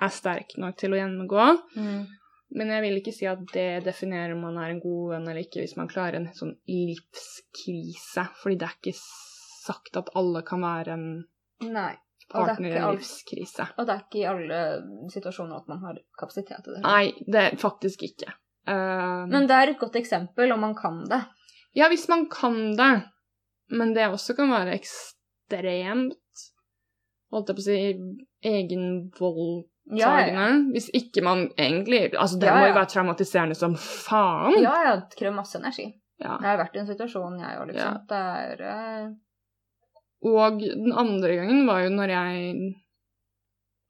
er 0.02 0.10
sterk 0.10 0.58
nok 0.58 0.78
til 0.78 0.94
å 0.94 0.98
gjennomgå. 0.98 1.46
Mm. 1.78 2.06
Men 2.54 2.70
jeg 2.70 2.84
vil 2.86 3.00
ikke 3.00 3.14
si 3.16 3.26
at 3.30 3.42
det 3.54 3.84
definerer 3.88 4.36
om 4.36 4.44
man 4.46 4.60
er 4.62 4.74
en 4.74 4.82
god 4.84 5.16
venn 5.16 5.28
eller 5.28 5.42
ikke, 5.42 5.64
hvis 5.64 5.76
man 5.80 5.90
klarer 5.90 6.20
en 6.20 6.30
sånn 6.38 6.54
livskrise. 6.70 8.28
Fordi 8.42 8.58
det 8.62 8.68
er 8.68 8.78
ikke 8.78 8.96
sagt 9.00 9.98
at 9.98 10.12
alle 10.20 10.44
kan 10.46 10.62
være 10.66 10.98
en 10.98 11.08
Nei. 11.64 11.94
Er 12.24 12.32
partner 12.32 12.72
i 12.72 12.78
en 12.80 12.96
livskrise. 12.96 13.66
Og 13.78 13.88
det 13.88 13.94
er 13.94 14.04
ikke 14.06 14.22
i 14.22 14.30
alle 14.30 14.60
situasjoner 15.12 15.60
at 15.60 15.68
man 15.70 15.82
har 15.84 16.00
kapasitet 16.20 16.64
til 16.66 16.78
det. 16.78 16.84
Nei, 16.86 17.12
det 17.28 17.42
er 17.42 17.58
faktisk 17.62 18.06
ikke. 18.08 18.32
Uh, 18.68 19.26
Men 19.28 19.48
det 19.50 19.58
er 19.58 19.74
et 19.74 19.82
godt 19.82 19.98
eksempel 20.00 20.54
om 20.56 20.64
man 20.64 20.76
kan 20.78 21.02
det. 21.10 21.20
Ja, 21.76 21.90
hvis 21.92 22.08
man 22.10 22.28
kan 22.32 22.78
det. 22.80 22.94
Men 23.74 23.94
det 23.96 24.08
også 24.08 24.36
kan 24.38 24.52
være 24.54 24.78
ekstremt 24.78 26.20
Holdt 27.34 27.50
jeg 27.50 27.58
på 27.58 27.64
å 27.64 27.66
si 27.66 27.78
egenvoldtagende. 28.46 29.73
Ja, 29.92 30.12
ja. 30.28 30.46
Hvis 30.72 30.88
ikke 30.96 31.22
man 31.26 31.50
egentlig 31.60 32.14
Altså, 32.14 32.38
det 32.40 32.48
Ja, 32.48 32.56
må 32.56 32.68
jo 32.70 32.74
være 32.78 32.88
traumatiserende 32.94 33.56
som 33.56 33.76
faen. 33.76 34.56
Ja, 34.64 34.76
ja, 34.88 34.94
det 35.02 35.18
krever 35.20 35.36
masse 35.36 35.58
energi. 35.60 35.90
Ja. 36.24 36.38
Jeg 36.40 36.48
har 36.48 36.58
vært 36.62 36.76
i 36.76 36.80
en 36.80 36.88
situasjon, 36.88 37.40
jeg 37.42 37.58
òg, 37.60 37.68
liksom. 37.68 37.98
Det 38.08 38.22
er 38.22 38.62
eh, 38.70 39.10
Og 40.24 40.60
den 40.62 40.94
andre 40.96 41.36
gangen 41.36 41.66
var 41.68 41.82
jo 41.84 41.90
når 41.92 42.14
jeg 42.16 42.76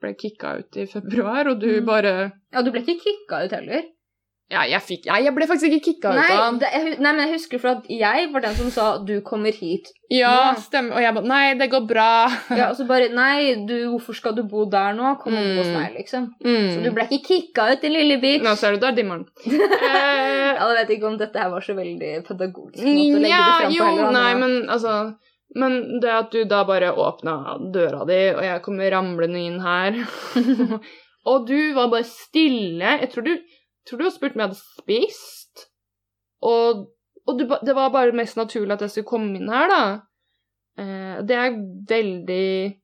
ble 0.02 0.14
kicka 0.20 0.56
ut 0.60 0.78
i 0.82 0.86
februar, 0.90 1.48
og 1.48 1.60
du 1.62 1.68
Mm. 1.82 1.86
bare 1.86 2.14
Ja, 2.52 2.62
du 2.64 2.72
ble 2.72 2.82
ikke 2.82 2.98
kicka 3.04 3.44
ut 3.46 3.52
heller. 3.52 3.84
Ja, 4.52 4.66
jeg 4.70 4.82
fikk 4.86 5.06
ja, 5.08 5.16
Jeg 5.24 5.32
ble 5.34 5.46
faktisk 5.50 5.72
ikke 5.72 5.86
kicka 5.86 6.10
ut 6.14 6.30
av 6.30 6.58
det, 6.62 6.68
jeg, 6.74 6.98
nei, 7.02 7.12
men 7.16 7.22
jeg 7.24 7.32
husker 7.40 7.62
for 7.62 7.70
at 7.80 7.86
jeg 7.90 8.28
var 8.34 8.42
den 8.44 8.56
som 8.58 8.70
sa 8.70 8.98
'du 9.00 9.22
kommer 9.26 9.50
hit'. 9.56 9.88
Ja, 10.12 10.54
stemmer. 10.60 10.96
Og 10.98 11.02
jeg 11.02 11.14
bare 11.16 11.26
Nei, 11.26 11.54
det 11.58 11.70
går 11.72 11.88
bra. 11.88 12.28
Ja, 12.60 12.70
Og 12.70 12.76
så 12.78 12.86
bare 12.86 13.08
'nei, 13.10 13.66
du, 13.66 13.90
hvorfor 13.94 14.14
skal 14.14 14.36
du 14.36 14.44
bo 14.44 14.66
der 14.70 14.94
nå? 14.94 15.16
Kom 15.24 15.34
og 15.34 15.42
bo 15.44 15.64
hos 15.64 15.68
Mm. 15.72 15.78
meg', 15.80 15.96
liksom. 15.98 16.28
Mm. 16.46 16.70
Så 16.76 16.84
du 16.84 16.92
ble 16.92 17.08
ikke 17.10 17.28
kicka 17.28 17.72
ut, 17.72 17.82
din 17.82 17.94
lille 17.94 18.20
bitch. 18.22 18.44
Nå 18.44 18.56
ser 18.56 18.72
du, 18.76 18.80
da 18.86 18.92
dimmer 18.92 19.24
den. 19.24 19.28
Eh, 19.48 20.54
Jeg 20.54 20.76
vet 20.78 20.90
ikke 20.98 21.08
om 21.08 21.18
dette 21.18 21.40
her 21.40 21.50
var 21.50 21.62
så 21.62 21.74
veldig 21.74 22.24
pedagogisk 22.28 22.84
måte 22.84 23.18
å 23.18 23.20
legge 23.24 23.30
ja, 23.30 23.46
det 23.48 23.60
fram 23.62 23.72
på 23.72 23.78
jo, 23.78 23.86
heller. 23.86 24.12
nei, 24.12 24.34
men 24.36 24.70
altså 24.70 25.16
Men 25.56 26.00
det 26.02 26.10
at 26.10 26.32
du 26.32 26.44
da 26.46 26.64
bare 26.64 26.92
åpna 26.98 27.58
døra 27.74 28.06
di, 28.06 28.22
og 28.36 28.42
jeg 28.44 28.62
kommer 28.62 28.90
ramlende 28.92 29.38
inn 29.40 29.60
her 29.62 29.94
Og 31.26 31.46
du 31.48 31.74
var 31.74 31.88
bare 31.92 32.04
stille 32.04 32.98
Jeg 33.02 33.10
tror 33.14 33.24
du, 33.28 33.38
tror 33.88 34.00
du 34.00 34.04
har 34.06 34.12
spurt 34.16 34.36
om 34.36 34.42
jeg 34.44 34.50
hadde 34.50 34.62
spist, 34.62 35.68
og, 36.44 36.86
og 37.28 37.40
du, 37.40 37.46
det 37.66 37.76
var 37.76 37.90
bare 37.94 38.16
mest 38.16 38.38
naturlig 38.40 38.74
at 38.78 38.82
jeg 38.86 38.90
skulle 38.96 39.10
komme 39.12 39.36
inn 39.40 39.50
her, 39.52 39.68
da. 39.72 39.84
Eh, 40.80 41.20
det 41.28 41.36
er 41.38 41.58
veldig 41.90 42.80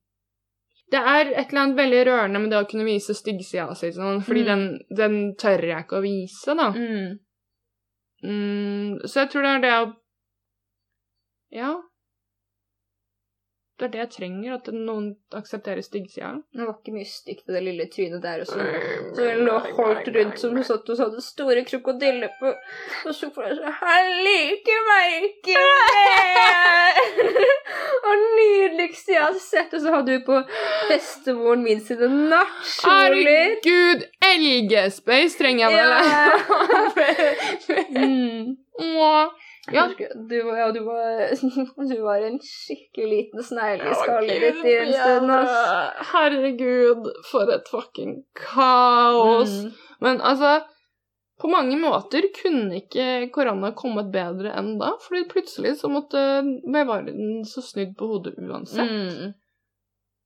Det 0.92 0.98
er 1.00 1.28
et 1.38 1.50
eller 1.52 1.62
annet 1.62 1.78
veldig 1.78 2.00
rørende 2.08 2.40
med 2.42 2.50
det 2.52 2.60
å 2.64 2.68
kunne 2.70 2.86
vise 2.88 3.14
styggsida 3.14 3.76
si, 3.78 3.92
sånn, 3.94 4.24
fordi 4.26 4.42
Mm. 4.42 4.48
den, 4.50 4.64
den 4.98 5.18
tør 5.38 5.62
jeg 5.68 5.84
ikke 5.86 6.00
å 6.00 6.02
vise, 6.06 6.56
da. 6.58 6.70
mm. 6.74 7.20
Mm, 8.24 8.96
så 9.08 9.22
jeg 9.22 9.30
tror 9.32 9.46
det 9.46 9.52
er 9.56 9.62
det 9.64 9.74
å 9.80 9.94
Ja. 11.56 11.70
Det 13.80 13.86
er 13.88 13.92
det 13.94 14.00
jeg 14.00 14.10
trenger, 14.12 14.56
at 14.58 14.66
noen 14.76 15.06
aksepterer 15.40 15.80
styggsida. 15.86 16.34
Det 16.52 16.66
var 16.68 16.74
ikke 16.74 16.92
mye 16.98 17.08
stygt 17.08 17.46
i 17.48 17.54
det 17.56 17.62
lille 17.64 17.86
trynet 17.94 18.26
der. 18.26 18.42
Og 18.44 18.50
så, 18.50 18.58
det 19.16 19.28
hun 19.30 19.46
lå 19.48 19.56
holdt 19.78 20.10
rundt 20.18 20.42
som 20.42 20.58
hun 20.58 20.66
satt 20.68 20.92
og 20.92 21.00
så 21.00 21.08
hadde 21.08 21.24
store 21.24 21.64
krokodiller 21.70 22.34
på 22.42 22.52
Og 22.52 23.16
så 23.16 23.30
det 23.32 23.56
sånn 23.56 23.78
'Han 23.80 24.10
liker 24.28 24.84
meg 24.90 25.16
ikke 25.30 25.56
mer!' 25.64 27.00
og 28.10 28.26
nydeligste 28.36 29.16
jeg 29.16 29.24
har 29.24 29.40
sett. 29.40 29.74
Og 29.74 29.82
så 29.82 29.96
hadde 29.96 30.18
hun 30.18 30.26
på 30.28 30.42
bestemoren 30.92 31.64
min 31.64 31.80
sine 31.80 32.12
nattkjoler. 32.34 33.16
Herregud, 33.24 34.08
elgespace 34.34 35.40
trenger 35.40 35.70
jeg 35.70 35.72
vel? 35.80 35.92
Mm. 37.90 38.58
Ja. 39.74 39.86
Du, 40.30 40.36
var- 40.46 40.58
ja, 40.58 40.72
du, 40.76 40.80
var, 40.86 41.30
du 41.92 41.96
var 42.04 42.26
en 42.28 42.40
skikkelig 42.44 43.10
liten 43.12 43.44
snegle 43.44 43.90
i 43.90 43.94
Å, 43.94 44.00
skallet 44.02 44.42
ditt 44.44 44.66
i 44.66 44.76
en 44.80 44.94
stund. 44.96 45.34
Herregud, 46.14 47.10
for 47.32 47.52
et 47.54 47.68
fucking 47.72 48.16
kaos. 48.40 49.54
Mm. 49.64 49.72
Men 50.06 50.22
altså 50.22 50.60
På 51.40 51.48
mange 51.48 51.78
måter 51.80 52.26
kunne 52.36 52.82
ikke 52.82 53.30
korona 53.32 53.70
kommet 53.72 54.10
bedre 54.12 54.52
enn 54.60 54.74
da, 54.82 54.90
fordi 55.00 55.22
plutselig 55.32 55.78
så 55.80 55.88
måtte 55.88 56.20
verden 56.68 57.46
så 57.48 57.64
snudd 57.64 57.94
på 57.96 58.10
hodet 58.10 58.34
uansett. 58.44 58.90
Mm. 58.92 59.30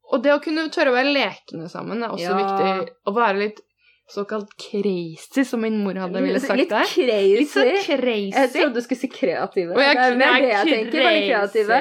Og 0.10 0.24
det 0.26 0.34
å 0.34 0.40
kunne 0.42 0.64
tørre 0.74 0.90
å 0.90 0.96
være 0.98 1.14
lekne 1.14 1.70
sammen 1.70 2.02
er 2.02 2.16
også 2.16 2.32
Ja. 2.32 2.40
viktig. 2.42 2.96
Å 3.06 3.14
være 3.14 3.38
litt 3.44 3.62
såkalt 4.10 4.50
crazy, 4.60 5.46
som 5.46 5.62
min 5.62 5.78
mor 5.84 5.96
hadde 5.96 6.22
ville 6.22 6.40
sagt 6.40 6.60
Litt 6.60 6.74
der. 6.74 6.90
crazy. 6.90 7.38
Litt 7.40 7.54
sånn 7.54 7.72
crazy. 7.86 8.34
Jeg 8.36 8.52
trodde 8.56 8.74
du 8.76 8.86
skulle 8.86 9.00
si 9.00 9.10
kreative. 9.12 9.78
Jeg, 9.80 9.96
det 9.96 10.10
er 10.10 10.20
mer 10.20 10.36
det 10.42 10.52
jeg 10.52 10.74
tenker. 10.74 11.00
Bare 11.08 11.24
kreative. 11.24 11.80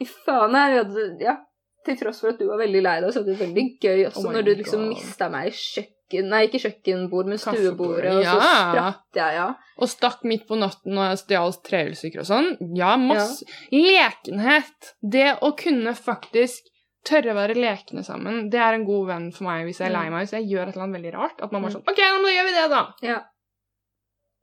I 0.00 0.08
Fy 0.08 0.18
faen, 0.26 0.58
jeg 0.58 0.80
hadde, 0.80 1.06
ja. 1.22 1.38
Til 1.86 1.96
tross 1.96 2.20
for 2.20 2.34
at 2.34 2.40
du 2.40 2.44
var 2.50 2.60
veldig 2.60 2.82
lei 2.84 2.98
deg, 3.00 3.14
så 3.14 3.22
du 3.24 3.30
det 3.30 3.38
veldig 3.40 3.64
gøy 3.80 4.04
også 4.10 4.26
Oh 4.26 4.34
når 4.34 4.44
du 4.44 4.52
liksom 4.58 4.84
mista 4.90 5.30
meg 5.32 5.48
i 5.48 5.54
kjøkken... 5.56 6.26
Nei, 6.28 6.42
ikke 6.48 6.60
kjøkkenbord, 6.64 7.30
men 7.30 7.40
stuebordet, 7.40 8.10
og 8.18 8.24
så 8.26 8.34
ja. 8.34 8.48
spratt 8.58 9.20
jeg, 9.20 9.36
ja. 9.38 9.46
Og 9.80 9.88
stakk 9.88 10.26
midt 10.28 10.42
på 10.48 10.58
natten 10.60 10.98
og 10.98 11.14
stjal 11.22 11.54
trehjulssykler 11.68 12.24
og 12.24 12.28
sånn. 12.28 12.50
Ja, 12.76 12.96
masse 13.00 13.46
lekenhet. 13.72 14.90
Det 15.00 15.30
å 15.40 15.54
kunne 15.56 15.94
faktisk 15.96 16.68
tørre 17.04 17.32
å 17.32 17.34
være 17.38 17.54
lekne 17.56 18.04
sammen. 18.04 18.50
Det 18.50 18.60
er 18.60 18.74
en 18.76 18.84
god 18.84 19.06
venn 19.08 19.32
for 19.32 19.44
meg 19.44 19.64
hvis 19.66 19.78
jeg 19.80 19.88
er 19.90 19.94
lei 19.96 20.06
Mm. 20.08 20.12
meg, 20.12 20.26
hvis 20.26 20.32
jeg 20.36 20.48
gjør 20.50 20.68
et 20.68 20.74
eller 20.74 20.84
annet 20.86 20.96
veldig 21.00 21.12
rart. 21.14 21.40
At 21.42 21.52
man 21.52 21.62
bare 21.62 21.70
Mm. 21.72 21.76
sånn 21.80 21.88
OK, 21.88 22.00
nå 22.22 22.28
gjør 22.34 22.44
vi 22.48 22.52
det, 22.58 22.70
da. 22.70 22.82
Ja. 23.02 23.20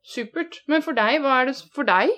Supert. 0.04 0.60
Men 0.66 0.82
for 0.82 0.92
deg, 0.92 1.20
hva 1.22 1.40
er 1.42 1.44
det 1.46 1.56
for 1.72 1.84
deg? 1.84 2.10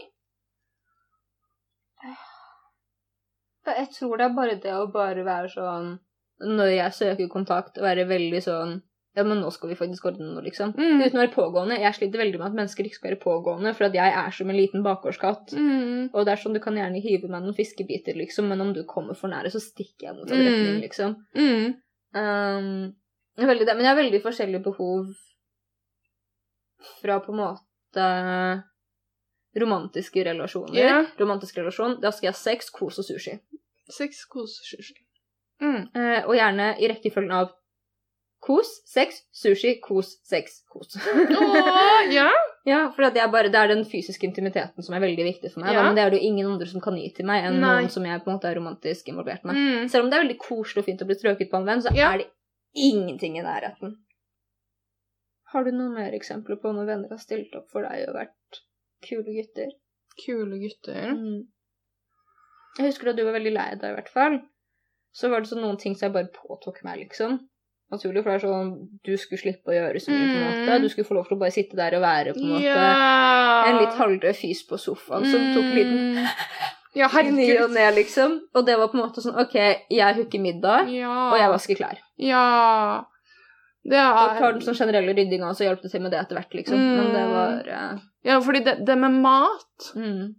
Jeg 3.67 3.89
tror 3.95 4.17
det 4.17 4.25
er 4.27 4.35
bare 4.35 4.55
det 4.63 4.73
å 4.75 4.87
bare 4.93 5.25
være 5.25 5.51
sånn 5.53 5.99
Når 6.41 6.71
jeg 6.75 6.93
søker 6.97 7.29
kontakt, 7.29 7.77
være 7.79 8.07
veldig 8.09 8.41
sånn 8.43 8.83
Ja, 9.19 9.25
men 9.27 9.41
nå 9.43 9.49
skal 9.51 9.73
vi 9.73 9.75
faktisk 9.75 10.05
ordne 10.07 10.29
noe, 10.31 10.43
liksom. 10.47 10.71
Mm. 10.79 11.01
Uten 11.03 11.19
å 11.19 11.23
være 11.25 11.35
pågående. 11.35 11.81
Jeg 11.83 11.97
sliter 11.97 12.21
veldig 12.23 12.39
med 12.39 12.47
at 12.47 12.59
mennesker 12.61 12.87
ikke 12.87 12.99
skal 13.01 13.11
være 13.11 13.23
pågående, 13.25 13.73
for 13.75 13.89
at 13.89 13.97
jeg 13.99 14.15
er 14.21 14.37
som 14.37 14.53
en 14.53 14.59
liten 14.59 14.85
bakgårdskatt. 14.87 15.51
Mm. 15.59 16.13
Og 16.13 16.27
det 16.29 16.31
er 16.33 16.43
sånn, 16.45 16.55
du 16.55 16.63
kan 16.63 16.79
gjerne 16.79 17.03
hive 17.03 17.27
meg 17.27 17.43
noen 17.43 17.57
fiskebiter, 17.57 18.15
liksom, 18.21 18.47
men 18.53 18.63
om 18.63 18.71
du 18.77 18.85
kommer 18.87 19.19
for 19.19 19.33
nære, 19.33 19.51
så 19.51 19.59
stikker 19.65 20.07
jeg 20.13 20.15
mot 20.15 20.31
en 20.31 20.39
Mm. 20.39 20.47
retning, 20.47 20.79
liksom. 20.87 21.17
Mm. 21.35 21.75
Um, 22.15 22.95
jeg 23.39 23.47
veldig 23.51 23.67
men 23.67 23.85
jeg 23.85 23.91
har 23.91 23.99
veldig 23.99 24.23
forskjellige 24.23 24.63
behov 24.65 25.11
fra 27.03 27.21
på 27.21 27.33
en 27.35 27.41
måte 27.43 28.07
romantiske 29.59 30.25
relasjoner. 30.25 30.75
Yeah. 30.79 31.07
Romantisk 31.19 31.59
relasjon, 31.59 31.99
da 32.01 32.13
skal 32.15 32.29
jeg 32.31 32.37
ha 32.37 32.39
sex, 32.39 32.71
kos 32.71 33.01
og 33.03 33.07
sushi. 33.09 33.41
Sex, 33.91 34.25
kos, 34.31 34.59
og 34.63 34.67
sushi. 34.71 34.95
Mm. 35.61 35.89
Uh, 35.95 36.21
og 36.29 36.37
gjerne 36.39 36.77
i 36.81 36.89
rekkefølgen 36.89 37.35
av 37.35 37.51
kos, 38.41 38.69
sex, 38.89 39.21
sushi, 39.37 39.75
kos, 39.85 40.15
sex, 40.25 40.63
kos. 40.73 40.97
Åh, 40.97 42.13
ja. 42.13 42.29
ja, 42.71 42.79
for 42.97 43.05
det 43.13 43.21
er, 43.21 43.29
bare, 43.33 43.51
det 43.53 43.61
er 43.61 43.69
den 43.75 43.85
fysiske 43.89 44.25
intimiteten 44.27 44.83
som 44.85 44.97
er 44.97 45.03
veldig 45.05 45.27
viktig 45.27 45.51
for 45.53 45.61
meg. 45.65 45.75
Ja. 45.75 45.83
Da, 45.83 45.87
men 45.91 45.99
det 45.99 46.05
er 46.07 46.15
det 46.15 46.21
jo 46.23 46.31
ingen 46.31 46.49
andre 46.55 46.69
som 46.71 46.81
kan 46.85 46.97
gi 46.97 47.11
til 47.17 47.29
meg 47.29 47.45
enn 47.45 47.59
Nei. 47.61 47.75
noen 47.83 47.91
som 47.93 48.07
jeg 48.09 48.23
på 48.25 48.31
en 48.33 48.39
måte 48.39 48.49
er 48.49 48.57
romantisk 48.57 49.11
involvert 49.13 49.45
med. 49.49 49.59
Mm. 49.61 49.91
Selv 49.93 50.07
om 50.07 50.11
det 50.13 50.17
er 50.19 50.25
veldig 50.25 50.39
koselig 50.41 50.81
og 50.85 50.89
fint 50.89 51.05
å 51.05 51.09
bli 51.11 51.19
strøket 51.21 51.51
på 51.53 51.61
en 51.61 51.69
venn, 51.69 51.85
så 51.85 51.93
Ja. 51.97 52.15
er 52.15 52.25
det 52.25 52.31
ingenting 52.77 53.37
i 53.37 53.45
nærheten. 53.45 53.99
Har 55.53 55.65
du 55.67 55.73
noen 55.75 55.95
mer 55.99 56.13
eksempler 56.15 56.61
på 56.63 56.73
når 56.73 56.87
venner 56.87 57.11
har 57.11 57.19
stilt 57.21 57.55
opp 57.59 57.69
for 57.73 57.83
deg 57.83 58.09
og 58.09 58.15
vært 58.15 58.61
kule 59.03 59.35
gutter? 59.35 59.73
Kule 60.25 60.61
gutter. 60.63 61.13
Mm. 61.13 61.41
Jeg 62.79 62.87
husker 62.87 63.11
da 63.11 63.17
du 63.19 63.25
var 63.27 63.35
veldig 63.37 63.53
lei 63.53 63.69
deg, 63.75 63.91
i 63.91 63.97
hvert 63.99 64.13
fall. 64.15 64.41
Så 65.13 65.29
var 65.29 65.43
det 65.43 65.51
sånn 65.51 65.65
noen 65.65 65.77
ting 65.81 65.97
som 65.99 66.07
jeg 66.07 66.15
bare 66.15 66.31
påtok 66.31 66.85
meg, 66.87 67.01
liksom. 67.03 67.41
Naturlig, 67.91 68.23
for 68.23 68.31
det 68.31 68.37
er 68.39 68.45
sånn 68.47 68.69
du 69.05 69.17
skulle 69.19 69.41
slippe 69.43 69.73
å 69.73 69.75
gjøre 69.75 69.99
så 70.01 70.13
mye, 70.15 70.27
på 70.31 70.37
en 70.39 70.45
måte. 70.47 70.75
Mm. 70.77 70.83
Du 70.85 70.89
skulle 70.93 71.09
få 71.09 71.15
lov 71.17 71.25
til 71.27 71.37
å 71.37 71.41
bare 71.41 71.55
sitte 71.55 71.77
der 71.79 71.97
og 71.99 72.03
være, 72.05 72.35
på 72.37 72.43
en 72.45 72.53
måte. 72.55 72.63
yeah. 72.63 73.69
En 73.71 73.81
litt 73.83 73.97
halvdød 73.99 74.37
fys 74.39 74.61
på 74.69 74.79
sofaen 74.79 75.27
som 75.27 75.49
tok 75.57 75.65
en 75.65 75.75
liten 75.75 75.99
Mm. 76.21 76.27
Ja, 76.95 77.07
ny 77.23 77.49
og 77.63 77.71
ned, 77.71 77.95
liksom. 77.95 78.41
Og 78.55 78.67
det 78.67 78.77
var 78.79 78.89
på 78.91 78.99
en 78.99 79.05
måte 79.05 79.23
sånn 79.23 79.39
OK, 79.39 79.55
jeg 79.91 80.15
hooker 80.17 80.41
middag, 80.43 80.89
Ja. 80.91 81.31
og 81.33 81.39
jeg 81.39 81.51
vasker 81.53 81.75
klær. 81.79 81.99
Ja. 82.19 83.05
Det 83.83 83.97
Og 83.99 84.19
er 84.21 84.39
tar 84.39 84.53
den 84.53 84.61
sånn 84.63 84.77
generelle 84.77 85.15
ryddinga, 85.15 85.49
og 85.51 85.57
så 85.57 85.65
hjalp 85.65 85.83
det 85.83 85.91
til 85.91 86.03
med 86.03 86.11
det 86.13 86.21
etter 86.21 86.37
hvert, 86.37 86.53
liksom. 86.53 86.79
Men 86.79 87.13
det 87.15 87.23
Mm. 87.27 87.33
var 87.33 87.53
uh... 87.95 87.99
Ja, 88.25 88.39
fordi 88.41 88.61
det, 88.65 88.85
det 88.87 88.99
med 88.99 89.13
mat 89.23 89.93
mm. 89.97 90.35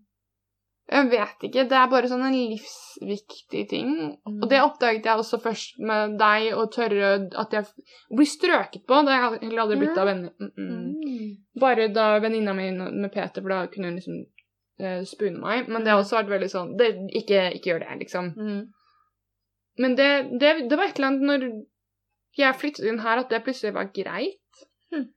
Jeg 0.92 1.08
vet 1.12 1.46
ikke. 1.48 1.64
Det 1.70 1.78
er 1.78 1.92
bare 1.92 2.10
sånn 2.12 2.24
en 2.28 2.36
livsviktig 2.36 3.62
ting. 3.72 3.92
Og 4.28 4.48
det 4.52 4.60
oppdaget 4.60 5.06
jeg 5.08 5.22
også 5.22 5.40
først 5.40 5.80
med 5.88 6.18
deg, 6.20 6.50
og 6.58 6.74
tørre 6.74 7.14
at 7.40 7.56
jeg 7.56 7.88
blir 8.12 8.28
strøket 8.28 8.84
på. 8.90 9.00
Har 9.08 9.38
jeg 9.38 9.44
heller 9.46 9.64
aldri 9.64 9.80
blitt 9.84 10.02
av 10.02 10.10
venner. 10.10 10.34
Mm 10.40 10.52
-mm. 10.58 10.92
Mm. 11.06 11.30
Bare 11.62 11.88
da 11.88 12.20
venninna 12.20 12.54
mi 12.54 12.72
med 12.72 13.12
Peter, 13.14 13.42
for 13.42 13.50
da 13.50 13.68
kunne 13.68 13.88
hun 13.88 13.96
liksom 13.96 14.26
eh, 14.80 15.04
spune 15.06 15.40
meg. 15.40 15.70
Men 15.70 15.84
det 15.84 15.92
har 15.92 16.00
også 16.00 16.18
vært 16.18 16.34
veldig 16.36 16.50
sånn 16.50 16.78
det, 16.78 16.92
ikke, 17.22 17.52
ikke 17.56 17.70
gjør 17.70 17.80
det, 17.80 18.00
liksom. 18.00 18.26
Mm. 18.38 18.62
Men 19.78 19.96
det, 19.96 20.12
det, 20.40 20.70
det 20.70 20.78
var 20.78 20.84
et 20.84 21.00
eller 21.00 21.08
annet 21.08 21.22
når 21.22 21.66
jeg 22.38 22.60
flyttet 22.60 22.88
inn 22.88 23.00
her, 23.00 23.18
at 23.18 23.30
det 23.30 23.44
plutselig 23.44 23.74
var 23.74 23.92
greit. 23.96 24.66
Hm. 24.92 25.08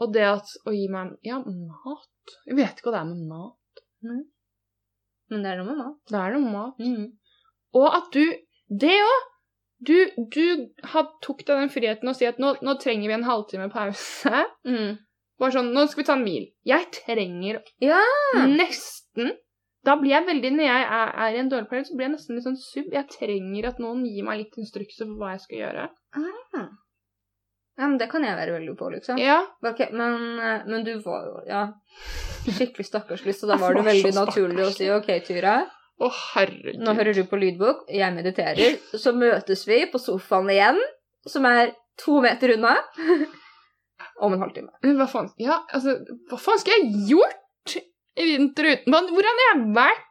Og 0.00 0.14
det 0.14 0.26
at 0.28 0.56
å 0.66 0.72
gi 0.72 0.88
meg 0.92 1.16
Ja, 1.24 1.38
mat 1.38 2.36
Jeg 2.46 2.56
vet 2.56 2.78
ikke 2.78 2.90
hva 2.90 2.96
det 2.96 3.04
er 3.04 3.12
med 3.12 3.28
mat. 3.28 3.84
Men 5.32 5.42
det 5.42 5.52
er 5.52 5.60
noe 5.60 5.70
med 5.70 5.80
mat. 5.80 5.96
Det 6.10 6.18
er 6.20 6.34
noe 6.34 6.44
med 6.44 6.54
mat. 6.54 6.82
Mm. 6.82 7.06
Og 7.80 7.88
at 7.98 8.12
du 8.14 8.22
Det 8.66 8.98
òg! 9.06 9.32
Du, 9.86 9.92
du 10.32 10.44
had, 10.88 11.10
tok 11.20 11.42
deg 11.44 11.58
den 11.60 11.68
friheten 11.68 12.08
å 12.08 12.14
si 12.16 12.24
at 12.24 12.38
nå, 12.40 12.54
nå 12.64 12.74
trenger 12.80 13.10
vi 13.10 13.16
en 13.18 13.26
halvtime 13.26 13.66
pause. 13.72 14.46
Mm. 14.64 14.94
Bare 15.36 15.52
sånn 15.52 15.74
Nå 15.76 15.84
skal 15.90 16.00
vi 16.00 16.06
ta 16.08 16.14
en 16.16 16.24
bil. 16.24 16.46
Jeg 16.66 16.88
trenger 16.96 17.60
Ja! 17.84 18.00
nesten 18.48 19.34
Da 19.84 19.98
blir 20.00 20.14
jeg 20.14 20.26
veldig 20.30 20.54
Når 20.56 20.66
jeg 20.66 20.86
er, 20.96 21.12
er 21.26 21.36
i 21.36 21.42
en 21.42 21.52
dårlig 21.52 21.68
periode, 21.70 21.90
så 21.90 21.98
blir 21.98 22.08
jeg 22.08 22.14
nesten 22.16 22.38
litt 22.38 22.48
sånn 22.48 22.58
sub. 22.62 22.88
Jeg 22.96 23.12
trenger 23.12 23.68
at 23.68 23.82
noen 23.82 24.02
gir 24.08 24.24
meg 24.26 24.40
litt 24.40 24.58
instrukser 24.62 25.04
for 25.04 25.20
hva 25.20 25.36
jeg 25.36 25.44
skal 25.44 25.60
gjøre. 25.60 25.86
Ja, 27.76 27.84
men 27.86 27.98
det 28.00 28.08
kan 28.08 28.24
jeg 28.24 28.36
være 28.38 28.54
veldig 28.56 28.74
på, 28.78 28.88
liksom. 28.94 29.18
Ja. 29.20 29.38
Ok, 29.68 29.82
men, 29.92 30.14
eh, 30.40 30.62
men 30.66 30.84
du 30.86 30.94
var 31.04 31.26
jo 31.28 31.40
ja, 31.48 31.62
skikkelig 32.46 32.86
stakkarslig, 32.88 33.34
så 33.36 33.50
da 33.50 33.58
var 33.60 33.76
det 33.76 33.84
veldig 33.86 34.12
naturlig 34.16 34.64
å 34.64 34.70
si 34.74 34.88
ok, 34.92 35.10
Tyra, 35.26 35.58
Å, 35.96 36.08
herregud. 36.36 36.80
nå 36.84 36.92
hører 36.96 37.16
du 37.16 37.22
på 37.28 37.38
lydbok, 37.40 37.86
jeg 37.92 38.12
mediterer, 38.16 38.78
så 38.96 39.12
møtes 39.16 39.64
vi 39.68 39.82
på 39.92 40.00
sofaen 40.00 40.48
igjen, 40.52 40.80
som 41.28 41.44
er 41.48 41.74
to 42.00 42.20
meter 42.24 42.54
unna, 42.56 42.74
om 44.24 44.32
en 44.32 44.40
halvtime. 44.44 44.72
Men 44.84 44.96
Hva 45.00 45.06
faen 45.10 45.28
Ja, 45.40 45.58
altså 45.74 45.98
Hva 46.30 46.38
faen 46.40 46.60
skal 46.60 46.78
jeg 46.78 47.08
gjort 47.12 47.76
i 48.16 48.24
vinter 48.30 48.68
uten 48.70 48.92
Hvor 48.92 49.28
har 49.28 49.40
jeg 49.42 49.64
vært? 49.76 50.04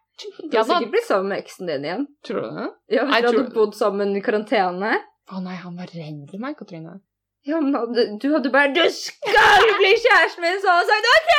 Du 0.46 0.54
har 0.58 0.66
sikkert 0.68 0.92
blitt 0.94 1.08
sammen 1.08 1.34
med 1.34 1.42
eksen 1.42 1.70
din 1.70 1.86
igjen. 1.88 2.06
tror 2.26 2.46
du 2.46 2.60
det? 2.60 2.68
Ja, 2.96 3.04
hvis 3.08 3.18
dere 3.18 3.32
hadde 3.34 3.56
bodd 3.56 3.74
sammen 3.76 4.14
i 4.16 4.22
karantene. 4.24 4.94
Å 5.34 5.42
nei, 5.44 5.56
han 5.60 5.76
var 5.76 5.90
redd 5.92 6.22
for 6.30 6.40
meg, 6.40 6.56
Katrine. 6.60 7.00
Ja, 7.46 7.60
men 7.62 7.76
hadde, 7.78 8.04
du 8.22 8.28
hadde 8.34 8.50
bare 8.54 8.72
Du 8.74 8.82
skal 8.90 9.66
bli 9.78 9.92
kjæresten 10.02 10.42
min! 10.46 10.58
Så 10.64 10.74
hadde 10.74 10.88
sagt 10.90 11.10
OK! 11.14 11.34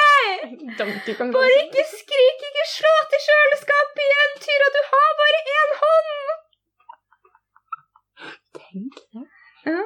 Bare 1.34 1.56
ikke 1.64 1.84
skrik, 1.90 2.44
ikke 2.50 2.66
slå 2.70 2.92
til 3.12 3.24
kjøleskapet 3.26 4.02
igjen, 4.06 4.36
Tyra! 4.44 4.68
Du 4.76 4.80
har 4.92 5.10
bare 5.22 5.40
én 5.56 5.74
hånd! 5.82 6.12
Tenk 8.60 9.00
det. 9.02 9.24
Ja. 9.66 9.82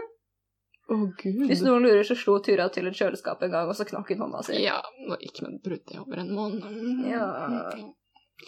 Å, 0.91 0.97
gud. 1.23 1.43
Hvis 1.49 1.65
noen 1.65 1.87
lurer, 1.87 2.05
så 2.05 2.17
slo 2.19 2.37
Tyra 2.45 2.69
til 2.75 2.91
et 2.91 3.01
kjøleskap 3.01 3.43
en 3.47 3.53
gang, 3.55 3.71
og 3.71 3.79
så 3.79 3.87
knakk 3.89 4.13
hun 4.13 4.25
hånda 4.27 4.45
si. 4.45 4.61
Ja, 4.65 4.81
nå 5.07 5.17
gikk 5.23 5.41
med 5.47 5.61
brudd 5.65 5.95
i 5.95 6.01
over 6.03 6.21
en 6.21 6.33
måned. 6.37 6.65
Ja. 7.09 7.27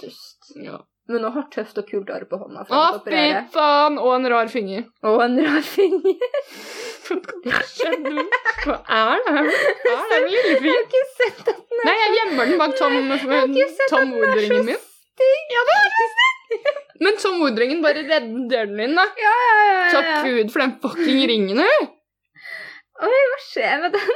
Dust. 0.00 0.52
ja. 0.60 0.80
Men 1.10 1.24
nå 1.24 1.32
har 1.34 1.48
tøft 1.50 1.78
og 1.80 1.88
kult 1.88 2.10
arr 2.14 2.28
på 2.30 2.38
hånda. 2.38 2.62
Å 2.68 3.00
fy 3.04 3.22
faen! 3.54 3.96
Og 3.98 4.12
en 4.14 4.28
rar 4.30 4.50
finger. 4.52 4.84
Og 5.08 5.22
en 5.24 5.40
rar 5.46 5.64
finger. 5.66 6.26
Hva 7.08 7.16
er 7.82 7.96
det? 8.04 8.24
Hva 8.64 8.76
er 8.98 9.22
det 9.24 9.32
med 9.34 9.50
Jeg 9.52 10.28
lillefinger? 10.32 10.72
har 10.72 10.82
ikke 10.86 11.02
sett 11.16 11.40
at 11.42 11.56
den 11.56 11.80
er 11.80 11.88
Nei, 11.88 11.94
jeg 12.02 12.12
gjemmer 12.18 12.50
den 12.52 12.60
bak 12.60 12.76
Tom, 12.78 12.98
Tom 13.92 14.12
Wood-ringen 14.18 14.68
min. 14.68 14.84
Ja, 15.52 15.64
det 15.68 15.78
er 15.78 15.88
så 15.96 16.06
stygg. 16.12 16.68
Men 17.02 17.16
Tom 17.18 17.40
Woodringen 17.42 17.80
bare 17.82 18.04
redder 18.06 18.68
den 18.70 18.84
inn, 18.86 18.94
da. 18.98 19.08
Ja, 19.18 19.32
ja, 19.48 19.56
ja, 19.56 19.72
ja, 19.72 19.90
Takk. 19.96 20.12
Gud 20.28 20.52
for 20.54 20.62
den 20.64 20.76
fucking 20.84 21.24
ringen, 21.32 21.58
du. 21.64 21.90
Oi, 23.02 23.08
hva 23.32 23.38
skjer 23.42 23.80
med 23.82 23.94
den? 23.96 24.10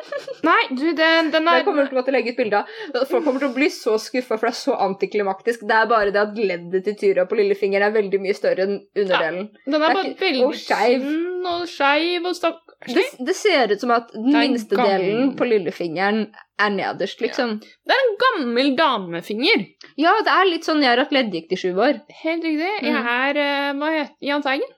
Nei, 0.46 0.58
du, 0.70 0.84
den, 0.94 1.30
den 1.34 1.48
Jeg 1.50 1.62
er 1.62 1.64
kommer 1.66 1.88
til 1.88 1.96
å 1.96 1.98
måtte 1.98 2.12
legge 2.14 2.30
ut 2.30 2.38
bilde 2.38 2.60
av. 2.60 2.68
Folk 3.10 3.24
kommer 3.26 3.42
til 3.42 3.48
å 3.50 3.54
bli 3.56 3.66
så 3.74 3.96
skuffa, 3.98 4.36
for 4.38 4.46
det 4.46 4.52
er 4.52 4.58
så 4.60 4.76
antiklimaktisk. 4.84 5.64
Det 5.66 5.74
er 5.80 5.88
bare 5.90 6.12
det 6.14 6.20
at 6.22 6.38
leddet 6.38 6.84
til 6.86 6.94
Tyra 7.00 7.24
på 7.26 7.38
lillefingeren 7.40 7.88
er 7.88 7.96
veldig 7.96 8.20
mye 8.22 8.36
større 8.38 8.68
enn 8.68 8.76
underdelen. 8.94 9.48
Ja, 9.56 9.64
Den 9.72 9.80
er 9.80 9.88
er 9.88 9.96
bare 9.98 10.12
ikke- 10.12 10.22
veldig 10.28 10.44
og 10.46 10.54
skeiv. 10.60 11.08
og 11.56 11.66
skeiv 11.72 12.30
og 12.30 12.36
Det, 12.86 13.02
det 13.26 13.34
ser 13.34 13.72
ut 13.72 13.80
som 13.80 13.90
at 13.90 14.10
den 14.12 14.26
minste 14.36 14.76
gammel- 14.76 15.00
delen 15.00 15.30
på 15.38 15.46
lillefingeren 15.48 16.26
er 16.60 16.70
nederst, 16.70 17.20
liksom. 17.24 17.58
Det 17.60 17.94
er 17.96 18.02
en 18.04 18.16
gammel 18.22 18.74
damefinger. 18.76 19.64
Ja, 19.96 20.12
det 20.22 20.32
er 20.34 20.44
litt 20.50 20.64
sånn 20.68 20.82
jeg 20.84 20.92
har 20.92 21.00
hatt 21.04 21.12
leddgikt 21.16 21.52
i 21.52 21.56
sju 21.56 21.70
år. 21.74 22.02
Helt 22.22 22.44
riktig. 22.44 22.68
Jeg 22.82 22.92
Mm. 22.92 23.06
er 23.06 23.34
mm. 23.72 23.78
Hva 23.80 23.90
heter 23.96 24.14
Jahn 24.28 24.42
Teigen? 24.44 24.72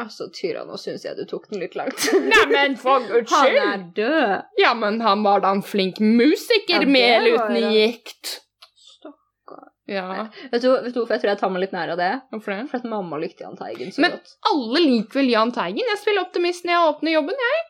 Altså, 0.00 0.30
Tyra, 0.32 0.64
nå 0.66 0.78
syns 0.80 1.04
jeg 1.04 1.16
du 1.18 1.26
tok 1.28 1.50
den 1.50 1.60
litt 1.60 1.74
langt. 1.78 2.00
Neimen, 2.16 2.76
for 2.80 3.04
guds 3.06 3.30
Han 3.36 3.58
er 3.60 3.82
død. 3.94 4.42
Ja, 4.58 4.72
men 4.74 5.00
han 5.04 5.22
var 5.22 5.40
da 5.44 5.52
en 5.52 5.62
flink 5.62 6.00
musiker 6.00 6.80
Ja, 6.80 6.88
med 6.88 7.10
eller 7.18 7.36
uten 7.36 7.72
gikt. 7.76 8.38
Ja, 9.92 10.06
Vet 10.52 10.62
du, 10.64 10.68
vet 10.72 10.92
du 10.94 11.00
hvorfor 11.02 11.16
jeg 11.16 11.22
tror 11.24 11.32
jeg 11.34 11.40
tar 11.42 11.52
meg 11.54 11.64
litt 11.66 11.74
nær 11.76 11.92
av 11.94 12.00
det? 12.00 12.12
hvorfor 12.32 12.54
det? 12.56 12.62
For 12.70 12.80
at 12.82 12.88
mamma 12.88 13.18
likte 13.22 13.44
Jahn 13.46 13.58
Teigen 13.60 13.92
så 13.92 14.00
Men- 14.06 14.16
godt. 14.16 14.36
Alle 14.52 14.80
liker 14.86 15.20
vel 15.20 15.30
Jahn 15.34 15.52
Teigen? 15.54 15.84
Jeg 15.92 16.00
spiller 16.00 16.24
Optimist 16.26 16.64
når 16.64 16.76
jeg 16.78 16.88
åpner 16.94 17.16
jobben. 17.18 17.44
Jeg. 17.48 17.68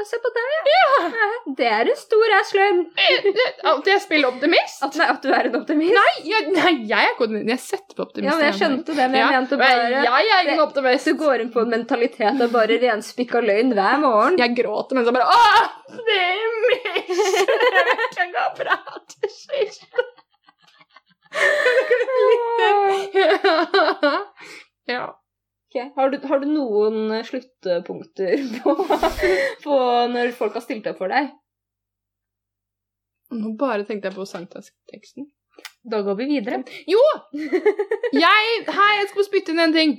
Ja, 0.00 0.04
se 0.08 0.16
på 0.16 0.30
deg, 0.32 0.68
ja. 0.72 1.08
Det 1.58 1.66
er 1.68 1.88
en 1.92 1.96
stor 1.98 2.30
ass-løgn. 2.38 2.78
At 3.68 3.88
jeg 3.90 4.00
spiller 4.00 4.30
Optimist? 4.30 4.78
At, 4.86 4.94
nei, 4.96 5.08
at 5.12 5.20
du 5.20 5.28
er 5.28 5.48
en 5.50 5.58
optimist. 5.58 5.92
Nei, 5.92 6.12
jeg, 6.24 6.46
nei, 6.54 6.70
jeg 6.88 7.10
er 7.10 7.12
ikke 7.18 7.28
Jeg 7.50 7.60
setter 7.60 7.98
på 7.98 8.06
Optimist. 8.06 8.30
Ja, 8.30 8.36
men 8.38 8.46
jeg 8.46 8.56
skjønte 8.62 8.94
det, 8.96 9.08
men 9.12 9.18
jeg 9.20 9.34
mente 9.34 9.58
bare 9.60 9.90
Jeg 9.90 10.30
er 10.38 10.46
ingen 10.46 10.62
optimist. 10.64 11.10
Du 11.10 11.18
går 11.20 11.44
inn 11.44 11.52
på 11.52 11.60
en 11.66 11.74
mentalitet 11.74 12.40
av 12.46 12.54
bare 12.54 12.78
renspikka 12.80 13.42
løgn 13.44 13.74
hver 13.76 14.00
morgen. 14.00 14.38
Jeg 14.40 14.56
gråter 14.56 14.96
mens 14.96 15.10
jeg 15.10 15.18
bare 15.18 15.28
Åh, 15.36 15.68
det 16.08 16.18
er 16.30 16.56
mist! 16.70 17.52
Jeg 17.90 18.10
kan 18.16 18.32
ikke 18.32 18.48
prate 18.62 19.28
sist. 19.34 19.84
Ja. 24.90 25.16
Okay. 25.70 25.92
Har, 25.96 26.10
du, 26.10 26.18
har 26.26 26.40
du 26.42 26.48
noen 26.50 27.12
sluttpunkter 27.24 28.40
på, 28.64 28.72
på 29.64 29.76
når 30.10 30.32
folk 30.34 30.56
har 30.58 30.64
stilt 30.64 30.88
opp 30.90 30.98
for 30.98 31.12
deg? 31.12 31.30
Nå 33.38 33.52
bare 33.58 33.86
tenkte 33.86 34.10
jeg 34.10 34.16
på 34.16 34.26
sankthansteksten. 34.26 35.28
Da 35.86 36.00
går 36.02 36.18
vi 36.18 36.26
videre. 36.32 36.62
Jo! 36.90 37.00
Jeg 38.10 38.64
Hei, 38.66 38.92
jeg 38.98 39.10
skal 39.12 39.26
spytte 39.28 39.54
inn 39.54 39.62
en 39.62 39.76
ting. 39.76 39.94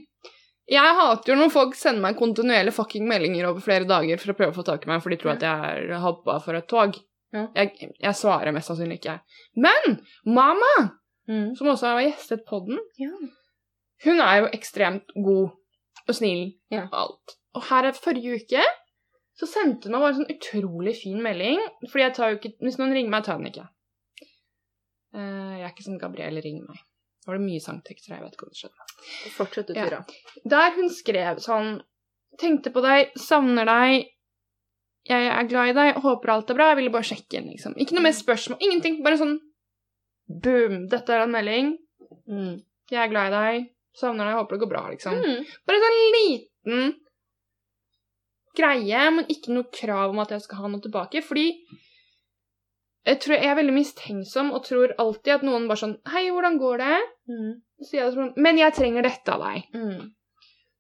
Jeg 0.72 0.96
hater 0.98 1.32
jo 1.34 1.38
når 1.40 1.54
folk 1.54 1.78
sender 1.80 2.04
meg 2.04 2.20
kontinuerlige 2.20 2.76
fucking 2.76 3.08
meldinger 3.08 3.48
over 3.50 3.64
flere 3.64 3.88
dager 3.88 4.20
for 4.20 4.34
å 4.34 4.38
prøve 4.38 4.54
å 4.54 4.60
få 4.60 4.68
tak 4.68 4.86
i 4.86 4.92
meg, 4.92 5.02
for 5.04 5.12
de 5.12 5.20
tror 5.20 5.34
at 5.34 5.46
jeg 5.48 5.72
er 5.72 6.04
hoppa 6.04 6.38
for 6.44 6.60
et 6.60 6.68
tog. 6.72 7.00
Ja. 7.32 7.48
Jeg, 7.56 7.92
jeg 7.96 8.20
svarer 8.20 8.52
mest 8.56 8.68
sannsynlig 8.68 9.00
ikke. 9.00 9.18
Men 9.64 10.02
mamma, 10.28 10.72
Mm. 11.32 11.56
som 11.56 11.68
også 11.72 11.88
har 11.94 12.02
gjestet 12.04 12.42
podden, 12.46 12.80
Ja. 13.00 13.12
hun 14.04 14.20
er 14.20 14.42
jo 14.42 14.50
ekstremt 14.52 15.14
god 15.16 15.52
og 16.08 16.16
snill 16.18 16.54
Ja. 16.72 16.88
og 16.92 16.98
alt. 17.06 17.36
Og 17.56 17.64
her 17.70 17.88
er 17.88 17.96
forrige 17.96 18.36
uke 18.42 18.64
så 19.42 19.48
sendte 19.50 19.88
hun 19.90 19.96
meg 19.96 20.04
bare 20.04 20.14
en 20.14 20.20
sånn 20.22 20.34
utrolig 20.36 20.96
fin 21.00 21.22
melding. 21.24 21.62
Fordi 21.88 22.04
jeg 22.04 22.14
tar 22.18 22.32
jo 22.32 22.38
ikke 22.40 22.54
Hvis 22.62 22.78
noen 22.78 22.94
ringer 22.94 23.10
meg, 23.14 23.24
tar 23.26 23.38
jeg 23.40 23.44
den 23.46 23.52
ikke. 23.54 23.70
Uh, 25.16 25.54
jeg 25.58 25.66
er 25.66 25.72
ikke 25.74 25.86
som 25.88 26.00
Gabrielle 26.00 26.44
ringer 26.44 26.68
meg. 26.70 26.82
Da 27.22 27.32
var 27.32 27.38
det 27.38 27.46
mye 27.48 27.62
sangtekster 27.64 28.14
her, 28.14 28.22
jeg 28.22 28.26
vet 28.28 28.38
ikke 28.38 28.48
om 28.48 28.52
det 28.54 28.60
skjønner. 28.62 28.92
Fortsett 29.38 29.72
ut, 29.72 29.76
Ja. 29.78 30.04
Der 30.56 30.76
hun 30.78 30.90
skrev 30.90 31.42
sånn 31.44 31.82
Tenkte 32.40 32.72
på 32.72 32.80
deg, 32.82 33.10
savner 33.20 33.66
deg, 33.68 34.06
jeg 35.04 35.26
er 35.28 35.48
glad 35.50 35.68
i 35.68 35.74
deg, 35.76 35.98
håper 36.02 36.30
alt 36.32 36.50
er 36.50 36.56
bra, 36.56 36.70
jeg 36.70 36.78
ville 36.78 36.94
bare 36.94 37.04
sjekke 37.04 37.34
inn, 37.42 37.50
liksom. 37.52 37.74
Ikke 37.76 37.92
noe 37.98 38.06
mer 38.06 38.16
spørsmål, 38.16 38.58
ingenting. 38.64 39.02
Bare 39.04 39.18
sånn 39.20 39.34
boom, 40.40 40.88
dette 40.92 41.10
er 41.14 41.26
en 41.26 41.32
melding, 41.36 41.78
Mm. 42.28 42.62
jeg 42.92 43.00
er 43.04 43.10
glad 43.12 43.32
i 43.32 43.36
deg, 43.36 43.70
savner 43.96 44.26
deg, 44.26 44.36
håper 44.40 44.56
det 44.58 44.62
går 44.64 44.70
bra, 44.72 44.82
liksom. 44.92 45.16
Mm. 45.20 45.46
Bare 45.68 45.78
en 45.78 45.86
sånn 45.86 46.02
liten 46.16 46.96
greie, 48.56 49.04
men 49.16 49.26
ikke 49.32 49.54
noe 49.56 49.68
krav 49.72 50.12
om 50.12 50.20
at 50.20 50.30
jeg 50.36 50.42
skal 50.46 50.58
ha 50.64 50.68
noe 50.72 50.84
tilbake, 50.84 51.22
fordi 51.24 51.46
jeg 53.08 53.20
tror 53.24 53.38
jeg 53.38 53.50
er 53.50 53.56
veldig 53.58 53.74
mistenksom 53.74 54.52
og 54.54 54.64
tror 54.68 54.94
alltid 55.02 55.34
at 55.34 55.46
noen 55.48 55.68
bare 55.68 55.82
sånn 55.82 55.96
Hei, 56.12 56.28
hvordan 56.30 56.60
går 56.62 56.78
det? 56.84 56.98
Mm. 57.32 57.54
Så 57.82 57.96
jeg 57.98 58.14
sånn 58.14 58.34
Men 58.38 58.60
jeg 58.60 58.76
trenger 58.78 59.02
dette 59.08 59.34
av 59.34 59.42
deg. 59.42 59.64
Mm. 59.74 60.12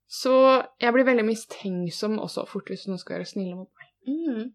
Så 0.07 0.33
jeg 0.79 0.93
blir 0.93 1.07
veldig 1.07 1.25
mistenksom 1.25 2.19
også 2.21 2.43
fort 2.47 2.67
hvis 2.69 2.85
noen 2.87 2.99
skal 3.01 3.17
være 3.17 3.25
snille 3.31 3.55
mot 3.55 3.69
meg. 3.73 3.89
Mm. 4.05 4.53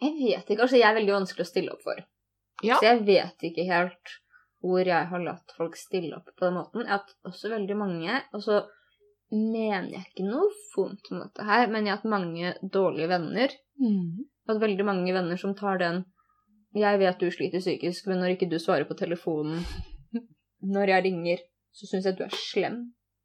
Jeg 0.00 0.14
vet 0.18 0.48
ikke. 0.50 0.58
Kanskje 0.62 0.80
jeg 0.80 0.88
er 0.88 0.98
veldig 0.98 1.14
vanskelig 1.14 1.44
å 1.46 1.50
stille 1.52 1.72
opp 1.76 1.82
for. 1.86 2.02
Ja. 2.64 2.78
Så 2.78 2.88
jeg 2.88 3.04
vet 3.06 3.46
ikke 3.50 3.68
helt 3.68 4.16
hvor 4.64 4.82
jeg 4.82 5.06
har 5.10 5.22
latt 5.22 5.54
folk 5.54 5.76
stille 5.78 6.16
opp 6.18 6.32
på 6.34 6.48
den 6.48 6.56
måten. 6.56 6.82
Jeg 6.82 6.90
har 6.90 7.04
hatt 7.04 7.14
også 7.28 7.52
veldig 7.52 7.76
mange 7.78 8.16
Og 8.34 8.42
så 8.42 8.62
mener 9.30 9.92
jeg 9.92 10.06
ikke 10.08 10.26
noe 10.26 10.48
vondt 10.72 11.10
med 11.12 11.26
dette 11.26 11.44
her, 11.46 11.68
men 11.68 11.86
jeg 11.86 11.92
har 11.92 12.00
hatt 12.00 12.10
mange 12.10 12.54
dårlige 12.62 13.10
venner. 13.12 13.54
Mm. 13.78 14.24
Jeg 14.24 14.48
har 14.48 14.56
hatt 14.56 14.64
veldig 14.64 14.86
mange 14.88 15.14
venner 15.14 15.38
som 15.40 15.54
tar 15.54 15.78
den 15.82 16.02
Jeg 16.76 17.00
vet 17.00 17.20
du 17.20 17.30
sliter 17.30 17.62
psykisk, 17.62 18.08
men 18.08 18.22
når 18.22 18.34
ikke 18.34 18.50
du 18.50 18.58
svarer 18.58 18.88
på 18.88 18.98
telefonen 18.98 19.62
når 20.58 20.90
jeg 20.90 21.04
ringer, 21.06 21.42
så 21.70 21.86
syns 21.86 22.06
jeg 22.08 22.16
at 22.16 22.18
du 22.18 22.24
er 22.26 22.34
slem. 22.34 22.78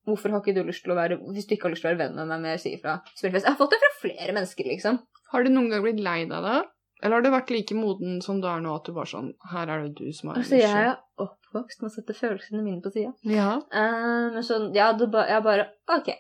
Hvorfor 0.05 0.33
har 0.33 0.43
ikke 0.43 0.53
du 0.57 0.67
lyst 0.67 0.83
til 0.83 0.93
å 0.93 0.97
være 0.99 1.17
Hvis 1.31 1.47
du 1.47 1.55
ikke 1.55 1.69
har 1.69 1.73
lyst 1.73 1.85
til 1.85 1.89
å 1.89 1.93
være 1.93 2.01
venn 2.03 2.17
med 2.19 2.29
meg, 2.29 2.41
mer, 2.43 2.61
si 2.61 2.73
ifra. 2.75 2.97
Jeg 3.17 3.31
har 3.45 3.57
fått 3.59 3.73
det 3.73 3.79
fra 3.81 3.91
flere 4.01 4.35
mennesker, 4.35 4.67
liksom. 4.67 4.99
Har 5.31 5.45
du 5.45 5.49
noen 5.53 5.71
gang 5.71 5.83
blitt 5.85 6.01
lei 6.03 6.19
deg 6.27 6.45
da? 6.45 6.57
Eller 7.03 7.17
har 7.17 7.23
du 7.25 7.29
vært 7.33 7.49
like 7.51 7.75
moden 7.75 8.21
som 8.23 8.37
du 8.39 8.47
er 8.47 8.61
nå, 8.63 8.73
at 8.79 8.85
du 8.87 8.93
bare 8.95 9.09
sånn 9.11 9.33
Her 9.51 9.67
er 9.73 9.81
det 9.83 9.97
du 9.99 10.13
som 10.15 10.29
har 10.31 10.37
Altså, 10.39 10.55
jeg 10.55 10.71
er 10.71 10.93
oppvokst 11.19 11.81
med 11.83 11.89
å 11.91 11.93
sette 11.97 12.15
følelsene 12.15 12.63
mine 12.63 12.79
på 12.85 12.93
sida. 12.95 13.11
Ja. 13.27 13.57
Eh, 13.75 14.29
men 14.33 14.45
sånn, 14.47 14.69
ja, 14.77 14.93
det 14.97 15.09
ba, 15.11 15.25
jeg 15.27 15.43
bare 15.43 15.65
OK. 15.97 16.13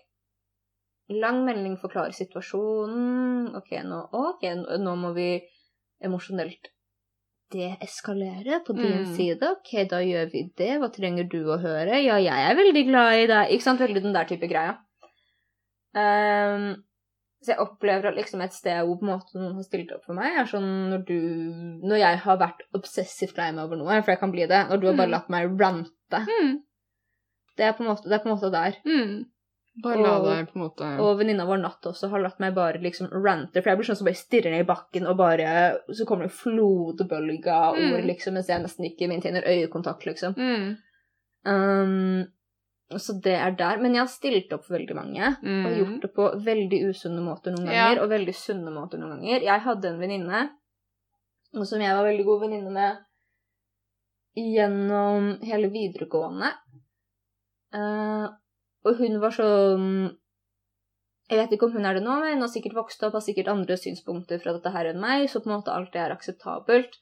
Lang 1.23 1.41
melding 1.47 1.77
forklarer 1.79 2.11
situasjonen. 2.15 3.49
OK, 3.59 3.71
nå, 3.87 4.01
ok, 4.11 4.43
nå, 4.83 4.95
må 4.99 5.13
vi 5.15 5.29
emosjonelt 6.03 6.69
deeskalere 7.53 8.61
på 8.65 8.73
din 8.75 9.03
Mm. 9.03 9.09
side. 9.15 9.43
OK, 9.57 9.73
da 9.89 9.99
gjør 10.03 10.31
vi 10.31 10.43
det. 10.57 10.71
Hva 10.81 10.89
trenger 10.91 11.27
du 11.29 11.43
å 11.53 11.59
høre? 11.61 11.99
Ja, 12.03 12.15
jeg 12.17 12.47
er 12.51 12.55
veldig 12.57 12.85
glad 12.87 13.13
i 13.23 13.27
deg. 13.27 13.51
Ikke 13.53 13.63
sant? 13.67 13.79
Veldig 13.79 14.01
den 14.03 14.13
der 14.15 14.25
type 14.25 14.47
greia. 14.49 14.77
Ehm, 15.95 16.83
så 17.43 17.51
jeg 17.53 17.59
opplever 17.59 18.15
liksom 18.15 18.41
et 18.41 18.53
sted 18.55 18.79
hvor 18.85 18.97
på 18.99 19.05
en 19.05 19.11
måte 19.13 19.35
noen 19.37 19.55
har 19.57 19.63
stilt 19.67 19.91
opp 19.95 20.05
for 20.07 20.15
meg, 20.17 20.37
er 20.39 20.45
sånn 20.49 20.69
når 20.91 21.05
du 21.07 21.17
Når 21.83 21.97
jeg 21.99 22.17
har 22.23 22.37
vært 22.39 22.61
obsessivt 22.73 23.37
lei 23.37 23.51
meg 23.51 23.65
over 23.65 23.77
noe, 23.77 24.01
for 24.01 24.11
jeg 24.13 24.19
kan 24.19 24.31
bli 24.31 24.47
det, 24.47 24.63
når 24.69 24.79
du 24.81 24.87
har 24.87 24.95
bare 24.95 25.07
Mm. 25.07 25.15
latt 25.17 25.29
meg 25.29 25.59
rante. 25.61 26.23
Mm. 26.27 26.57
Det 27.57 27.65
er 27.67 27.73
på 27.73 27.83
en 27.83 27.89
måte, 27.91 28.07
det 28.09 28.13
er 28.13 28.23
på 28.23 28.29
en 28.29 28.35
måte 28.37 28.51
der. 28.51 28.77
Mm. 28.85 29.25
Bare 29.83 29.97
la 30.03 30.19
deg 30.21 30.47
på 30.51 30.55
en 30.59 30.61
måte 30.67 30.87
Og 31.01 31.17
venninna 31.17 31.45
vår 31.49 31.57
Natt 31.63 31.81
også 31.89 32.07
har 32.11 32.21
latt 32.21 32.39
meg 32.39 32.53
bare 32.53 32.77
liksom 32.77 33.07
rante, 33.09 33.57
for 33.61 33.69
jeg 33.71 33.77
blir 33.79 33.87
sånn 33.87 33.97
som 33.97 34.05
bare 34.05 34.19
stirrer 34.19 34.51
ned 34.53 34.61
i 34.61 34.69
bakken, 34.69 35.07
og 35.09 35.17
bare 35.17 35.79
Så 35.91 36.05
kommer 36.05 36.27
det 36.27 36.31
flodbølger 36.31 37.07
flodbølge 37.09 37.51
av 37.51 37.75
Mm. 37.75 37.93
ord, 37.93 38.03
liksom, 38.05 38.33
mens 38.33 38.47
jeg 38.47 38.61
nesten 38.61 38.85
ikke 38.85 39.07
maintainer 39.09 39.41
øyekontakt, 39.43 40.05
liksom. 40.05 40.33
mm. 40.37 40.77
Um, 41.45 42.27
så 43.01 43.15
det 43.21 43.33
er 43.39 43.51
der. 43.57 43.77
Men 43.81 43.93
jeg 43.95 44.01
har 44.03 44.11
stilt 44.11 44.53
opp 44.53 44.65
for 44.65 44.77
veldig 44.77 44.95
mange, 44.95 45.37
Mm. 45.41 45.65
og 45.65 45.77
gjort 45.79 46.01
det 46.01 46.13
på 46.15 46.27
veldig 46.43 46.79
usunne 46.89 47.21
måter 47.23 47.51
noen 47.55 47.65
Ja. 47.71 47.87
ganger, 47.93 48.01
og 48.03 48.09
veldig 48.09 48.35
sunne 48.35 48.71
måter 48.71 48.97
noen 48.99 49.19
ganger. 49.21 49.41
Jeg 49.41 49.61
hadde 49.61 49.85
en 49.89 49.99
venninne 49.99 50.49
som 51.65 51.79
jeg 51.81 51.95
var 51.95 52.03
veldig 52.03 52.25
god 52.25 52.41
venninne 52.41 52.71
med 52.71 52.97
gjennom 54.35 55.37
hele 55.45 55.69
videregående. 55.73 56.51
Uh, 57.73 58.27
og 58.85 58.99
hun 58.99 59.19
var 59.21 59.33
sånn 59.33 59.87
Jeg 61.31 61.39
vet 61.39 61.53
ikke 61.55 61.65
om 61.69 61.71
hun 61.77 61.85
er 61.87 61.93
det 61.97 62.03
nå, 62.03 62.17
men 62.19 62.33
hun 62.35 62.41
har 62.41 62.51
sikkert 62.51 62.75
vokst 62.75 63.01
opp, 63.07 63.13
har 63.15 63.23
sikkert 63.23 63.47
andre 63.47 63.77
synspunkter 63.79 64.41
fra 64.43 64.51
dette 64.53 64.69
her 64.73 64.89
enn 64.91 64.99
meg, 65.01 65.29
så 65.31 65.39
på 65.41 65.49
en 65.49 65.55
måte 65.55 65.71
alt 65.73 65.93
det 65.93 66.01
er 66.03 66.11
akseptabelt. 66.13 66.97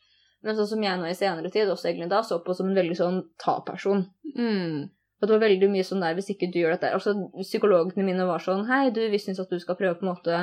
Men 0.46 0.56
sånn 0.56 0.68
som 0.70 0.84
jeg 0.86 1.00
nå 1.02 1.10
i 1.10 1.16
senere 1.18 1.52
tid, 1.52 1.68
også 1.68 1.90
egentlig 1.90 2.10
da, 2.14 2.22
så 2.22 2.38
på 2.46 2.54
som 2.56 2.70
en 2.70 2.78
veldig 2.78 2.96
sånn 2.96 3.18
ta-person. 3.42 4.06
Mm. 4.38 4.90
Og 5.22 5.28
det 5.28 5.36
var 5.36 5.44
veldig 5.46 5.70
mye 5.70 5.86
sånn 5.86 6.02
der, 6.02 6.16
hvis 6.18 6.32
ikke 6.34 6.50
du 6.50 6.58
gjør 6.64 6.74
dette 6.76 6.90
Altså, 6.98 7.14
psykologene 7.44 8.08
mine 8.08 8.26
var 8.26 8.42
sånn 8.42 8.66
Hei, 8.70 8.88
du, 8.96 9.04
vi 9.12 9.20
syns 9.22 9.42
at 9.44 9.52
du 9.54 9.62
skal 9.62 9.78
prøve 9.78 10.00
på 10.00 10.08
en 10.08 10.14
måte 10.16 10.40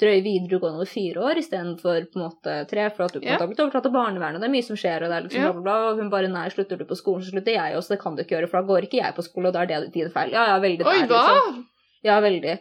drøye 0.00 0.22
videregående 0.24 0.86
fire 0.88 1.20
år 1.28 1.40
istedenfor 1.42 2.06
på 2.08 2.16
en 2.16 2.24
måte 2.24 2.54
tre, 2.70 2.86
for 2.94 3.04
at 3.04 3.12
du 3.12 3.18
på 3.18 3.26
en 3.26 3.34
måte 3.34 3.44
har 3.44 3.50
blitt 3.50 3.60
overtatt 3.60 3.88
av 3.90 3.92
barnevernet, 3.92 4.40
det 4.40 4.48
er 4.48 4.54
mye 4.54 4.64
som 4.64 4.78
skjer, 4.80 5.04
og 5.04 5.12
det 5.12 5.18
er 5.18 5.26
liksom 5.26 5.42
bla, 5.44 5.52
bla, 5.52 5.64
bla. 5.66 5.74
Og 5.90 6.00
hun 6.00 6.08
bare 6.14 6.30
Nei, 6.32 6.46
slutter 6.54 6.80
du 6.80 6.86
på 6.88 6.96
skolen, 6.96 7.26
så 7.26 7.34
slutter 7.34 7.52
jeg 7.52 7.76
også, 7.76 7.92
det 7.92 8.00
kan 8.00 8.16
du 8.16 8.22
ikke 8.24 8.38
gjøre, 8.38 8.48
for 8.48 8.62
da 8.62 8.70
går 8.70 8.86
ikke 8.88 9.00
jeg 9.02 9.16
på 9.18 9.26
skole, 9.26 9.50
og 9.50 9.58
da 9.58 9.66
er 9.66 9.70
det 9.74 9.92
din 9.92 10.08
feil. 10.14 10.32
Ja, 10.32 10.46
ja, 10.54 10.56
veldig 10.64 10.88
Oi, 10.88 10.96
der, 11.02 11.12
hva? 11.12 11.20
liksom. 11.36 11.60
Ja, 12.08 12.16
veldig. 12.24 12.56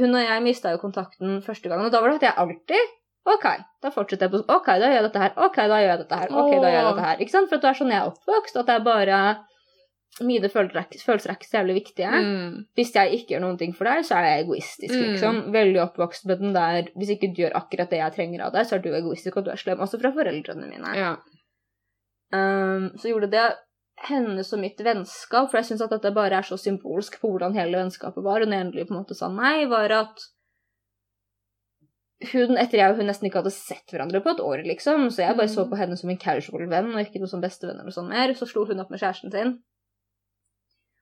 Hun 0.00 0.18
og 0.18 0.26
jeg 0.26 0.44
mista 0.48 0.74
jo 0.74 0.82
kontakten 0.82 1.38
første 1.46 1.70
gangen, 1.70 1.86
og 1.86 1.94
da 1.94 2.02
var 2.02 2.10
det 2.10 2.18
at 2.24 2.28
jeg 2.32 2.38
alltid 2.42 2.94
OK, 3.24 3.46
da 3.80 3.88
fortsetter 3.94 4.26
jeg 4.26 4.34
på 4.34 4.42
OK, 4.52 4.66
da 4.68 4.88
gjør 4.90 4.98
jeg 4.98 5.04
dette 5.06 5.20
her. 5.22 5.30
OK, 5.46 5.54
da 5.56 5.78
gjør 5.80 5.92
jeg 5.92 6.00
dette 6.02 6.18
her. 6.20 6.32
OK, 6.34 6.50
da 6.50 6.72
gjør 6.72 6.74
jeg 6.80 6.88
dette 6.90 7.04
her. 7.06 7.20
Ikke 7.24 7.32
sant? 7.32 7.48
For 7.48 7.56
at 7.56 7.62
du 7.62 7.68
er 7.70 7.78
sånn 7.78 7.92
jeg 7.94 8.00
er 8.02 8.10
oppvokst, 8.10 8.58
at 8.60 8.68
det 8.68 8.74
er 8.74 8.82
bare 8.84 9.20
Mine 10.22 10.46
følelser 10.48 10.76
er, 10.78 11.34
ikke- 11.34 11.48
så 11.48 11.58
jævlig 11.58 11.74
viktige. 11.82 12.10
Mm. 12.10 12.66
Hvis 12.76 12.92
jeg 12.94 13.12
ikke 13.12 13.34
gjør 13.34 13.40
noen 13.40 13.58
ting 13.58 13.72
for 13.74 13.84
deg, 13.84 14.04
så 14.04 14.14
er 14.14 14.24
jeg 14.28 14.44
egoistisk, 14.46 14.94
Mm. 14.94 15.10
liksom. 15.10 15.52
Veldig 15.52 15.80
oppvokst 15.82 16.26
med 16.26 16.38
den 16.38 16.52
der 16.54 16.82
Hvis 16.96 17.10
ikke 17.10 17.34
du 17.34 17.42
gjør 17.42 17.52
akkurat 17.58 17.90
det 17.90 17.98
jeg 17.98 18.12
trenger 18.14 18.44
av 18.46 18.52
deg, 18.52 18.66
så 18.66 18.76
er 18.76 18.78
du 18.78 18.90
egoistisk, 18.94 19.36
og 19.36 19.44
du 19.44 19.50
er 19.50 19.56
slem. 19.56 19.78
Også 19.80 19.98
fra 20.00 20.12
foreldrene 20.12 20.68
mine. 20.68 20.94
Ja. 20.94 21.16
Um, 22.32 22.90
så 22.96 23.08
gjorde 23.10 23.30
det 23.30 23.56
hennes 24.08 24.52
og 24.52 24.58
mitt 24.60 24.78
vennskap, 24.78 25.50
for 25.50 25.58
jeg 25.58 25.64
syns 25.66 25.80
at 25.82 25.90
dette 25.90 26.14
bare 26.14 26.32
er 26.38 26.42
så 26.42 26.56
symbolsk 26.58 27.20
på 27.20 27.30
hvordan 27.30 27.54
hele 27.54 27.76
vennskapet 27.78 28.22
var, 28.24 28.40
og 28.42 28.48
når 28.48 28.52
jeg 28.58 28.66
endelig 28.66 28.88
på 28.88 28.94
en 28.94 29.02
måte 29.04 29.14
sa 29.16 29.28
nei, 29.28 29.64
var 29.66 29.90
at 29.92 30.20
hun, 32.32 32.56
etter 32.56 32.78
jeg 32.78 32.90
og 32.90 32.96
hun 32.96 33.06
nesten 33.10 33.28
ikke 33.28 33.42
hadde 33.42 33.52
sett 33.52 33.90
hverandre 33.92 34.22
på 34.24 34.30
et 34.32 34.40
år, 34.40 34.62
liksom, 34.64 35.10
så 35.12 35.26
jeg 35.26 35.36
bare 35.36 35.48
så 35.48 35.64
Mm. 35.64 35.70
på 35.70 35.76
henne 35.76 35.96
som 35.98 36.10
en 36.10 36.16
casual 36.16 36.66
venn, 36.68 36.94
og 36.94 37.00
ikke 37.04 37.20
noe 37.20 37.28
som 37.28 37.40
bestevenn 37.42 37.80
eller 37.80 37.90
sånn 37.90 38.08
mer, 38.08 38.32
så 38.34 38.46
slo 38.48 38.64
hun 38.64 38.80
opp 38.80 38.90
med 38.90 39.00
kjæresten 39.00 39.30
sin. 39.32 39.58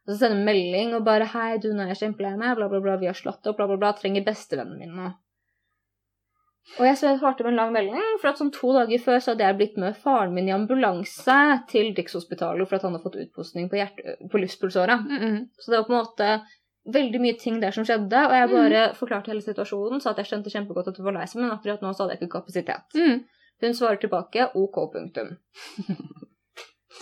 Og 0.02 0.12
så 0.12 0.18
sender 0.18 0.38
hun 0.38 0.46
melding 0.46 0.94
og 0.96 1.04
bare 1.06 1.28
'Hei, 1.30 1.58
du, 1.62 1.72
nå 1.72 1.84
er 1.84 1.92
jeg 1.94 2.02
kjempelei 2.04 2.36
meg, 2.36 2.56
bla, 2.58 2.68
bla, 2.68 2.80
bla, 2.82 2.96
vi 2.98 3.10
har 3.10 3.18
slått 3.18 3.46
opp, 3.46 3.56
bla, 3.58 3.68
bla, 3.70 3.76
bla, 3.78 3.92
trenger 3.98 4.24
bestevennen 4.26 4.78
min 4.78 4.96
nå'. 4.98 5.12
Og 6.78 6.86
jeg 6.86 6.96
svarte 7.02 7.42
med 7.42 7.52
en 7.52 7.58
lang 7.58 7.72
melding, 7.74 8.18
for 8.22 8.30
at 8.30 8.38
sånn 8.38 8.52
to 8.54 8.70
dager 8.76 9.00
før 9.02 9.18
så 9.20 9.32
hadde 9.32 9.44
jeg 9.44 9.58
blitt 9.58 9.78
med 9.82 9.98
faren 9.98 10.34
min 10.34 10.48
i 10.48 10.54
ambulanse 10.54 11.38
til 11.72 11.90
Rikshospitalet 11.96 12.68
for 12.68 12.78
at 12.78 12.86
han 12.86 12.94
hadde 12.94 13.02
fått 13.02 13.18
utposting 13.24 13.68
på, 13.68 13.80
hjerte, 13.80 14.16
på 14.30 14.40
luftpulsåra. 14.40 14.96
Mm 15.02 15.18
-hmm. 15.18 15.38
Så 15.58 15.70
det 15.70 15.78
var 15.78 15.88
på 15.88 15.92
en 15.92 15.98
måte 15.98 16.28
veldig 16.84 17.20
mye 17.20 17.38
ting 17.38 17.60
der 17.60 17.70
som 17.70 17.84
skjedde, 17.84 18.26
og 18.26 18.34
jeg 18.34 18.50
bare 18.50 18.94
forklarte 18.94 19.30
hele 19.30 19.42
situasjonen, 19.42 20.00
sa 20.00 20.10
at 20.10 20.18
jeg 20.18 20.26
skjønte 20.26 20.50
kjempegodt 20.50 20.88
at 20.88 20.96
du 20.96 21.02
var 21.02 21.12
lei 21.12 21.26
seg, 21.26 21.42
men 21.42 21.50
akkurat 21.50 21.82
nå 21.82 21.92
så 21.92 22.02
hadde 22.02 22.16
jeg 22.16 22.22
ikke 22.22 22.38
kapasitet. 22.38 22.84
Mm. 22.94 23.24
Hun 23.62 23.74
svarer 23.74 23.96
tilbake 23.96 24.48
OK, 24.54 24.92
punktum. 24.92 25.36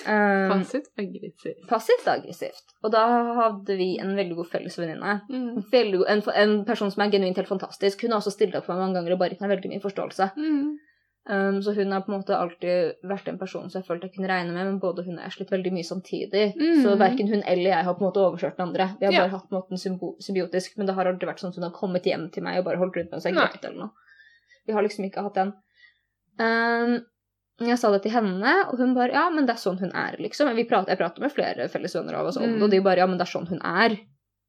Um, 0.06 0.52
Passivt 0.52 0.90
aggressivt. 0.98 1.64
passivt 1.68 2.06
aggressivt. 2.08 2.74
Og 2.84 2.92
da 2.94 3.02
hadde 3.36 3.74
vi 3.76 3.88
en 4.00 4.14
veldig 4.16 4.36
god 4.38 4.50
felles 4.52 4.78
venninne. 4.78 5.16
Mm. 5.28 5.64
En, 6.08 6.22
en, 6.42 6.54
person 6.64 6.92
som 6.92 7.02
er 7.04 7.10
genuint 7.12 7.36
helt 7.36 7.50
fantastisk. 7.50 8.04
Hun 8.04 8.14
har 8.14 8.22
også 8.22 8.32
stilt 8.32 8.54
opp 8.56 8.68
for 8.68 8.74
meg 8.76 8.86
mange 8.86 9.00
ganger 9.00 9.16
og 9.16 9.20
bare 9.22 9.34
gitt 9.34 9.42
meg 9.44 9.52
veldig 9.56 9.72
mye 9.74 9.82
forståelse. 9.82 10.30
Mm. 10.38 10.70
Um, 11.30 11.58
så 11.62 11.74
hun 11.76 11.92
har 11.92 12.00
på 12.06 12.10
en 12.10 12.16
måte 12.22 12.36
alltid 12.38 13.02
vært 13.06 13.28
en 13.28 13.38
person 13.38 13.68
som 13.68 13.82
jeg 13.82 13.86
følte 13.86 14.08
jeg 14.08 14.14
kunne 14.14 14.30
regne 14.30 14.54
med, 14.54 14.66
men 14.70 14.78
både 14.82 15.04
hun 15.04 15.18
og 15.18 15.20
jeg 15.20 15.28
har 15.28 15.34
slitt 15.36 15.52
veldig 15.52 15.72
mye 15.76 15.88
samtidig. 15.90 16.46
Mm. 16.56 16.80
Så 16.86 16.96
verken 17.02 17.28
hun 17.28 17.42
eller 17.42 17.74
jeg 17.74 17.86
har 17.86 17.98
på 17.98 18.04
en 18.04 18.08
måte 18.08 18.24
overkjørt 18.24 18.56
den 18.56 18.68
andre. 18.70 18.88
Vi 19.00 19.06
har 19.06 19.12
Ja. 19.12 19.26
bare 19.26 19.34
hatt 19.36 19.48
på 19.50 19.54
en 19.54 19.60
måte 19.60 19.76
en 19.76 20.16
symbiotisk, 20.24 20.78
men 20.78 20.86
det 20.88 20.94
har 20.96 21.10
aldri 21.10 21.28
vært 21.28 21.42
sånn 21.44 21.52
at 21.52 21.60
hun 21.60 21.68
har 21.68 21.76
kommet 21.76 22.08
hjem 22.08 22.30
til 22.32 22.42
meg 22.46 22.58
og 22.58 22.64
bare 22.70 22.80
holdt 22.80 22.96
rundt 22.96 23.12
meg 23.12 23.26
og 23.26 23.36
grøt 23.36 23.64
eller 23.64 23.78
noe. 23.78 23.90
Vi 24.66 24.72
har 24.72 24.82
liksom 24.82 25.04
ikke 25.04 25.22
hatt 25.22 25.34
den. 25.34 25.52
Um, 26.40 27.04
jeg 27.68 27.78
sa 27.78 27.90
det 27.92 28.02
til 28.02 28.12
henne, 28.12 28.52
og 28.70 28.78
hun 28.78 28.94
bare 28.94 29.12
ja, 29.12 29.28
men 29.30 29.44
det 29.46 29.52
er 29.54 29.60
sånn 29.60 29.78
hun 29.80 29.92
er, 29.92 30.16
liksom. 30.18 30.54
Vi 30.56 30.64
prater, 30.64 30.90
jeg 30.94 30.98
prater 30.98 31.20
med 31.20 31.32
flere 31.32 31.68
felles 31.68 31.94
venner 31.94 32.14
av 32.14 32.26
oss 32.26 32.36
om 32.36 32.42
det, 32.44 32.56
Mm. 32.56 32.62
og 32.62 32.70
de 32.70 32.80
bare 32.80 32.96
ja, 32.98 33.06
men 33.06 33.18
det 33.18 33.26
er 33.28 33.32
sånn 33.38 33.48
hun 33.48 33.60
er. 33.62 33.98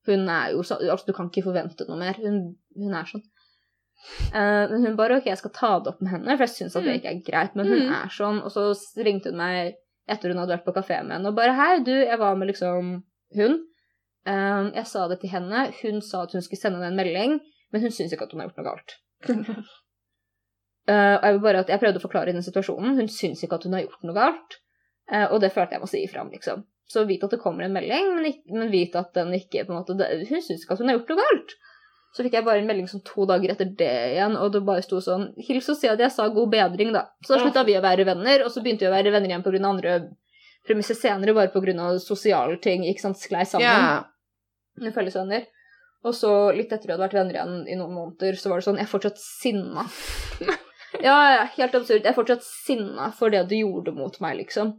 Hun 0.08 0.30
er 0.30 0.52
jo 0.52 0.64
sånn, 0.64 0.82
altså 0.90 1.06
Du 1.06 1.14
kan 1.14 1.30
ikke 1.30 1.44
forvente 1.44 1.86
noe 1.88 1.98
mer. 2.00 2.14
Hun, 2.14 2.56
hun 2.78 2.94
er 2.94 3.06
sånn. 3.06 3.22
Eh, 4.34 4.68
men 4.72 4.86
hun 4.86 4.96
bare 4.96 5.18
OK, 5.20 5.26
jeg 5.30 5.38
skal 5.38 5.52
ta 5.54 5.80
det 5.80 5.92
opp 5.92 6.02
med 6.02 6.12
henne, 6.12 6.38
for 6.38 6.46
jeg 6.48 6.56
syns 6.56 6.76
at 6.76 6.84
det 6.84 6.94
Mm. 6.94 7.00
ikke 7.02 7.12
er 7.12 7.22
greit. 7.32 7.56
Men 7.56 7.68
hun 7.68 7.82
Mm. 7.88 7.94
er 8.04 8.08
sånn. 8.10 8.42
Og 8.44 8.50
så 8.52 8.74
ringte 9.04 9.30
hun 9.30 9.38
meg 9.38 9.76
etter 10.10 10.30
hun 10.30 10.38
hadde 10.38 10.58
vært 10.58 10.66
på 10.66 10.74
kafé 10.74 11.04
med 11.06 11.12
henne 11.18 11.28
og 11.28 11.36
bare 11.36 11.54
Hei, 11.54 11.80
du, 11.84 11.92
jeg 11.92 12.18
var 12.18 12.36
med 12.36 12.48
liksom 12.48 13.04
hun. 13.36 13.60
Uh, 14.28 14.72
jeg 14.74 14.86
sa 14.88 15.08
det 15.08 15.20
til 15.22 15.30
henne. 15.30 15.72
Hun 15.82 16.02
sa 16.02 16.24
at 16.24 16.32
hun 16.32 16.42
skulle 16.42 16.60
sende 16.60 16.78
henne 16.82 16.88
en 16.94 16.96
melding, 16.98 17.40
men 17.72 17.82
hun 17.82 17.92
syns 17.92 18.12
ikke 18.14 18.24
at 18.24 18.32
hun 18.32 18.40
har 18.42 18.50
gjort 18.50 18.58
noe 18.58 18.72
galt. 18.72 18.98
Eh, 20.90 21.16
og 21.16 21.26
jeg, 21.28 21.40
bare 21.44 21.62
at 21.64 21.70
jeg 21.70 21.82
prøvde 21.82 22.02
å 22.02 22.04
forklare 22.04 22.34
henne 22.34 22.46
situasjonen. 22.46 22.98
Hun 22.98 23.10
syns 23.12 23.44
ikke 23.46 23.60
at 23.60 23.68
hun 23.68 23.78
har 23.78 23.86
gjort 23.86 24.06
noe 24.08 24.18
galt. 24.18 24.60
Eh, 25.12 25.28
og 25.28 25.42
det 25.44 25.52
følte 25.54 25.78
jeg 25.78 25.84
må 25.84 25.90
si 25.92 26.04
ifra 26.06 26.24
om, 26.26 26.32
liksom. 26.34 26.64
Så 26.92 27.06
vit 27.08 27.24
at 27.24 27.32
det 27.32 27.40
kommer 27.40 27.64
en 27.66 27.76
melding, 27.76 28.10
men, 28.18 28.26
ikke, 28.34 28.56
men 28.58 28.72
vit 28.74 28.96
at 29.00 29.14
den 29.16 29.32
ikke 29.38 29.66
på 29.68 29.72
en 29.72 29.80
måte, 29.80 29.96
Hun 29.96 30.42
syns 30.44 30.66
ikke 30.66 30.76
at 30.76 30.82
hun 30.84 30.92
har 30.92 30.98
gjort 30.98 31.14
noe 31.14 31.22
galt. 31.22 31.54
Så 32.12 32.26
fikk 32.26 32.34
jeg 32.36 32.44
bare 32.44 32.60
en 32.60 32.68
melding 32.68 32.90
sånn 32.92 33.04
to 33.08 33.24
dager 33.30 33.54
etter 33.54 33.70
det 33.80 33.92
igjen, 34.18 34.34
og 34.36 34.50
det 34.52 34.66
bare 34.68 34.84
sto 34.84 35.00
sånn 35.00 35.30
Hils 35.40 35.70
og 35.72 35.78
si 35.80 35.88
at 35.88 36.02
jeg 36.04 36.12
sa 36.12 36.26
god 36.28 36.50
bedring, 36.52 36.92
da. 36.92 37.06
Så 37.24 37.38
da 37.38 37.40
slutta 37.46 37.64
vi 37.64 37.78
å 37.80 37.84
være 37.86 38.04
venner, 38.10 38.44
og 38.44 38.52
så 38.52 38.64
begynte 38.64 38.84
vi 38.84 38.90
å 38.90 38.96
være 38.98 39.14
venner 39.16 39.32
igjen 39.32 39.46
pga. 39.46 39.62
andre 39.70 39.94
premisser 40.68 40.98
senere, 41.00 41.34
bare 41.38 41.54
pga. 41.54 42.00
sosiale 42.04 42.58
ting. 42.60 42.84
ikke 42.84 43.06
sant, 43.06 43.18
Sklei 43.22 43.46
sammen 43.46 43.64
Yeah. 43.64 44.04
med 44.82 44.94
fellesvenner. 44.94 45.48
Og 46.04 46.14
så 46.18 46.52
litt 46.56 46.72
etter 46.74 46.88
vi 46.90 46.94
hadde 46.94 47.06
vært 47.06 47.14
venner 47.14 47.38
igjen 47.38 47.68
i 47.70 47.78
noen 47.78 47.94
måneder, 47.94 48.36
så 48.36 48.50
var 48.50 48.60
det 48.60 48.66
sånn 48.66 48.80
Jeg 48.82 48.88
er 48.90 48.92
fortsatt 48.92 49.18
sinna. 49.22 49.86
ja, 51.08 51.18
ja, 51.36 51.44
helt 51.58 51.76
absurd. 51.78 52.02
Jeg 52.02 52.12
er 52.14 52.18
fortsatt 52.18 52.46
sinna 52.46 53.12
for 53.18 53.34
det 53.34 53.46
du 53.50 53.58
gjorde 53.58 53.94
mot 53.96 54.18
meg, 54.24 54.40
liksom. 54.44 54.76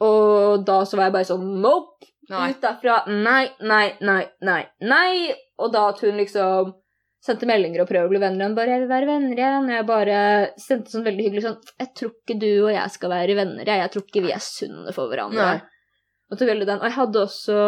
Og 0.00 0.64
da 0.64 0.80
så 0.88 0.96
var 0.96 1.10
jeg 1.10 1.16
bare 1.18 1.28
sånn 1.28 1.48
Nope! 1.60 2.08
Nei. 2.30 2.52
Ut 2.52 2.60
derfra. 2.62 3.00
Nei, 3.10 3.50
nei, 3.66 3.86
nei, 4.06 4.22
nei, 4.46 4.60
nei. 4.86 5.32
Og 5.58 5.72
da 5.74 5.88
at 5.90 6.02
hun 6.04 6.20
liksom 6.20 6.70
sendte 7.20 7.48
meldinger 7.48 7.82
og 7.82 7.88
prøvde 7.90 8.08
å 8.08 8.12
bli 8.12 8.20
venner 8.22 8.44
igjen. 8.44 8.54
Bare 8.56 8.70
'Jeg 8.72 8.82
vil 8.84 8.92
være 8.92 9.08
venner 9.08 9.40
igjen.' 9.40 9.66
Og 9.66 9.74
jeg 9.74 9.86
bare 9.88 10.20
sendte 10.62 10.92
sånn 10.92 11.04
veldig 11.04 11.26
hyggelig 11.26 11.44
sånn 11.44 11.58
'Jeg 11.80 11.90
tror 11.98 12.12
ikke 12.14 12.38
du 12.40 12.52
og 12.64 12.72
jeg 12.72 12.94
skal 12.94 13.10
være 13.10 13.36
venner. 13.36 13.64
Jeg, 13.66 13.82
jeg 13.82 13.90
tror 13.92 14.04
ikke 14.06 14.24
vi 14.24 14.32
er 14.32 14.44
sunne 14.44 14.94
for 14.96 15.10
hverandre.' 15.10 15.48
Nei. 15.50 15.60
Og 16.30 16.38
tok 16.38 16.52
veldig 16.52 16.68
den. 16.70 16.78
Og 16.78 16.86
jeg 16.86 16.96
hadde 16.96 17.24
også 17.26 17.58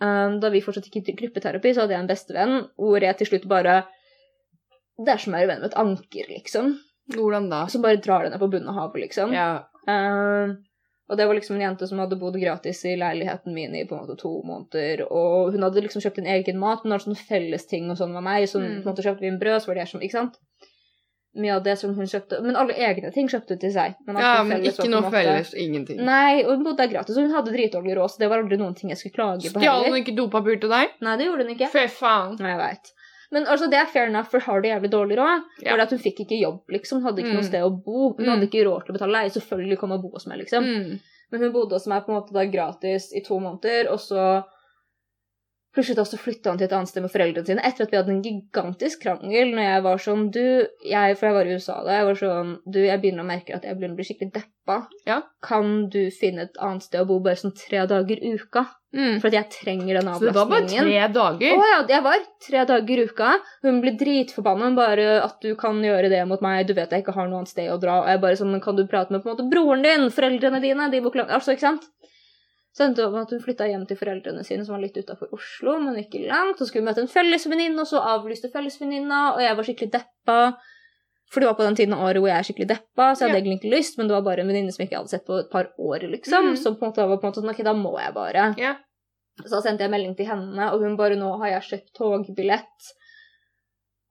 um, 0.00 0.40
Da 0.40 0.50
vi 0.50 0.64
fortsatt 0.64 0.88
gikk 0.88 1.12
i 1.12 1.18
gruppeterapi, 1.20 1.74
så 1.74 1.84
hadde 1.84 1.94
jeg 1.94 2.02
en 2.02 2.10
bestevenn 2.10 2.56
hvor 2.80 3.04
jeg 3.04 3.20
til 3.20 3.30
slutt 3.30 3.46
bare 3.50 3.84
Det 4.98 5.10
er 5.14 5.18
som 5.18 5.32
å 5.34 5.38
være 5.40 5.48
venn 5.50 5.60
med 5.64 5.72
et 5.72 5.78
anker, 5.80 6.28
liksom. 6.30 6.74
Hvordan 7.14 7.48
da? 7.50 7.64
Som 7.68 7.82
bare 7.82 7.98
drar 8.00 8.22
deg 8.24 8.32
ned 8.32 8.40
på 8.40 8.48
bunnen 8.52 8.70
av 8.70 8.78
havet, 8.78 9.00
liksom. 9.08 9.32
Ja. 9.34 9.64
Uh, 9.88 10.54
og 11.10 11.18
det 11.20 11.26
var 11.28 11.36
liksom 11.36 11.58
en 11.58 11.64
jente 11.66 11.86
som 11.90 11.98
hadde 12.00 12.16
bodd 12.16 12.38
gratis 12.40 12.78
i 12.88 12.94
leiligheten 12.96 13.52
min 13.52 13.74
i 13.76 13.82
på 13.84 13.92
en 13.96 14.06
måte 14.06 14.16
to 14.16 14.30
måneder. 14.46 15.02
Og 15.12 15.50
hun 15.52 15.66
hadde 15.66 15.82
liksom 15.84 16.00
kjøpt 16.00 16.22
en 16.22 16.30
egen 16.32 16.56
mat, 16.62 16.80
men 16.84 16.94
hadde 16.94 17.04
sånne 17.04 17.26
fellesting 17.28 17.90
og 17.92 17.98
sånn 18.00 18.14
med 18.14 18.24
meg. 18.24 18.46
Så 18.48 18.62
Mm. 18.62 18.80
på 18.82 18.88
en 18.88 18.94
måte 18.94 19.04
kjøpte 19.04 19.20
vi 19.20 19.28
en 19.34 19.38
brød, 19.42 19.60
så 19.60 19.66
var 19.68 19.74
det 19.74 19.84
jeg 19.84 19.88
som 19.92 20.00
Ikke 20.00 20.16
sant? 20.20 20.38
Mye 21.36 21.50
av 21.56 21.64
det 21.64 21.74
som 21.80 21.92
hun 21.96 22.06
kjøpte 22.06 22.38
Men 22.46 22.54
alle 22.54 22.72
egne 22.78 23.12
ting 23.12 23.26
kjøpte 23.26 23.56
hun 23.56 23.58
til 23.58 23.72
seg. 23.74 23.96
Men 24.06 24.16
ja, 24.22 24.42
men 24.44 24.60
felles 24.62 24.78
ikke 24.78 24.88
noe 24.88 25.10
felles. 25.10 25.52
Ingenting. 25.58 25.98
Nei, 26.06 26.44
og 26.44 26.52
hun 26.54 26.64
bodde 26.64 26.76
der 26.86 26.92
gratis, 26.94 27.16
og 27.18 27.24
hun 27.26 27.34
hadde 27.34 27.50
dritdårlig 27.52 27.96
råd, 27.98 28.10
så 28.14 28.18
det 28.22 28.28
var 28.30 28.38
aldri 28.38 28.56
noen 28.56 28.76
ting 28.78 28.90
jeg 28.94 28.98
skulle 28.98 29.18
klage 29.18 29.50
på 29.50 29.58
Stjal 29.60 29.82
hun 29.82 29.84
heller. 29.90 29.98
ikke 30.04 30.14
dopapir 30.16 30.60
til 30.62 30.70
deg? 30.70 30.94
Nei, 31.02 31.16
det 31.18 31.26
gjorde 31.26 31.42
hun 31.44 31.54
ikke. 31.56 31.70
Fy 31.74 31.86
faen. 31.90 32.36
Nei, 32.38 32.52
jeg 32.54 32.60
vet. 32.62 32.92
Men 33.32 33.46
altså, 33.46 33.68
det 33.70 33.78
er 33.78 33.86
fair 33.86 34.06
enough, 34.10 34.28
for 34.30 34.40
har 34.40 34.60
det 34.60 34.70
jævlig 34.72 34.90
dårlig 34.90 35.16
råd. 35.18 35.42
Ja. 35.62 35.76
At 35.80 35.90
hun 35.90 35.98
fikk 35.98 36.20
ikke 36.26 36.40
jobb, 36.40 36.62
liksom. 36.70 37.00
Hun 37.00 37.08
hadde 37.12 37.22
ikke 37.24 37.32
Mm. 37.32 37.40
noe 37.40 37.48
sted 37.50 37.62
å 37.62 37.70
bo. 37.84 38.14
Hun 38.18 38.24
Mm. 38.26 38.30
hadde 38.34 38.48
ikke 38.50 38.64
råd 38.66 38.84
til 38.86 38.92
å 38.94 38.98
betale 38.98 39.12
leie. 39.12 39.30
Selvfølgelig 39.30 39.78
kom 39.78 39.90
hun 39.90 39.98
og 39.98 40.02
bo 40.02 40.10
hos 40.18 40.26
meg, 40.26 40.38
liksom. 40.38 40.64
Mm. 40.64 41.00
Men 41.32 41.40
hun 41.40 41.52
bodde 41.52 41.72
hos 41.72 41.86
meg 41.86 42.04
på 42.04 42.10
en 42.12 42.20
måte 42.20 42.32
da 42.32 42.44
gratis 42.44 43.12
i 43.16 43.20
to 43.24 43.38
måneder, 43.40 43.90
og 43.90 43.98
så 43.98 44.44
plutselig 45.74 45.96
da 45.96 46.04
så 46.06 46.16
flytta 46.20 46.50
han 46.52 46.58
til 46.60 46.68
et 46.68 46.72
annet 46.76 46.88
sted 46.88 47.02
med 47.02 47.10
foreldrene 47.10 47.46
sine 47.48 47.62
etter 47.66 47.82
at 47.82 47.90
vi 47.90 47.96
hadde 47.98 48.12
en 48.14 48.22
gigantisk 48.22 49.00
krangel 49.02 49.50
når 49.56 49.64
jeg 49.66 49.82
var 49.82 49.96
sånn 50.04 50.30
Du, 50.30 50.66
jeg, 50.86 51.16
for 51.18 51.26
jeg 51.26 51.34
var 51.34 51.46
i 51.50 51.54
USA 51.56 51.78
da, 51.82 51.96
jeg 51.98 52.06
var 52.06 52.14
sånn 52.20 52.52
Du, 52.70 52.78
jeg 52.84 53.00
begynner 53.02 53.24
å 53.24 53.26
merke 53.26 53.56
at 53.56 53.64
jeg 53.66 53.74
begynner 53.74 53.96
å 53.96 53.98
bli 53.98 54.04
skikkelig 54.06 54.32
deppa. 54.36 54.76
Ja. 55.08 55.22
Kan 55.42 55.88
du 55.90 56.10
finne 56.14 56.42
et 56.46 56.56
annet 56.62 56.82
sted 56.86 57.00
å 57.02 57.08
bo 57.08 57.18
bare 57.24 57.34
sånn 57.40 57.56
tre 57.58 57.82
dager 57.90 58.22
i 58.22 58.34
uka? 58.38 58.68
Mm. 58.94 59.16
For 59.22 59.34
jeg 59.34 59.50
trenger 59.50 59.98
den 59.98 60.10
Så 60.14 60.28
det 60.28 60.36
var 60.36 60.50
bare 60.50 60.68
tre 60.70 60.98
dager? 61.16 61.56
Å 61.58 61.70
ja, 61.72 61.78
jeg 61.90 62.04
var 62.04 62.26
tre 62.46 62.64
dager 62.68 63.00
i 63.02 63.06
uka. 63.10 63.32
Hun 63.66 63.80
ble 63.82 63.94
dritforbanna 63.98 64.70
bare 64.76 65.06
at 65.24 65.40
du 65.42 65.56
kan 65.58 65.80
gjøre 65.82 66.12
det 66.12 66.22
mot 66.30 66.44
meg. 66.44 66.68
Du 66.68 66.76
vet 66.78 66.94
jeg 66.94 67.02
ikke 67.02 67.16
har 67.16 67.26
noe 67.26 67.42
annet 67.42 67.50
sted 67.50 67.72
å 67.72 67.80
dra. 67.82 68.00
Og 68.04 68.12
jeg 68.12 68.22
bare 68.22 68.38
sånn, 68.38 68.54
kan 68.62 68.78
du 68.78 68.84
prate 68.86 69.14
med 69.14 69.24
på 69.24 69.30
en 69.30 69.34
måte 69.34 69.48
broren 69.50 69.82
din? 69.82 70.06
Foreldrene 70.14 70.62
dine? 70.62 70.86
De 70.92 71.02
bor 71.02 71.18
langt. 71.18 71.34
Altså, 71.34 71.56
ikke 71.56 71.66
sant? 71.66 71.90
Så 72.74 72.86
endte 72.86 73.02
det 73.02 73.06
opp 73.06 73.14
med 73.14 73.26
at 73.26 73.34
hun 73.34 73.42
flytta 73.42 73.66
hjem 73.70 73.84
til 73.86 73.98
foreldrene 73.98 74.42
sine, 74.46 74.64
som 74.66 74.74
var 74.74 74.82
litt 74.82 74.96
utafor 74.98 75.30
Oslo, 75.34 75.76
men 75.82 75.98
ikke 76.00 76.24
langt. 76.26 76.58
Så 76.58 76.66
skulle 76.66 76.82
vi 76.82 76.88
møte 76.88 77.04
en 77.04 77.10
fellesvenninne, 77.10 77.78
og 77.78 77.86
så 77.86 78.02
avlyste 78.14 78.50
fellesvenninna, 78.50 79.20
og 79.36 79.42
jeg 79.44 79.58
var 79.58 79.68
skikkelig 79.68 79.92
deppa. 79.94 80.38
For 81.30 81.40
det 81.40 81.46
var 81.48 81.54
på 81.58 81.64
den 81.66 81.74
tiden 81.74 81.94
av 81.94 82.04
året 82.06 82.20
hvor 82.22 82.28
jeg 82.28 82.38
er 82.38 82.46
skikkelig 82.46 82.68
deppa, 82.68 83.14
så 83.14 83.20
jeg 83.24 83.28
hadde 83.30 83.38
Ja. 83.38 83.42
egentlig 83.42 83.60
ikke 83.62 83.76
lyst, 83.76 83.98
men 83.98 84.06
det 84.08 84.14
var 84.14 84.22
bare 84.22 84.40
en 84.40 84.48
venninne 84.48 84.72
som 84.72 84.82
jeg 84.84 84.90
ikke 84.90 84.98
hadde 85.00 85.08
sett 85.10 85.26
på 85.26 85.38
et 85.40 85.50
par 85.50 85.70
år, 85.78 86.00
liksom. 86.10 86.50
Mm. 86.52 86.56
Så 86.56 86.74
på 86.78 86.82
en 86.84 86.92
måte 86.92 87.08
var 87.08 87.16
på 87.18 87.24
en 87.24 87.32
måte 87.32 87.40
sånn, 87.42 87.50
ok, 87.50 87.62
da 87.64 87.72
må 87.74 87.98
jeg 87.98 88.14
bare. 88.14 88.54
Ja. 88.58 88.76
Så 89.42 89.50
da 89.50 89.60
sendte 89.62 89.80
jeg 89.82 89.90
melding 89.90 90.14
til 90.16 90.26
henne, 90.26 90.72
og 90.72 90.80
hun 90.80 90.96
bare 90.96 91.16
'Nå 91.16 91.38
har 91.40 91.48
jeg 91.60 91.62
kjøpt 91.62 91.92
togbillett'. 91.98 92.92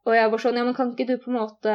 Og 0.06 0.14
jeg 0.14 0.32
var 0.32 0.38
sånn 0.38 0.56
'Ja, 0.58 0.64
men 0.66 0.74
kan 0.74 0.92
ikke 0.94 1.08
du 1.08 1.18
på 1.18 1.30
en 1.32 1.38
måte 1.40 1.72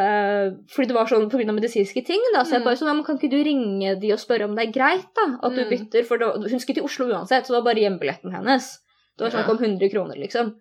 Fordi 0.68 0.86
det 0.88 0.94
var 0.94 1.06
sånn 1.06 1.30
på 1.30 1.38
grunn 1.38 1.48
av 1.48 1.56
medisinske 1.56 2.04
ting, 2.04 2.20
da. 2.34 2.42
Så 2.44 2.52
jeg 2.52 2.60
Mm. 2.60 2.64
bare 2.64 2.76
sånn 2.76 2.88
'Ja, 2.88 2.94
men 2.94 3.04
kan 3.04 3.16
ikke 3.18 3.30
du 3.30 3.42
ringe 3.42 3.98
de 4.00 4.12
og 4.12 4.18
spørre 4.18 4.44
om 4.44 4.54
det 4.54 4.68
er 4.68 4.72
greit, 4.72 5.06
da? 5.16 5.38
At 5.42 5.54
du 5.54 5.64
Mm. 5.64 5.70
bytter?' 5.70 6.04
For 6.04 6.18
det, 6.18 6.50
hun 6.50 6.60
skulle 6.60 6.74
til 6.74 6.84
Oslo 6.84 7.06
uansett, 7.06 7.44
så 7.46 7.48
det 7.54 7.62
var 7.64 7.72
bare 7.74 7.80
hjembilletten 7.80 8.30
hennes. 8.32 8.78
Det 9.16 9.24
var 9.24 9.30
snakk 9.30 9.48
om 9.48 9.58
100 9.58 9.88
kroner, 9.90 10.14
liksom. 10.16 10.54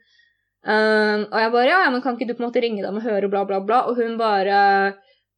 Um, 0.68 1.22
og 1.32 1.38
jeg 1.40 1.52
bare 1.54 1.68
ja, 1.70 1.78
ja, 1.86 1.92
men 1.94 2.02
kan 2.04 2.18
ikke 2.18 2.28
du 2.28 2.34
på 2.36 2.44
en 2.44 2.50
måte 2.50 2.64
ringe 2.64 2.84
dem 2.84 2.98
og 3.00 3.06
høre, 3.06 3.30
bla, 3.32 3.46
bla, 3.48 3.62
bla. 3.64 3.84
Og 3.88 4.00
hun 4.02 4.18
bare 4.20 4.58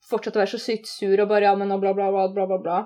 fortsatte 0.10 0.40
å 0.40 0.44
være 0.44 0.56
så 0.56 0.62
sykt 0.64 0.90
sur 0.90 1.22
og 1.22 1.30
bare 1.30 1.52
ja, 1.52 1.56
men 1.60 1.70
bla, 1.76 1.94
bla, 1.94 2.10
bla, 2.10 2.26
bla, 2.34 2.48
bla, 2.50 2.60
bla. 2.64 2.80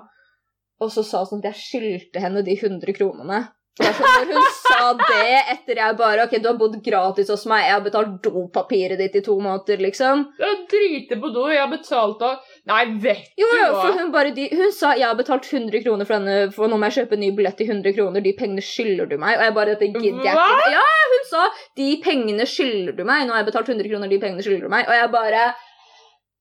Og 0.84 0.90
så 0.92 1.04
sa 1.06 1.22
hun 1.22 1.30
sånn 1.30 1.44
at 1.44 1.54
jeg 1.54 1.62
skyldte 1.62 2.20
henne 2.20 2.42
de 2.44 2.56
100 2.58 2.96
kronene. 2.98 3.40
Sånn, 3.74 4.04
når 4.06 4.28
hun 4.30 4.44
sa 4.54 4.90
det 4.94 5.38
etter 5.50 5.78
jeg 5.80 5.96
bare 5.98 6.22
Ok, 6.28 6.36
du 6.38 6.44
har 6.46 6.58
bodd 6.60 6.76
gratis 6.84 7.26
hos 7.32 7.42
meg, 7.50 7.64
jeg 7.66 7.72
har 7.74 7.80
betalt 7.82 8.12
dopapiret 8.22 9.00
ditt 9.00 9.16
i 9.18 9.22
to 9.26 9.34
måneder, 9.42 9.80
liksom. 9.82 10.22
Du 10.38 10.44
har 10.46 10.60
drite 10.70 11.18
på 11.18 11.30
do, 11.34 11.48
jeg 11.50 11.58
har 11.58 11.72
betalt 11.72 12.22
av 12.22 12.52
Nei, 12.70 12.84
vet 13.02 13.32
Jo, 13.40 13.48
du 13.50 13.58
jo, 13.58 13.64
hva? 13.74 13.80
for 13.80 13.98
hun 13.98 14.12
bare 14.14 14.30
de, 14.36 14.46
Hun 14.54 14.70
sa 14.76 14.92
jeg 14.94 15.08
har 15.08 15.18
betalt 15.18 15.48
100 15.50 15.82
kroner 15.82 16.06
for 16.06 16.14
denne, 16.20 16.52
for 16.54 16.70
nå 16.70 16.78
må 16.78 16.86
jeg 16.92 17.00
kjøpe 17.00 17.18
en 17.18 17.24
ny 17.26 17.32
billett 17.34 17.58
til 17.58 17.72
100 17.74 17.96
kroner, 17.98 18.22
de 18.22 18.34
pengene 18.38 18.62
skylder 18.62 19.10
du 19.10 19.16
meg. 19.18 19.40
Og 19.40 19.46
jeg 19.48 19.56
bare 19.58 19.74
Dette 19.74 19.90
gidder 19.90 20.30
jeg 20.30 20.38
ikke. 20.38 20.70
Ja, 20.76 20.86
hun 21.10 21.26
sa 21.32 21.42
de 21.82 21.88
pengene 22.06 22.46
skylder 22.46 22.94
du 22.94 23.02
meg. 23.10 23.26
Nå 23.26 23.34
har 23.34 23.42
jeg 23.42 23.50
betalt 23.50 23.74
100 23.74 23.90
kroner, 23.90 24.12
de 24.14 24.20
pengene 24.22 24.46
skylder 24.46 24.68
du 24.68 24.74
meg. 24.76 24.86
Og 24.86 24.94
jeg 25.00 25.10
bare 25.18 25.44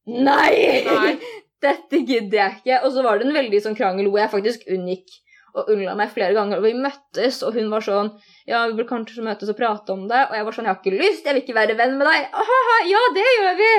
Nei! 0.05 0.83
Nei. 0.85 1.17
Dette 1.63 1.99
gidder 2.05 2.37
jeg 2.43 2.57
ikke. 2.61 2.79
Og 2.85 2.93
så 2.93 3.03
var 3.05 3.17
det 3.17 3.25
en 3.29 3.37
veldig 3.41 3.61
sånn 3.63 3.77
krangel 3.77 4.09
hvor 4.11 4.19
jeg 4.21 4.33
faktisk 4.33 4.65
unngikk 4.69 5.13
og 5.53 5.69
ulla 5.69 5.93
meg 5.97 6.13
flere 6.13 6.33
ganger. 6.35 6.59
Og 6.59 6.65
vi 6.65 6.73
møttes, 6.77 7.41
og 7.45 7.57
hun 7.57 7.69
var 7.73 7.85
sånn 7.85 8.09
Ja, 8.49 8.63
vi 8.67 8.77
burde 8.77 8.89
kanskje 8.89 9.25
møtes 9.25 9.51
og 9.51 9.57
prate 9.59 9.93
om 9.93 10.07
det. 10.09 10.23
Og 10.29 10.37
jeg 10.37 10.47
var 10.47 10.55
sånn 10.55 10.69
Jeg 10.69 10.73
har 10.73 10.81
ikke 10.81 10.95
lyst, 10.95 11.27
jeg 11.27 11.35
vil 11.35 11.43
ikke 11.43 11.59
være 11.59 11.77
venn 11.79 11.99
med 11.99 12.09
deg. 12.09 12.25
Aha, 12.43 12.79
ja, 12.89 13.03
det 13.17 13.27
gjør 13.27 13.59
vi. 13.61 13.73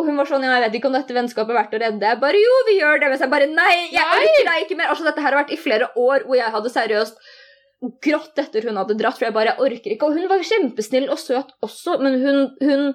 Og 0.00 0.08
hun 0.08 0.18
var 0.18 0.30
sånn 0.30 0.46
Ja, 0.46 0.56
jeg 0.56 0.66
vet 0.66 0.80
ikke 0.80 0.90
om 0.90 0.98
dette 0.98 1.16
vennskapet 1.16 1.54
er 1.54 1.60
verdt 1.60 1.76
å 1.78 1.82
redde. 1.84 2.10
Jeg 2.10 2.22
bare 2.24 2.42
Jo, 2.42 2.58
vi 2.70 2.80
gjør 2.80 3.04
det. 3.04 3.12
Mens 3.12 3.22
jeg 3.24 3.34
bare 3.36 3.48
Nei, 3.52 3.76
jeg 3.94 4.18
orker 4.18 4.50
deg 4.50 4.66
ikke 4.66 4.80
mer. 4.80 4.90
Altså, 4.94 5.06
dette 5.06 5.22
her 5.22 5.30
har 5.30 5.42
vært 5.44 5.54
i 5.54 5.60
flere 5.60 5.92
år 5.94 6.26
hvor 6.26 6.40
jeg 6.40 6.54
hadde 6.56 6.74
seriøst 6.74 7.24
grått 8.02 8.38
etter 8.38 8.68
hun 8.68 8.78
hadde 8.78 8.94
dratt, 8.94 9.16
for 9.18 9.26
jeg 9.26 9.34
bare 9.34 9.54
jeg 9.54 9.64
orker 9.66 9.94
ikke. 9.96 10.06
Og 10.06 10.18
hun 10.18 10.28
var 10.30 10.44
kjempesnill 10.46 11.08
og 11.10 11.18
søt 11.18 11.50
også, 11.66 11.96
men 12.02 12.20
hun, 12.22 12.44
hun 12.62 12.92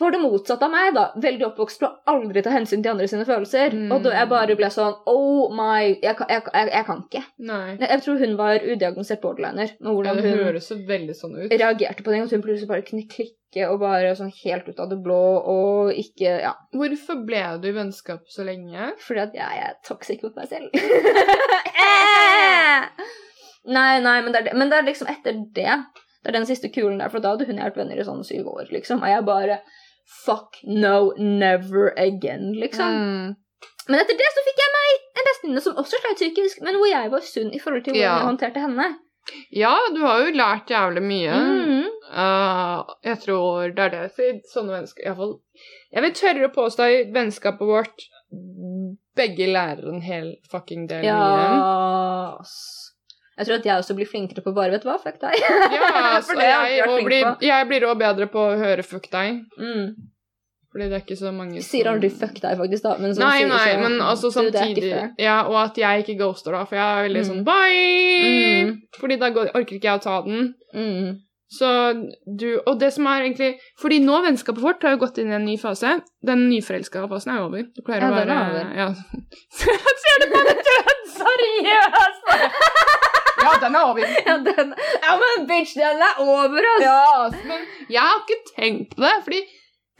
var 0.00 0.10
det 0.14 0.20
motsatte 0.22 0.64
av 0.66 0.72
meg, 0.72 0.94
da. 0.96 1.02
Veldig 1.22 1.44
oppvokst 1.50 1.82
og 1.86 1.98
aldri 2.10 2.42
ta 2.42 2.50
hensyn 2.54 2.80
til 2.82 2.92
andre 2.94 3.06
sine 3.10 3.26
følelser. 3.28 3.74
Mm. 3.76 3.90
Og 3.92 4.02
da 4.06 4.14
jeg 4.16 4.28
bare 4.30 4.56
ble 4.58 4.70
sånn 4.72 4.94
Oh 5.10 5.52
my 5.54 5.82
Jeg, 6.02 6.16
jeg, 6.16 6.42
jeg, 6.54 6.70
jeg 6.72 6.86
kan 6.88 7.02
ikke. 7.04 7.22
Nei. 7.50 7.76
Jeg, 7.82 8.00
tror 8.06 8.18
hun 8.24 8.34
var 8.40 8.64
udiagnosert 8.64 9.20
borderliner. 9.22 9.74
Og 9.84 9.86
Ja, 9.86 9.92
hvordan 9.92 10.16
det 10.18 10.24
hun 10.32 10.42
høres 10.46 10.66
så 10.72 10.78
veldig 10.88 11.14
sånn 11.18 11.36
ut. 11.42 11.52
reagerte 11.52 12.02
på 12.02 12.10
det. 12.14 12.22
Og 12.24 12.32
hun 12.34 12.42
plutselig 12.46 12.70
bare 12.72 12.86
kunne 12.88 13.06
klikke 13.12 13.68
og 13.68 13.78
bare 13.82 14.14
sånn 14.16 14.32
helt 14.42 14.68
ut 14.72 14.78
av 14.80 14.88
det 14.88 14.96
blå 15.04 15.20
og 15.52 15.92
ikke 15.92 16.38
Ja. 16.40 16.54
Hvorfor 16.72 17.20
ble 17.28 17.42
du 17.60 17.68
i 17.68 17.76
vennskap 17.76 18.24
så 18.32 18.46
lenge? 18.48 18.94
Fordi 19.06 19.20
at 19.28 19.36
jeg 19.36 19.64
er 19.68 19.76
toxic 19.86 20.24
mot 20.24 20.34
meg 20.40 20.48
selv. 20.48 20.72
Nei, 23.62 24.00
nei, 24.02 24.16
men 24.24 24.32
det, 24.34 24.40
er 24.40 24.46
det. 24.48 24.54
men 24.58 24.70
det 24.72 24.80
er 24.80 24.86
liksom 24.88 25.06
etter 25.12 25.36
det. 25.54 25.74
Det 26.22 26.30
er 26.30 26.34
den 26.34 26.46
siste 26.48 26.70
kulen 26.74 26.98
der, 26.98 27.10
for 27.12 27.22
da 27.22 27.34
hadde 27.34 27.46
hun 27.46 27.60
vært 27.62 27.76
venner 27.78 27.98
i 27.98 28.06
sånn 28.06 28.24
syv 28.26 28.48
år, 28.50 28.66
liksom. 28.74 29.02
Og 29.02 29.10
jeg 29.10 29.22
bare 29.26 29.60
fuck 30.24 30.58
no, 30.64 31.12
never 31.18 31.92
again, 31.98 32.52
liksom. 32.58 32.88
Mm. 32.96 33.36
Men 33.88 33.98
etter 33.98 34.18
det 34.18 34.28
så 34.34 34.42
fikk 34.46 34.60
jeg 34.62 34.72
meg 34.76 34.90
en 35.18 35.26
bestevenninne 35.28 35.62
som 35.64 35.78
også 35.80 35.98
sleit 35.98 36.20
psykisk, 36.20 36.60
men 36.62 36.76
hvor 36.78 36.86
jeg 36.90 37.10
var 37.10 37.24
sunn 37.26 37.50
i 37.54 37.58
forhold 37.62 37.82
til 37.84 37.94
hvordan 37.96 38.04
Ja. 38.06 38.18
jeg 38.18 38.28
håndterte 38.30 38.62
henne. 38.62 38.88
Ja, 39.54 39.74
du 39.94 40.00
har 40.02 40.20
jo 40.24 40.32
lært 40.34 40.70
jævlig 40.70 41.02
mye. 41.02 41.34
Mm. 41.34 41.84
Uh, 42.12 42.82
jeg 43.06 43.18
tror 43.22 43.70
det 43.74 43.84
er 43.84 43.92
det. 43.94 44.00
for 44.16 44.40
sånne 44.52 44.74
vennskap 44.74 45.04
Iallfall 45.06 45.36
Jeg 45.94 46.02
vil 46.02 46.14
tørre 46.18 46.48
å 46.48 46.52
påstå 46.54 46.88
i 46.90 46.98
vennskapet 47.14 47.66
vårt 47.68 48.02
begge 49.16 49.46
lærer 49.46 49.86
en 49.92 50.02
hel 50.02 50.34
fucking 50.50 50.86
del 50.90 51.04
Ja 51.06 51.18
mye. 51.20 52.42
Jeg 53.38 53.46
tror 53.48 53.56
at 53.58 53.66
jeg 53.66 53.80
også 53.80 53.94
blir 53.96 54.08
flinkere 54.10 54.42
på 54.44 54.52
bare 54.54 54.70
Vet 54.74 54.82
du 54.84 54.88
hva, 54.90 54.98
fuck 55.00 55.18
deg. 55.22 55.36
Ja, 55.40 56.20
så 56.26 56.36
jeg 56.36 56.76
jeg, 56.76 56.86
vært 56.88 57.04
blir, 57.08 57.28
jeg 57.48 57.68
blir 57.70 57.86
også 57.88 57.98
bedre 58.06 58.26
på 58.32 58.40
å 58.50 58.56
høre 58.60 58.82
'fuck 58.84 59.08
deg'. 59.12 59.38
Mm. 59.58 59.94
Fordi 60.72 60.86
det 60.88 60.96
er 60.96 61.02
ikke 61.04 61.16
så 61.20 61.30
mange 61.36 61.60
som 61.60 61.68
sier 61.68 61.88
aldri 61.90 62.08
fuck 62.08 62.38
deg, 62.40 62.54
faktisk, 62.56 62.82
da. 62.86 62.92
Men 62.96 63.10
Nei, 63.12 63.32
sier 63.42 63.48
nei, 63.48 63.64
så, 63.72 63.80
men 63.82 63.98
altså 64.00 64.30
du, 64.30 64.36
samtidig. 64.38 64.92
Ja, 65.20 65.42
og 65.44 65.56
at 65.66 65.76
jeg 65.76 66.04
ikke 66.04 66.16
ghoster, 66.22 66.52
da, 66.56 66.62
for 66.64 66.76
jeg 66.76 66.86
er 66.86 67.02
veldig 67.08 67.24
Mm. 67.24 67.28
sånn 67.28 67.44
bye! 67.44 68.22
Mm. 68.24 68.70
Fordi 69.00 69.18
da 69.20 69.28
går, 69.36 69.50
orker 69.54 69.76
ikke 69.76 69.90
jeg 69.90 70.00
å 70.00 70.04
ta 70.06 70.16
den. 70.24 70.54
Mm. 70.72 71.20
Så 71.52 71.68
du 72.24 72.62
Og 72.66 72.78
det 72.80 72.88
som 72.94 73.04
er 73.06 73.26
egentlig 73.26 73.58
Fordi 73.78 73.98
nå 74.00 74.22
vennskapet 74.24 74.62
vårt 74.64 74.82
har 74.82 74.94
jo 74.94 75.02
gått 75.04 75.18
inn 75.20 75.28
i 75.28 75.34
en 75.36 75.44
ny 75.44 75.58
fase. 75.60 76.00
Den 76.24 76.48
nyforelska 76.48 77.04
fasen 77.10 77.34
er 77.34 77.42
jo 77.42 77.50
over. 77.50 77.66
Det 77.76 77.84
pleier 77.84 78.00
Ja, 78.00 78.08
å 78.08 78.14
være. 78.16 78.64
Ja. 78.80 78.88
Ser 80.02 80.24
du 80.24 80.26
på 80.32 80.40
det 80.48 80.56
død? 80.64 81.06
Seriøst! 81.20 83.00
Ja, 83.42 83.52
den 83.62 83.74
er 83.78 83.88
over. 83.90 84.06
Ja, 84.26 84.36
den, 84.46 84.74
ja, 85.02 85.16
men 85.22 85.46
bitch, 85.50 85.74
den 85.78 86.02
er 86.08 86.20
over, 86.22 86.68
ass! 86.76 86.84
Ja, 86.86 87.28
men 87.50 87.66
jeg 87.92 88.00
har 88.06 88.22
ikke 88.22 88.38
tenkt 88.56 88.96
på 88.96 89.02
det, 89.04 89.12
fordi 89.26 89.40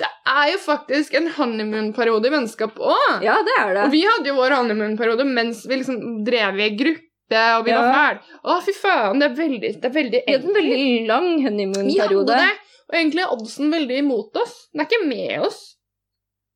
det 0.02 0.08
er 0.32 0.46
jo 0.54 0.58
faktisk 0.62 1.14
en 1.18 1.26
honeymoon-periode 1.36 2.26
i 2.30 2.32
vennskap 2.32 2.78
òg. 2.80 3.22
Ja, 3.22 3.36
det 3.46 3.56
er 3.60 3.74
det. 3.76 3.82
Og 3.86 3.92
vi 3.92 4.00
hadde 4.08 4.30
jo 4.32 4.38
vår 4.38 4.54
honeymoon-periode 4.56 5.26
mens 5.28 5.64
vi 5.68 5.78
liksom 5.82 5.98
drev 6.26 6.58
i 6.64 6.70
gruppe, 6.78 7.42
og 7.58 7.64
vi 7.66 7.70
Ja. 7.74 7.82
var 7.82 7.92
ferdig. 7.98 8.38
Å, 8.44 8.56
fy 8.66 8.72
faen, 8.76 9.20
det 9.20 9.28
er 9.30 9.36
veldig, 9.38 9.72
det 9.82 9.90
er 9.90 9.94
veldig 9.98 10.22
Vi 10.26 10.32
hadde 10.34 10.48
en 10.48 10.56
veldig 10.60 11.06
lang 11.10 11.28
honeymoon-periode. 11.44 12.40
det, 12.40 12.50
og 12.88 12.96
egentlig 12.98 13.22
er 13.26 13.36
oddsen 13.36 13.70
veldig 13.72 13.98
imot 14.02 14.36
oss. 14.42 14.56
Den 14.72 14.80
er 14.84 14.88
ikke 14.90 15.04
med 15.06 15.46
oss. 15.46 15.60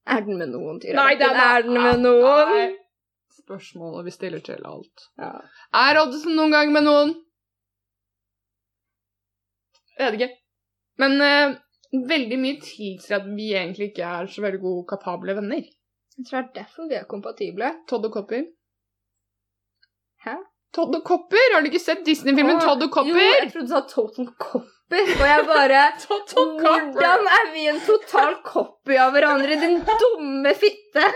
Er 0.06 0.20
den 0.26 0.38
med 0.38 0.48
noen, 0.54 0.80
Tyra? 0.82 0.94
Nei, 1.02 1.14
den 1.18 1.34
er 1.44 1.62
den 1.66 1.72
med 1.82 2.02
noen? 2.04 2.50
Nei. 2.56 2.66
Spørsmålet 3.46 4.08
vi 4.08 4.14
stiller 4.14 4.42
til 4.42 4.64
alt. 4.66 5.06
Ja. 5.22 5.30
Er 5.78 6.00
oddsen 6.00 6.34
noen 6.34 6.50
gang 6.50 6.72
med 6.74 6.82
noen? 6.88 7.12
Jeg 9.96 10.12
vet 10.12 10.18
ikke. 10.18 10.34
Men 11.00 11.14
eh, 11.22 11.54
veldig 12.10 12.38
mye 12.42 12.58
tilsier 12.64 13.20
at 13.20 13.28
vi 13.36 13.52
egentlig 13.54 13.92
ikke 13.92 14.08
er 14.18 14.28
så 14.32 14.42
veldig 14.44 14.60
gode, 14.64 14.82
kapable 14.90 15.36
venner. 15.38 15.62
Jeg 16.16 16.26
tror 16.26 16.42
det 16.42 16.48
er 16.48 16.58
derfor 16.62 16.90
vi 16.90 16.98
er 16.98 17.06
kompatible. 17.08 17.70
Todd 17.88 18.08
og 18.08 18.18
Copper. 18.18 18.42
Hæ? 20.26 20.36
Todd 20.74 20.98
og 20.98 21.06
Copper? 21.06 21.52
Har 21.54 21.62
du 21.62 21.70
ikke 21.70 21.84
sett 21.84 22.02
Disney-filmen 22.06 22.58
Todd 22.60 22.82
og 22.82 22.90
Copper? 22.98 23.14
Jo, 23.14 23.30
jeg 23.44 23.52
trodde 23.52 23.68
du 23.68 23.74
sa 23.76 23.82
Total 23.92 24.28
Copper, 24.42 25.14
og 25.20 25.26
jeg 25.30 25.46
bare 25.52 25.84
Todd 26.02 26.34
og. 26.42 26.66
Hvordan 26.66 27.30
er 27.38 27.48
vi 27.54 27.68
en 27.70 27.80
total 27.86 28.36
copy 28.46 28.98
av 28.98 29.14
hverandre, 29.14 29.60
din 29.62 29.80
dumme 29.86 30.52
fitte? 30.58 31.06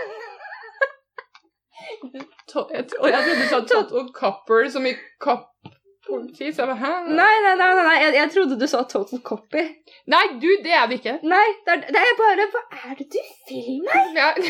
Jeg, 2.01 2.25
trodde 2.49 3.35
du 3.37 3.45
sa 3.49 3.59
Total 3.69 4.07
Copper 4.15 4.69
som 4.73 4.85
i 4.89 4.93
kopp-politi. 5.21 6.49
Så 6.53 6.63
jeg 6.63 6.69
bare, 6.71 6.79
hæ? 6.81 6.91
Nei, 7.19 7.35
nei, 7.45 7.55
nei, 7.59 7.69
nei. 7.77 7.97
Jeg, 8.01 8.15
jeg 8.17 8.31
trodde 8.35 8.57
du 8.59 8.67
sa 8.69 8.81
Total 8.89 9.21
Copy. 9.25 9.63
Nei, 10.11 10.23
du, 10.41 10.49
det 10.65 10.73
er 10.77 10.89
det 10.89 10.99
ikke. 11.01 11.17
Nei, 11.23 11.47
det 11.67 11.75
er, 11.77 11.85
det 11.93 12.01
er 12.01 12.17
bare 12.19 12.47
Hva 12.55 12.63
er 12.89 12.97
det 12.99 13.07
du 13.13 13.21
vil 13.51 13.81
meg? 13.85 14.03
Ja. 14.17 14.29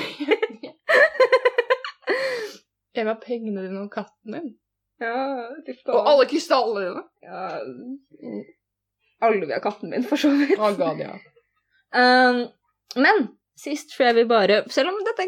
Jeg 2.96 3.08
var 3.08 3.22
pengene 3.24 3.62
dine 3.64 3.86
og 3.86 3.92
katten 3.94 4.36
din. 4.36 4.50
Ja. 5.02 5.14
Og 5.96 6.10
alle 6.12 6.26
krystallene 6.30 6.90
dine. 6.90 7.04
ja, 7.24 7.44
Alle 9.22 9.40
vil 9.40 9.54
ha 9.54 9.60
katten 9.64 9.94
min, 9.94 10.04
for 10.08 10.20
så 10.20 10.32
vidt. 10.36 10.60
Oh 10.60 10.74
god, 10.78 11.00
ja. 11.00 11.14
Um, 11.96 12.42
men 13.00 13.30
sist 13.60 13.92
tror 13.92 14.06
jeg 14.06 14.16
vi 14.16 14.24
bare 14.30 14.62
Selv 14.72 14.88
om 14.94 15.00
dette 15.04 15.26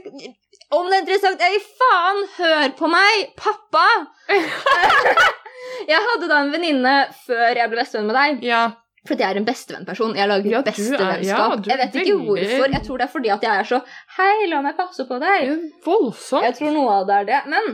Om 0.73 0.87
det 0.89 0.97
er 0.97 1.03
interessant 1.03 1.41
Ei, 1.45 1.57
faen 1.79 2.21
Hør 2.37 2.71
på 2.79 2.89
meg! 2.91 3.27
Pappa! 3.39 3.87
jeg 5.91 5.99
hadde 6.07 6.29
da 6.31 6.39
en 6.43 6.53
venninne 6.53 6.93
før 7.25 7.51
jeg 7.59 7.69
ble 7.71 7.81
bestevenn 7.83 8.09
med 8.09 8.17
deg. 8.17 8.43
Ja. 8.47 8.63
For 9.03 9.19
jeg 9.19 9.33
er 9.35 9.39
en 9.41 9.47
bestevennperson. 9.47 10.13
Jeg 10.15 10.29
lager 10.31 10.51
Ja, 10.53 10.61
bestevennskap. 10.63 11.65
ja, 11.67 11.73
jeg 11.73 11.79
vet 11.81 11.97
ikke 12.03 12.19
hvorfor. 12.23 12.69
Jeg 12.71 12.83
tror 12.85 13.01
det 13.01 13.05
er 13.07 13.11
fordi 13.11 13.31
at 13.33 13.43
jeg 13.43 13.59
er 13.59 13.67
så 13.67 13.81
Hei, 14.17 14.45
la 14.51 14.61
meg 14.63 14.77
passe 14.77 15.03
på 15.09 15.17
deg. 15.19 15.49
Voldsomt. 15.83 16.45
Jeg 16.47 16.55
tror 16.59 16.71
noe 16.77 16.93
av 17.01 17.09
det 17.09 17.17
er 17.17 17.27
det. 17.31 17.41
Men 17.51 17.67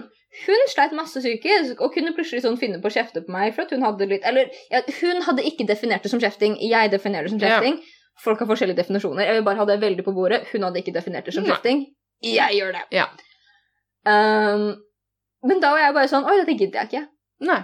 hun 0.46 0.66
sleit 0.74 0.96
masse 0.98 1.22
psykisk 1.22 1.80
og 1.86 1.94
kunne 1.94 2.16
plutselig 2.18 2.42
sånn 2.46 2.58
finne 2.62 2.82
på 2.82 2.90
å 2.90 2.96
kjefte 2.98 3.22
på 3.26 3.34
meg. 3.34 3.54
for 3.54 3.68
at 3.68 3.72
Hun 3.76 3.86
hadde 3.86 4.10
litt, 4.10 4.26
eller 4.26 4.50
ja, 4.74 4.82
hun 5.02 5.22
hadde 5.28 5.46
ikke 5.46 5.70
definert 5.70 6.04
det 6.06 6.12
som 6.14 6.22
kjefting. 6.22 6.58
Jeg 6.66 6.92
definerer 6.94 7.30
det 7.30 7.36
som 7.36 7.42
kjefting. 7.46 7.80
Folk 8.20 8.42
har 8.42 8.50
forskjellige 8.50 8.82
definisjoner. 8.82 9.30
Jeg 9.30 9.38
vil 9.38 9.46
bare 9.46 9.62
ha 9.62 9.66
det 9.70 9.78
veldig 9.86 10.04
på 10.04 10.12
bordet. 10.18 10.42
Hun 10.52 10.66
hadde 10.66 10.82
ikke 10.82 10.98
definert 10.98 11.30
det 11.30 11.38
som 11.38 11.46
kjefting. 11.46 11.86
Jeg 12.26 12.56
gjør 12.60 12.74
det. 12.76 12.86
Ja. 12.92 13.08
Um, 14.06 14.64
men 15.44 15.60
da 15.64 15.72
var 15.76 15.84
jeg 15.84 15.96
bare 15.96 16.10
sånn 16.12 16.26
Oi, 16.28 16.38
dette 16.42 16.56
gidder 16.60 16.82
jeg 16.84 16.90
ikke. 16.92 17.04
Nei. 17.48 17.60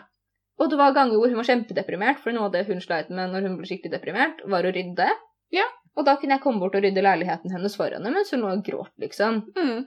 Og 0.62 0.70
det 0.72 0.78
var 0.80 0.94
ganger 0.96 1.20
hvor 1.20 1.28
hun 1.32 1.40
var 1.42 1.48
kjempedeprimert, 1.50 2.20
for 2.24 2.32
noe 2.36 2.48
av 2.48 2.54
det 2.54 2.66
hun 2.70 2.80
sleit 2.84 3.10
med 3.12 3.34
når 3.34 3.48
hun 3.50 3.58
ble 3.60 3.68
skikkelig 3.68 3.92
deprimert, 3.98 4.44
var 4.48 4.64
å 4.64 4.72
rydde. 4.72 5.10
Ja. 5.52 5.66
Og 5.96 6.06
da 6.08 6.16
kunne 6.20 6.38
jeg 6.38 6.44
komme 6.44 6.60
bort 6.64 6.76
og 6.76 6.84
rydde 6.84 7.04
leiligheten 7.04 7.52
hennes 7.52 7.76
for 7.76 7.92
henne 7.92 8.12
mens 8.12 8.32
hun 8.32 8.44
lå 8.44 8.54
og 8.54 8.64
gråt, 8.68 8.94
liksom. 9.04 9.42
Mm. 9.58 9.84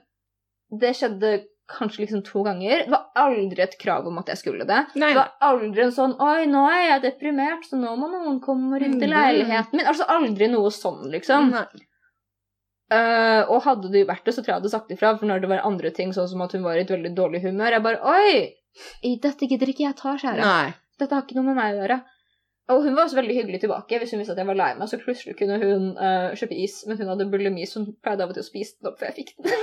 Det 0.79 0.93
skjedde 0.97 1.31
kanskje 1.69 2.03
liksom 2.03 2.21
to 2.25 2.41
ganger. 2.45 2.83
Det 2.85 2.93
var 2.93 3.09
aldri 3.23 3.61
et 3.65 3.75
krav 3.81 4.07
om 4.09 4.17
at 4.21 4.29
jeg 4.29 4.39
skulle 4.41 4.65
det. 4.69 4.79
Nei. 4.97 5.11
Det 5.13 5.19
var 5.19 5.33
aldri 5.49 5.83
en 5.85 5.93
sånn 5.93 6.15
'Oi, 6.17 6.45
nå 6.49 6.63
er 6.69 6.85
jeg 6.85 7.03
deprimert, 7.07 7.65
så 7.65 7.77
nå 7.77 7.93
må 7.97 8.09
noen 8.09 8.39
komme 8.41 8.75
og 8.75 8.81
rydde 8.81 9.05
Mm. 9.05 9.13
leiligheten 9.13 9.73
min'. 9.77 9.85
Altså 9.89 10.05
aldri 10.09 10.47
noe 10.49 10.69
sånn, 10.73 11.09
liksom. 11.13 11.51
Nei. 11.51 11.65
Eh, 12.89 13.41
og 13.45 13.61
hadde 13.67 13.91
det 13.93 14.07
vært 14.09 14.25
det, 14.25 14.33
så 14.33 14.41
tror 14.41 14.55
jeg 14.55 14.61
hadde 14.61 14.71
sagt 14.73 14.93
ifra. 14.93 15.13
For 15.19 15.29
når 15.29 15.43
det 15.43 15.49
var 15.51 15.65
andre 15.67 15.91
ting, 15.95 16.13
sånn 16.15 16.29
som 16.31 16.41
at 16.45 16.55
hun 16.57 16.65
var 16.65 16.79
i 16.79 16.85
et 16.85 16.93
veldig 16.93 17.11
dårlig 17.17 17.43
humør 17.43 17.75
Jeg 17.77 17.85
bare 17.85 17.99
'Oi, 18.01 19.17
dette 19.21 19.49
gidder 19.49 19.69
ikke 19.69 19.85
jeg 19.85 19.99
ta, 19.99 20.15
kjære'. 20.17 20.45
Nei. 20.45 20.73
Dette 20.99 21.15
har 21.15 21.23
ikke 21.23 21.37
noe 21.37 21.51
med 21.51 21.59
meg 21.59 21.75
å 21.75 21.83
gjøre. 21.83 21.99
Og 22.69 22.83
hun 22.85 22.93
var 22.93 23.07
også 23.07 23.17
veldig 23.17 23.33
hyggelig 23.33 23.59
tilbake. 23.63 23.97
Hvis 23.97 24.11
hun 24.13 24.19
visste 24.21 24.35
at 24.35 24.41
jeg 24.41 24.45
var 24.45 24.57
lei 24.57 24.73
meg, 24.77 24.89
så 24.91 24.99
plutselig 25.01 25.33
kunne 25.39 25.57
hun 25.57 25.87
uh, 25.97 26.35
kjøpe 26.37 26.53
is. 26.53 26.75
Men 26.85 26.99
hun 26.99 27.09
hadde 27.09 27.25
bulimi, 27.31 27.65
så 27.65 27.81
hun 27.81 27.95
pleide 28.05 28.21
av 28.21 28.29
og 28.29 28.37
til 28.37 28.45
å 28.45 28.49
spise 28.49 28.77
den 28.77 28.91
opp 28.91 28.99
før 28.99 29.09
jeg 29.09 29.15
fikk 29.23 29.31
den. 29.37 29.55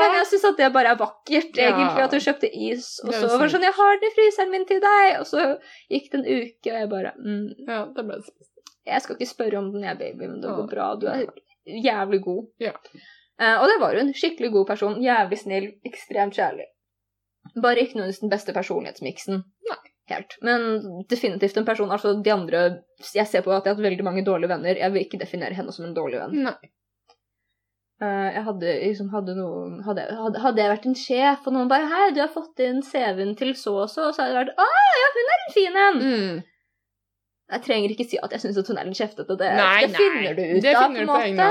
Men 0.00 0.16
jeg 0.18 0.26
syns 0.28 0.44
at 0.50 0.60
det 0.60 0.68
bare 0.74 0.92
er 0.92 1.00
vakkert, 1.00 1.56
Ja. 1.56 1.70
egentlig, 1.70 2.04
at 2.04 2.16
hun 2.16 2.24
kjøpte 2.26 2.50
is. 2.68 2.90
Og 3.06 3.14
så 3.14 3.30
var 3.30 3.46
det 3.46 3.54
sånn 3.54 3.64
'Jeg 3.64 3.78
har 3.78 3.96
den 3.96 4.10
i 4.10 4.14
fryseren 4.16 4.50
min 4.50 4.66
til 4.68 4.80
deg.' 4.84 5.20
Og 5.20 5.26
så 5.32 5.58
gikk 5.90 6.10
det 6.12 6.18
en 6.20 6.28
uke, 6.28 6.68
og 6.72 6.78
jeg 6.80 6.88
bare 6.92 7.12
mm, 7.16 7.48
Ja, 7.68 7.84
det 7.96 8.04
ble 8.04 8.20
spist. 8.20 8.52
'Jeg 8.86 9.02
skal 9.02 9.16
ikke 9.16 9.32
spørre 9.32 9.58
om 9.58 9.72
den, 9.72 9.82
jeg, 9.88 9.98
baby, 9.98 10.26
men 10.26 10.40
det 10.40 10.50
går 10.50 10.68
bra. 10.68 10.94
Du 11.00 11.06
er 11.06 11.24
jævlig 11.66 12.22
god.' 12.24 12.50
Ja. 12.60 12.72
Uh, 13.40 13.56
og 13.62 13.66
det 13.70 13.78
var 13.80 13.96
hun. 13.96 14.12
Skikkelig 14.14 14.52
god 14.52 14.66
person. 14.66 15.02
Jævlig 15.02 15.38
snill. 15.38 15.70
Ekstremt 15.84 16.36
kjærlig. 16.36 16.66
Bare 17.62 17.80
ikke 17.80 17.96
nødvendigvis 17.96 18.20
den 18.20 18.30
beste 18.30 18.52
personlighetsmiksen. 18.52 19.44
Nei. 19.70 19.80
Helt. 20.10 20.36
Men 20.42 20.60
definitivt 21.06 21.56
en 21.56 21.64
person 21.64 21.90
Altså, 21.90 22.16
de 22.24 22.32
andre 22.32 22.82
Jeg 23.14 23.26
ser 23.26 23.44
på 23.46 23.52
at 23.54 23.64
jeg 23.64 23.70
har 23.70 23.76
hatt 23.76 23.84
veldig 23.84 24.04
mange 24.04 24.24
dårlige 24.26 24.50
venner. 24.50 24.76
Jeg 24.76 24.92
vil 24.92 25.04
ikke 25.06 25.20
definere 25.22 25.54
henne 25.54 25.72
som 25.72 25.86
en 25.86 25.94
dårlig 25.94 26.20
venn. 26.20 26.42
Nei. 26.48 26.70
Uh, 28.00 28.28
jeg 28.32 28.42
hadde 28.46 28.74
liksom 28.80 29.10
hadde 29.12 29.34
noen 29.36 29.82
hadde, 29.84 30.06
hadde, 30.16 30.62
jeg 30.62 30.72
vært 30.72 30.86
en 30.88 30.94
sjef, 30.96 31.42
og 31.44 31.52
noen 31.52 31.68
bare 31.68 31.84
'Hei, 31.84 32.06
du 32.16 32.22
har 32.22 32.30
fått 32.32 32.62
inn 32.64 32.80
CV-en 32.80 33.34
til 33.36 33.52
så 33.52 33.74
og 33.82 33.90
så', 33.92 34.06
og 34.08 34.14
så 34.16 34.22
hadde 34.22 34.32
jeg 34.32 34.38
vært 34.40 34.54
'Å 34.56 34.68
ja, 35.00 35.10
hun 35.16 35.32
er 35.34 35.42
en 35.42 35.52
fin 35.56 35.76
en'. 35.82 36.00
Mm. 36.06 36.38
Jeg 37.50 37.62
trenger 37.66 37.92
ikke 37.94 38.06
si 38.08 38.18
at 38.22 38.32
jeg 38.36 38.40
syns 38.44 38.58
hun 38.70 38.78
er 38.80 38.88
litt 38.88 38.98
kjeftete. 39.00 39.36
Det, 39.40 39.50
Nei, 39.58 39.82
det 39.86 39.92
nei. 39.92 39.98
finner 40.00 40.34
du 40.38 40.42
ut 40.56 40.62
Det 40.64 40.74
av, 40.76 40.88
på 40.94 41.00
en 41.02 41.10
måte. 41.10 41.50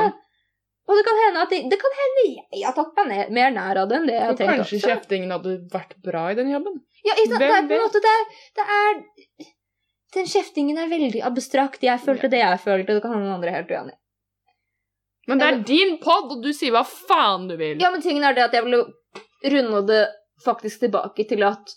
Og 0.90 0.98
det 0.98 1.04
kan 1.06 1.18
hende 1.22 1.42
at 1.46 1.52
jeg, 1.54 1.66
det 1.70 1.78
kan 1.78 1.94
hende 2.00 2.22
jeg 2.58 2.64
har 2.66 2.74
tatt 2.74 2.96
meg 2.98 3.10
ned, 3.12 3.32
mer 3.38 3.52
nær 3.54 3.78
av 3.84 3.90
det 3.92 3.98
enn 4.00 4.08
det 4.10 4.16
jeg 4.16 4.26
har 4.26 4.38
tenkt 4.40 4.56
kanskje 4.58 4.78
også. 4.80 4.88
kjeftingen 4.90 5.34
hadde 5.36 5.52
vært 5.70 5.92
bra 6.02 6.24
i 6.32 6.38
den 6.40 6.50
jobben. 6.50 6.80
Ja, 7.06 7.14
ikke 7.14 7.36
sant? 7.36 7.44
Det 7.44 7.50
er 7.54 7.68
på 7.70 7.76
en 7.78 7.84
måte 7.84 8.02
det, 8.08 8.16
det 8.58 8.66
er 8.80 9.02
Den 10.18 10.26
kjeftingen 10.32 10.80
er 10.82 10.88
veldig 10.90 11.22
abstrakt. 11.28 11.84
Jeg 11.86 12.02
følte 12.02 12.26
Ja. 12.26 12.34
det 12.34 12.40
jeg 12.42 12.60
følte, 12.64 12.96
det 12.98 13.04
kan 13.04 13.14
hende 13.14 13.36
andre 13.36 13.52
er 13.52 13.60
helt 13.60 13.70
uenig. 13.76 13.94
Men 15.30 15.38
det 15.38 15.48
er 15.52 15.60
din 15.70 15.92
pod, 16.02 16.32
og 16.34 16.42
du 16.42 16.50
sier 16.58 16.74
hva 16.74 16.82
faen 16.90 17.46
du 17.52 17.54
vil. 17.60 17.78
Ja, 17.78 17.92
men 17.94 18.02
tingen 18.02 18.24
er 18.26 18.34
det 18.34 18.48
at 18.48 18.56
jeg 18.58 18.66
ville 18.66 18.82
runde 19.54 19.84
det 19.92 20.08
faktisk 20.42 20.80
tilbake 20.88 21.28
til 21.30 21.44
at 21.46 21.76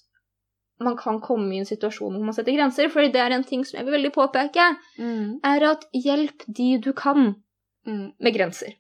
man 0.84 0.96
kan 0.96 1.20
komme 1.20 1.54
i 1.54 1.58
en 1.62 1.68
situasjon 1.68 2.12
hvor 2.16 2.24
man 2.24 2.34
setter 2.36 2.56
grenser, 2.56 2.90
for 2.92 3.00
det 3.06 3.20
er 3.20 3.32
en 3.36 3.44
ting 3.44 3.64
som 3.64 3.78
jeg 3.78 3.86
vil 3.86 3.96
veldig 3.98 4.12
påpeke, 4.14 4.66
Mm. 4.98 5.40
er 5.44 5.64
at 5.70 5.86
hjelp 5.94 6.44
de 6.48 6.78
du 6.78 6.92
kan 6.92 7.34
Mm. 7.86 8.12
med 8.20 8.34
grenser. 8.34 8.74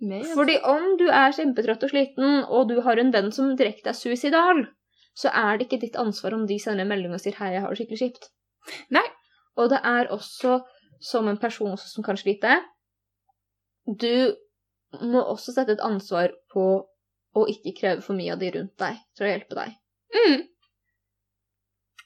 Med- 0.00 0.26
Fordi 0.34 0.58
om 0.62 0.96
du 0.96 1.08
er 1.08 1.32
kjempetrøtt 1.32 1.82
og 1.82 1.90
sliten, 1.90 2.44
og 2.48 2.68
du 2.68 2.80
har 2.80 2.98
en 2.98 3.10
venn 3.12 3.32
som 3.32 3.56
direkte 3.56 3.88
er 3.88 3.92
suicidal, 3.92 4.66
så 5.16 5.30
er 5.34 5.58
det 5.58 5.68
ikke 5.68 5.80
ditt 5.80 5.96
ansvar 5.96 6.32
om 6.34 6.46
de 6.46 6.58
sender 6.58 6.84
melding 6.84 7.12
og 7.12 7.20
sier 7.20 7.34
'hei, 7.34 7.52
jeg 7.52 7.60
har 7.62 7.74
det 7.74 7.78
skikkelig 7.78 7.98
kjipt'. 8.02 8.28
Nei. 8.90 9.06
Og 9.56 9.70
det 9.70 9.80
er 9.82 10.06
også 10.06 10.62
som 11.00 11.28
en 11.28 11.36
person 11.36 11.76
som 11.76 12.04
kan 12.04 12.16
slite 12.16 12.62
du 13.98 14.34
må 15.02 15.22
også 15.22 15.52
sette 15.52 15.72
et 15.76 15.80
ansvar 15.84 16.30
på 16.52 16.64
å 17.36 17.46
ikke 17.48 17.74
kreve 17.78 18.02
for 18.04 18.14
mye 18.14 18.32
av 18.32 18.38
de 18.38 18.50
rundt 18.54 18.76
deg 18.80 18.96
til 19.16 19.26
å 19.26 19.30
hjelpe 19.30 19.58
deg. 19.58 19.74
Mm. 20.16 20.42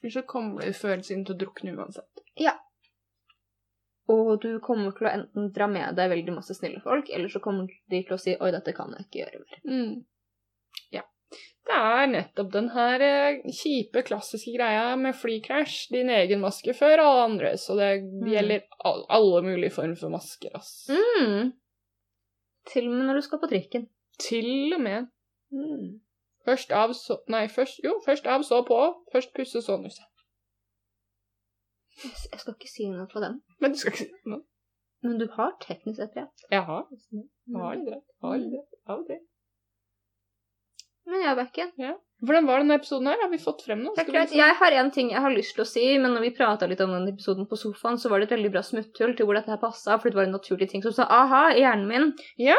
Ellers 0.03 0.13
så 0.19 0.25
kommer 0.27 0.73
følelsene 0.75 1.23
til 1.23 1.35
å 1.35 1.39
drukne 1.45 1.73
uansett. 1.79 2.23
Ja. 2.35 2.57
Og 4.11 4.33
du 4.43 4.57
kommer 4.59 4.91
til 4.97 5.07
å 5.07 5.13
enten 5.13 5.51
dra 5.55 5.69
med 5.71 5.95
deg 5.95 6.11
veldig 6.11 6.35
masse 6.35 6.55
snille 6.57 6.81
folk, 6.83 7.07
eller 7.07 7.31
så 7.31 7.39
kommer 7.39 7.69
de 7.71 8.01
til 8.03 8.15
å 8.17 8.19
si 8.19 8.35
'oi, 8.35 8.51
dette 8.51 8.73
kan 8.75 8.91
jeg 8.91 9.07
ikke 9.07 9.21
gjøre 9.21 9.39
mer'. 9.45 9.61
Mm. 9.63 9.93
Ja. 10.91 11.05
Det 11.63 11.79
er 11.79 12.11
nettopp 12.11 12.51
den 12.51 12.69
her 12.75 13.01
eh, 13.07 13.39
kjipe, 13.47 14.03
klassiske 14.03 14.51
greia 14.57 14.97
med 14.99 15.15
flykrasj. 15.15 15.87
Din 15.95 16.11
egen 16.11 16.43
maske 16.43 16.75
før 16.75 16.99
alle 17.05 17.25
andre, 17.29 17.55
så 17.57 17.79
det 17.79 17.91
gjelder 18.27 18.67
all, 18.83 19.05
alle 19.07 19.41
mulige 19.47 19.71
former 19.71 19.95
for 19.95 20.11
masker, 20.11 20.51
ass. 20.59 20.89
Mm. 20.91 21.53
Til 22.67 22.89
og 22.89 22.97
med 22.97 23.07
når 23.07 23.21
du 23.21 23.27
skal 23.29 23.39
på 23.39 23.51
trikken. 23.55 23.87
Til 24.19 24.75
og 24.75 24.83
med. 24.83 25.07
Mm. 25.55 26.01
Først 26.45 26.71
av, 26.75 26.93
så 26.93 27.17
Nei, 27.31 27.45
først 27.47 27.79
Jo, 27.83 27.99
først 28.05 28.25
av, 28.27 28.43
så 28.43 28.61
på. 28.67 28.79
Først 29.13 29.33
pusse, 29.35 29.61
så 29.63 29.77
nusse. 29.79 30.03
Jeg 32.03 32.39
skal 32.41 32.55
ikke 32.57 32.69
si 32.71 32.87
noe 32.89 33.05
på 33.11 33.21
den, 33.23 33.41
Men 33.61 33.71
du 33.71 33.77
skal 33.77 33.93
ikke 33.93 34.07
si 34.07 34.29
noe. 34.29 34.41
men 35.03 35.17
du 35.19 35.27
har 35.35 35.51
teknisk 35.61 35.99
sett 35.99 36.15
rett. 36.17 36.45
Jeg 36.51 36.63
har 36.63 36.87
litt 36.89 37.05
rett. 37.13 37.29
Jeg 37.47 38.23
Har 38.23 38.37
litt 38.39 38.53
rett. 38.57 38.79
Av 38.87 38.99
og 38.99 39.07
til. 39.07 39.19
Men 41.05 41.21
jeg 41.21 41.37
er 41.37 41.71
Ja. 41.77 41.93
Hvordan 42.23 42.45
var 42.47 42.59
denne 42.59 42.75
episoden 42.79 43.07
her? 43.07 43.17
Har 43.21 43.29
vi 43.29 43.37
fått 43.37 43.61
frem 43.65 43.81
noe? 43.83 43.93
Jeg 44.31 44.55
har 44.55 44.71
en 44.71 44.91
ting 44.91 45.09
jeg 45.11 45.19
har 45.19 45.29
lyst 45.31 45.55
til 45.55 45.63
å 45.63 45.67
si, 45.67 45.97
men 45.99 46.13
når 46.13 46.21
vi 46.21 46.29
prata 46.37 46.65
litt 46.65 46.79
om 46.81 46.89
den 46.91 47.09
episoden 47.13 47.45
på 47.45 47.57
sofaen, 47.59 47.97
så 47.99 48.09
var 48.09 48.19
det 48.19 48.31
et 48.31 48.37
veldig 48.37 48.51
bra 48.53 48.61
smutthull 48.63 49.15
til 49.17 49.25
hvor 49.25 49.35
dette 49.35 49.51
her 49.51 49.57
passa, 49.59 49.97
for 49.99 50.09
det 50.09 50.15
var 50.15 50.23
en 50.29 50.31
naturlig 50.37 50.69
ting 50.71 50.81
som 50.81 50.93
sa 50.93 51.03
aha 51.03 51.49
i 51.51 51.59
hjernen 51.59 51.87
min. 51.87 52.13
Ja. 52.39 52.55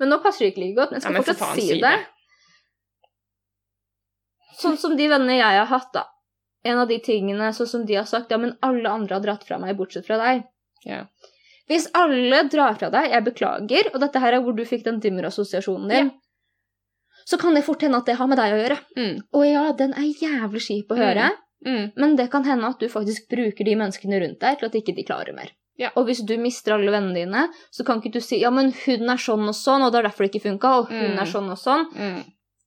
Men 0.00 0.10
nå 0.10 0.18
passer 0.22 0.44
det 0.44 0.52
ikke 0.54 0.64
like 0.64 0.76
godt, 0.80 0.90
men 0.90 0.98
jeg 1.00 1.02
skal 1.06 1.14
Ja, 1.14 1.22
fortsatt 1.22 1.54
si 1.54 1.60
si 1.68 1.80
det. 1.80 1.82
det. 1.82 2.06
Sånn 4.60 4.76
som 4.80 4.96
de 4.96 5.08
vennene 5.08 5.36
jeg 5.38 5.58
har 5.60 5.66
hatt, 5.66 5.90
da. 5.92 6.04
En 6.64 6.78
av 6.82 6.88
de 6.88 6.98
tingene 6.98 7.52
sånn 7.54 7.68
som 7.68 7.86
de 7.86 7.94
har 7.94 8.04
sagt, 8.08 8.30
ja, 8.30 8.38
men 8.38 8.56
alle 8.62 8.88
andre 8.90 9.14
har 9.18 9.22
dratt 9.24 9.44
fra 9.46 9.58
meg, 9.58 9.76
bortsett 9.78 10.06
fra 10.06 10.16
deg. 10.18 10.44
Ja. 10.84 11.04
Hvis 11.68 11.88
alle 11.94 12.44
drar 12.48 12.74
fra 12.78 12.90
deg, 12.90 13.10
jeg 13.10 13.24
beklager, 13.26 13.90
og 13.94 14.00
dette 14.00 14.20
her 14.22 14.32
er 14.38 14.40
hvor 14.44 14.54
du 14.56 14.64
fikk 14.64 14.84
den 14.86 15.00
dimmer-assosiasjonen 15.02 15.88
din, 15.90 16.10
så 17.26 17.38
kan 17.42 17.54
det 17.58 17.64
fort 17.66 17.82
hende 17.82 17.98
at 17.98 18.06
det 18.06 18.14
har 18.20 18.28
med 18.30 18.38
deg 18.38 18.54
å 18.54 18.60
gjøre. 18.62 18.78
Mm. 18.96 19.16
Og 19.34 19.46
ja, 19.48 19.64
den 19.78 19.92
er 19.98 20.06
jævlig 20.14 20.62
kjip 20.62 20.92
å 20.94 20.96
Mm. 20.96 21.02
høre, 21.02 21.30
Mm. 21.66 21.92
men 21.96 22.16
det 22.16 22.30
kan 22.30 22.44
hende 22.44 22.68
at 22.68 22.78
du 22.78 22.86
faktisk 22.88 23.28
bruker 23.28 23.64
de 23.64 23.74
menneskene 23.74 24.20
rundt 24.22 24.38
deg 24.40 24.58
til 24.58 24.66
at 24.66 24.72
ikke 24.74 24.94
de 24.94 25.02
klarer 25.04 25.34
mer. 25.34 25.50
Ja. 25.78 25.90
Og 25.96 26.06
hvis 26.06 26.24
du 26.24 26.36
mister 26.38 26.72
alle 26.74 26.90
vennene 26.90 27.14
dine, 27.14 27.48
så 27.72 27.84
kan 27.84 28.00
ikke 28.00 28.12
du 28.12 28.20
si 28.20 28.38
ja, 28.40 28.50
men 28.50 28.72
hun 28.72 29.10
er 29.10 29.16
sånn 29.16 29.48
og 29.48 29.54
sånn, 29.54 29.82
og 29.84 29.92
det 29.92 29.98
er 29.98 30.08
derfor 30.08 30.24
det 30.24 30.32
ikke 30.34 30.46
funka, 30.48 30.78
og 30.78 30.88
hun 30.88 31.16
Mm. 31.16 31.18
er 31.20 31.26
sånn 31.26 31.50
og 31.50 31.58
sånn. 31.58 32.24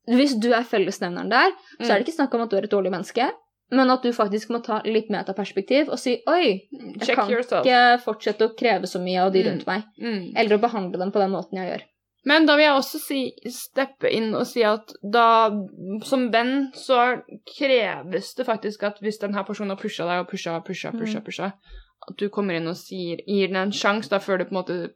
Mm. 0.09 0.15
Hvis 0.17 0.33
du 0.41 0.49
er 0.53 0.63
fellesnevneren 0.63 1.29
der, 1.29 1.51
så 1.79 1.85
Mm. 1.85 1.91
er 1.91 1.99
det 1.99 2.07
ikke 2.07 2.15
snakk 2.17 2.33
om 2.33 2.41
at 2.41 2.49
du 2.49 2.55
er 2.57 2.63
et 2.63 2.71
dårlig 2.71 2.91
menneske, 2.91 3.29
men 3.71 3.89
at 3.91 4.01
du 4.01 4.09
faktisk 4.11 4.49
må 4.49 4.63
ta 4.65 4.81
litt 4.85 5.09
metaperspektiv 5.09 5.89
og 5.89 5.99
si 5.99 6.15
oi, 6.27 6.67
jeg 6.71 7.01
Check 7.05 7.15
kan 7.15 7.29
yourself. 7.29 7.63
ikke 7.65 8.01
fortsette 8.03 8.41
å 8.47 8.55
kreve 8.57 8.87
så 8.89 8.99
mye 8.99 9.19
av 9.27 9.31
de 9.33 9.43
Mm. 9.43 9.49
rundt 9.51 9.67
meg. 9.67 9.83
Mm. 10.01 10.33
Eller 10.35 10.57
å 10.57 10.61
behandle 10.61 10.97
dem 10.97 11.11
på 11.11 11.19
den 11.19 11.31
måten 11.31 11.53
jeg 11.61 11.69
gjør. 11.79 11.83
Men 12.25 12.45
da 12.45 12.55
vil 12.57 12.65
jeg 12.65 12.73
også 12.75 12.99
si, 12.99 13.31
steppe 13.47 14.11
inn 14.11 14.33
og 14.35 14.45
si 14.47 14.61
at 14.63 14.91
da, 15.09 15.49
som 16.03 16.29
venn, 16.31 16.71
så 16.73 17.21
kreves 17.57 18.33
det 18.35 18.45
faktisk 18.45 18.83
at 18.83 18.99
hvis 18.99 19.19
denne 19.21 19.43
personen 19.45 19.69
har 19.69 19.77
pusha 19.81 20.05
deg 20.07 20.23
og 20.25 20.29
pusha, 20.31 20.59
pusha, 20.65 20.91
pusha, 20.91 21.19
Mm. 21.19 21.25
pusha, 21.25 21.53
at 22.09 22.17
du 22.17 22.29
kommer 22.29 22.55
inn 22.55 22.67
og 22.67 22.75
sier, 22.75 23.17
gir 23.27 23.47
den 23.47 23.55
en 23.55 23.71
sjanse 23.71 24.09
før 24.19 24.39
du 24.39 24.45
på 24.45 24.51
en 24.55 24.63
måte 24.63 24.89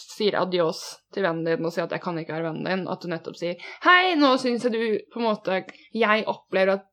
sier 0.00 0.34
adios 0.40 0.98
til 1.12 1.22
vennen 1.22 1.44
din 1.44 1.64
og 1.66 1.72
sier 1.72 1.84
at 1.84 1.90
'jeg 1.92 2.02
kan 2.02 2.18
ikke 2.18 2.32
være 2.32 2.52
vennen 2.52 2.64
din', 2.64 2.88
at 2.90 3.00
du 3.00 3.08
nettopp 3.08 3.36
sier 3.36 3.56
'hei, 3.82 4.14
nå 4.16 4.36
syns 4.38 4.64
jeg 4.64 4.72
du 4.72 4.98
på 5.12 5.20
en 5.20 5.26
måte 5.26 5.64
Jeg 5.94 6.24
opplever 6.26 6.72
at 6.72 6.86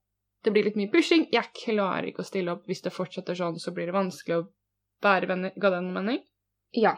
det 0.43 0.53
blir 0.53 0.63
litt 0.63 0.75
mye 0.75 0.91
pushing, 0.91 1.27
jeg 1.31 1.43
klarer 1.53 2.07
ikke 2.07 2.21
å 2.23 2.25
stille 2.25 2.51
opp. 2.51 2.65
Hvis 2.65 2.81
det 2.81 2.93
fortsetter 2.93 3.35
sånn, 3.35 3.59
så 3.59 3.73
blir 3.73 3.85
det 3.87 3.93
vanskelig 3.93 4.35
å 4.37 4.47
være 5.01 5.27
venner'. 5.27 5.51
Ga 5.59 5.69
det 5.69 5.81
noen 5.83 5.93
mening? 5.93 6.23
Ja, 6.73 6.97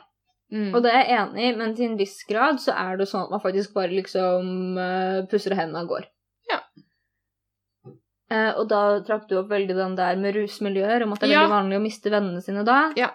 Mm. 0.52 0.76
og 0.76 0.84
det 0.84 0.91
er 0.91 1.06
jeg 1.06 1.18
enig 1.18 1.43
i, 1.43 1.56
men 1.58 1.76
til 1.76 1.86
en 1.91 1.97
viss 1.97 2.24
grad 2.28 2.60
så 2.60 2.74
er 2.76 2.97
det 2.97 3.08
sånn 3.08 3.24
at 3.24 3.30
man 3.32 3.39
faktisk 3.39 3.74
bare 3.74 3.88
liksom 3.95 4.78
uh, 4.78 5.26
pusser 5.32 5.56
hendene 5.56 5.84
og 5.84 5.88
går. 5.88 6.06
Ja. 6.52 6.60
Uh, 8.32 8.52
og 8.60 8.68
da 8.68 8.99
trakk 9.04 9.30
du 9.30 9.38
opp 9.39 9.49
veldig 9.52 9.76
den 9.76 9.95
der 9.95 10.16
med 10.20 10.36
rusmiljøer, 10.36 11.04
om 11.04 11.14
at 11.14 11.20
det 11.22 11.30
er 11.30 11.34
Ja. 11.34 11.41
veldig 11.47 11.56
vanlig 11.56 11.78
å 11.80 11.84
miste 11.84 12.12
vennene 12.12 12.41
sine 12.43 12.64
da. 12.68 12.93
Ja. 12.95 13.12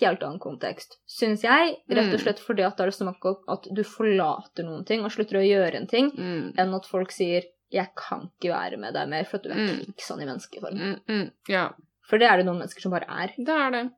Helt 0.00 0.22
annen 0.22 0.40
kontekst, 0.40 0.96
syns 1.06 1.42
jeg. 1.44 1.76
Rett 1.88 2.12
og 2.12 2.18
Mm. 2.18 2.22
slett 2.24 2.40
fordi 2.40 2.64
at 2.66 2.76
da 2.76 2.82
er 2.84 2.90
det 2.90 2.98
snakk 2.98 3.24
om 3.24 3.36
at 3.48 3.62
du 3.72 3.82
forlater 3.84 4.64
noen 4.64 4.84
ting 4.84 5.04
og 5.04 5.10
slutter 5.12 5.38
å 5.38 5.46
gjøre 5.46 5.74
en 5.76 5.86
ting, 5.86 6.10
Mm. 6.10 6.54
enn 6.58 6.74
at 6.74 6.86
folk 6.86 7.10
sier 7.12 7.42
'jeg 7.72 7.88
kan 7.96 8.30
ikke 8.40 8.50
være 8.52 8.76
med 8.78 8.94
deg 8.94 9.08
mer', 9.08 9.24
for 9.26 9.36
at 9.36 9.42
du 9.44 9.50
er 9.50 9.54
Mm. 9.54 9.84
kvikksand 9.86 10.22
i 10.22 10.26
menneskeform. 10.26 10.74
Mm, 10.78 11.00
mm. 11.08 11.30
Ja, 11.48 11.70
For 12.02 12.18
det 12.18 12.28
er 12.28 12.36
det 12.38 12.46
noen 12.46 12.58
mennesker 12.58 12.80
som 12.82 12.90
bare 12.92 13.06
er. 13.08 13.28
det 13.38 13.48
er 13.48 13.70
det. 13.70 13.90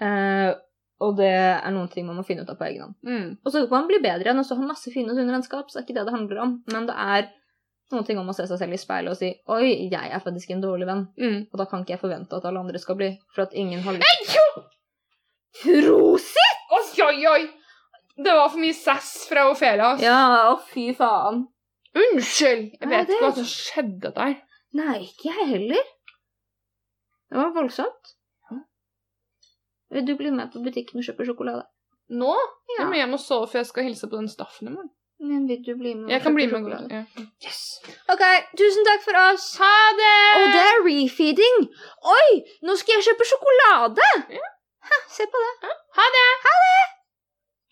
Eh, 0.00 0.54
og 1.00 1.16
det 1.16 1.26
er 1.64 1.70
noen 1.70 1.88
ting 1.90 2.06
man 2.06 2.16
må 2.16 2.24
finne 2.26 2.42
ut 2.42 2.50
av 2.50 2.58
på 2.58 2.66
egen 2.66 2.82
hånd. 2.82 2.94
Mm. 3.06 3.38
Og 3.44 3.52
så 3.52 3.68
kan 3.68 3.80
man 3.82 3.88
bli 3.88 3.98
bedre 4.02 4.30
og 4.36 4.44
så 4.44 4.56
ha 4.56 4.62
masse 4.66 4.90
fine 4.92 5.10
og 5.10 5.16
sunne 5.16 5.30
vennskap, 5.34 5.68
så 5.70 5.74
det 5.74 5.82
er 5.82 5.86
ikke 5.86 5.98
det 5.98 6.06
det 6.06 6.14
handler 6.14 6.38
om. 6.42 6.62
Men 6.72 6.86
det 6.86 6.96
er 6.96 7.28
noen 7.92 8.04
ting 8.04 8.18
om 8.18 8.28
å 8.28 8.34
se 8.34 8.42
seg 8.46 8.58
selv 8.58 8.72
i 8.72 8.76
speilet 8.76 9.10
og 9.10 9.16
si 9.16 9.34
'oi, 9.48 9.88
jeg 9.90 10.10
er 10.12 10.18
faktisk 10.20 10.50
en 10.50 10.60
dårlig 10.62 10.86
venn', 10.86 11.08
Mm. 11.16 11.46
og 11.52 11.58
da 11.58 11.64
kan 11.64 11.84
ikke 11.84 11.94
jeg 11.96 12.00
forvente 12.00 12.32
at 12.36 12.44
alle 12.44 12.58
andre 12.60 12.78
skal 12.78 12.96
bli, 12.96 13.18
for 13.34 13.42
at 13.42 13.54
ingen 13.54 13.80
har 13.80 13.94
lyst 13.94 14.37
Prosit! 15.56 16.58
Oi, 16.76 17.02
oi, 17.06 17.26
oi! 17.26 17.42
Det 18.18 18.32
var 18.34 18.48
for 18.50 18.58
mye 18.62 18.74
sass 18.74 19.12
fra 19.30 19.46
Ofelia. 19.50 19.92
ass. 19.94 20.02
Ja, 20.02 20.18
å 20.52 20.58
fy 20.72 20.88
faen. 20.98 21.44
Unnskyld! 21.98 22.72
Jeg 22.74 22.88
Nei, 22.88 22.90
vet 22.96 23.06
det- 23.08 23.16
ikke 23.16 23.24
hva 23.28 23.34
som 23.34 23.44
skjedde 23.48 24.12
der. 24.14 24.34
Nei, 24.74 24.98
ikke 25.06 25.30
jeg 25.32 25.46
heller. 25.54 25.84
Det 27.30 27.38
var 27.38 27.50
voldsomt. 27.54 28.14
Vil 29.90 30.04
du 30.04 30.14
bli 30.16 30.30
med 30.30 30.52
på 30.52 30.60
butikken 30.64 30.98
og 31.00 31.04
kjøpe 31.06 31.24
sjokolade? 31.24 31.62
Nå? 32.10 32.34
Ja. 32.76 32.82
Jeg 32.82 32.86
må 32.90 32.94
hjem 33.00 33.14
og 33.16 33.20
sove, 33.20 33.48
for 33.48 33.58
jeg 33.58 33.66
skal 33.66 33.84
hilse 33.88 34.08
på 34.08 34.16
den 34.20 34.28
staffen 34.28 34.68
i 34.68 34.70
morgen. 34.74 34.90
Men 35.20 35.46
vil 35.48 35.62
du 35.64 35.74
bli 35.74 35.94
med 35.94 36.04
og 36.04 36.10
Jeg 36.10 36.22
kan 36.22 36.32
kjøpe 36.32 36.36
bli 36.36 36.46
med. 36.46 36.52
sjokolade? 36.52 36.90
Ja. 36.92 37.24
Yes. 37.44 37.80
Ok, 38.12 38.22
tusen 38.56 38.84
takk 38.86 39.02
for 39.02 39.16
oss. 39.22 39.56
Ha 39.58 39.72
det! 39.96 40.18
Og 40.38 40.46
det 40.54 40.62
er 40.66 40.84
refeeding! 40.84 41.58
Oi, 42.04 42.30
nå 42.62 42.76
skal 42.76 42.98
jeg 43.00 43.08
kjøpe 43.08 43.26
sjokolade! 43.32 44.12
Ha, 44.88 44.98
se 45.16 45.26
på 45.32 45.38
det. 45.44 45.74
Ha 45.98 46.04
det! 46.16 46.28
Ha 46.46 46.54
det! 46.64 46.97